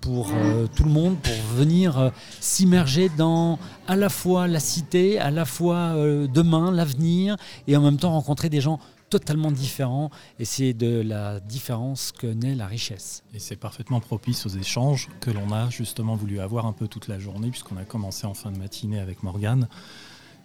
pour 0.00 0.32
tout 0.74 0.84
le 0.84 0.90
monde, 0.90 1.16
pour 1.18 1.56
venir 1.56 2.10
s'immerger 2.40 3.10
dans 3.16 3.58
à 3.86 3.96
la 3.96 4.08
fois 4.08 4.48
la 4.48 4.60
cité, 4.60 5.18
à 5.18 5.30
la 5.30 5.44
fois 5.44 5.94
demain, 6.32 6.70
l'avenir, 6.70 7.36
et 7.66 7.76
en 7.76 7.82
même 7.82 7.98
temps 7.98 8.12
rencontrer 8.12 8.48
des 8.48 8.60
gens 8.60 8.80
totalement 9.10 9.50
différents 9.50 10.10
et 10.38 10.46
c'est 10.46 10.72
de 10.72 11.02
la 11.02 11.38
différence 11.40 12.12
que 12.12 12.26
naît 12.26 12.54
la 12.54 12.66
richesse. 12.66 13.22
Et 13.34 13.38
c'est 13.38 13.56
parfaitement 13.56 14.00
propice 14.00 14.46
aux 14.46 14.56
échanges 14.56 15.10
que 15.20 15.30
l'on 15.30 15.52
a 15.52 15.68
justement 15.68 16.16
voulu 16.16 16.40
avoir 16.40 16.64
un 16.64 16.72
peu 16.72 16.88
toute 16.88 17.08
la 17.08 17.18
journée 17.18 17.50
puisqu'on 17.50 17.76
a 17.76 17.84
commencé 17.84 18.26
en 18.26 18.32
fin 18.32 18.50
de 18.50 18.56
matinée 18.56 18.98
avec 18.98 19.22
Morgane. 19.22 19.68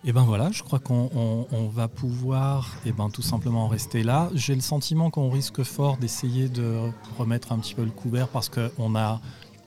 Et 0.08 0.14
ben 0.14 0.24
voilà, 0.24 0.52
je 0.54 0.64
crois 0.64 0.80
qu'on 0.80 1.70
va 1.74 1.90
pouvoir 1.90 2.78
eh 2.86 2.94
ben, 2.94 3.10
tout 3.10 3.22
simplement 3.22 3.68
rester 3.68 4.04
là. 4.04 4.30
J'ai 4.34 4.56
le 4.56 4.62
sentiment 4.62 5.10
qu'on 5.10 5.30
risque 5.30 5.64
fort 5.64 5.98
d'essayer 5.98 6.48
de 6.48 6.80
remettre 7.18 7.52
un 7.52 7.60
petit 7.60 7.76
peu 7.76 7.84
le 7.84 7.92
couvert 7.92 8.30
parce 8.30 8.48
qu'on 8.48 8.96
a 8.96 9.20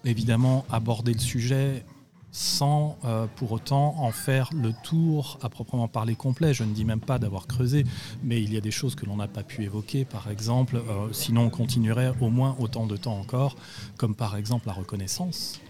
évidemment 0.07 0.65
abordé 0.71 1.13
le 1.13 1.19
sujet 1.19 1.85
sans 2.33 2.97
euh, 3.05 3.27
pour 3.37 3.53
autant 3.53 3.97
en 3.99 4.13
faire 4.13 4.49
le 4.55 4.73
tour 4.83 5.39
à 5.43 5.51
proprement 5.51 5.89
parler 5.89 6.15
complet. 6.15 6.55
Je 6.55 6.65
ne 6.65 6.73
dis 6.73 6.87
même 6.87 7.01
pas 7.01 7.19
d'avoir 7.19 7.47
creusé, 7.47 7.85
mais 8.23 8.43
il 8.43 8.55
y 8.55 8.57
a 8.57 8.63
des 8.63 8.71
choses 8.71 8.95
que 8.95 9.05
l'on 9.05 9.17
n'a 9.17 9.29
pas 9.29 9.43
pu 9.43 9.65
évoquer, 9.65 10.07
par 10.07 10.31
exemple, 10.31 10.77
euh, 10.77 11.13
sinon 11.13 11.43
on 11.43 11.51
continuerait 11.51 12.15
au 12.19 12.31
moins 12.31 12.57
autant 12.59 12.87
de 12.87 12.97
temps 12.97 13.19
encore, 13.19 13.57
comme 13.99 14.15
par 14.15 14.37
exemple 14.37 14.69
la 14.69 14.73
reconnaissance. 14.73 15.61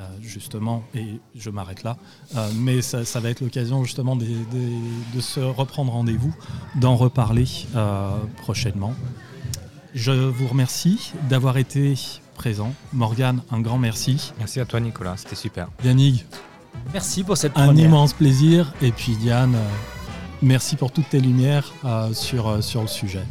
Euh, 0.00 0.04
justement, 0.22 0.82
et 0.94 1.20
je 1.36 1.50
m'arrête 1.50 1.82
là, 1.82 1.98
euh, 2.34 2.48
mais 2.56 2.80
ça, 2.80 3.20
va 3.20 3.28
être 3.28 3.42
l'occasion 3.42 3.84
justement 3.84 4.16
de, 4.16 4.24
se 5.20 5.40
reprendre 5.40 5.92
rendez-vous, 5.92 6.34
d'en 6.76 6.96
reparler 6.96 7.46
euh, 7.76 8.08
prochainement. 8.38 8.94
Je 9.94 10.12
vous 10.12 10.46
remercie 10.46 11.12
d'avoir 11.28 11.58
été 11.58 11.98
présent. 12.34 12.72
Morgane, 12.94 13.42
un 13.50 13.60
grand 13.60 13.76
merci. 13.76 14.32
Merci 14.38 14.60
à 14.60 14.64
toi 14.64 14.80
Nicolas, 14.80 15.18
c'était 15.18 15.36
super. 15.36 15.68
Yannick, 15.84 16.24
merci 16.94 17.22
pour 17.22 17.36
cette 17.36 17.58
Un 17.58 17.76
immense 17.76 18.14
plaisir. 18.14 18.72
Et 18.80 18.92
puis 18.92 19.16
Diane, 19.16 19.54
merci 20.40 20.76
pour 20.76 20.92
toutes 20.92 21.10
tes 21.10 21.20
lumières 21.20 21.74
sur, 22.14 22.64
sur 22.64 22.80
le 22.80 22.88
sujet. 22.88 23.26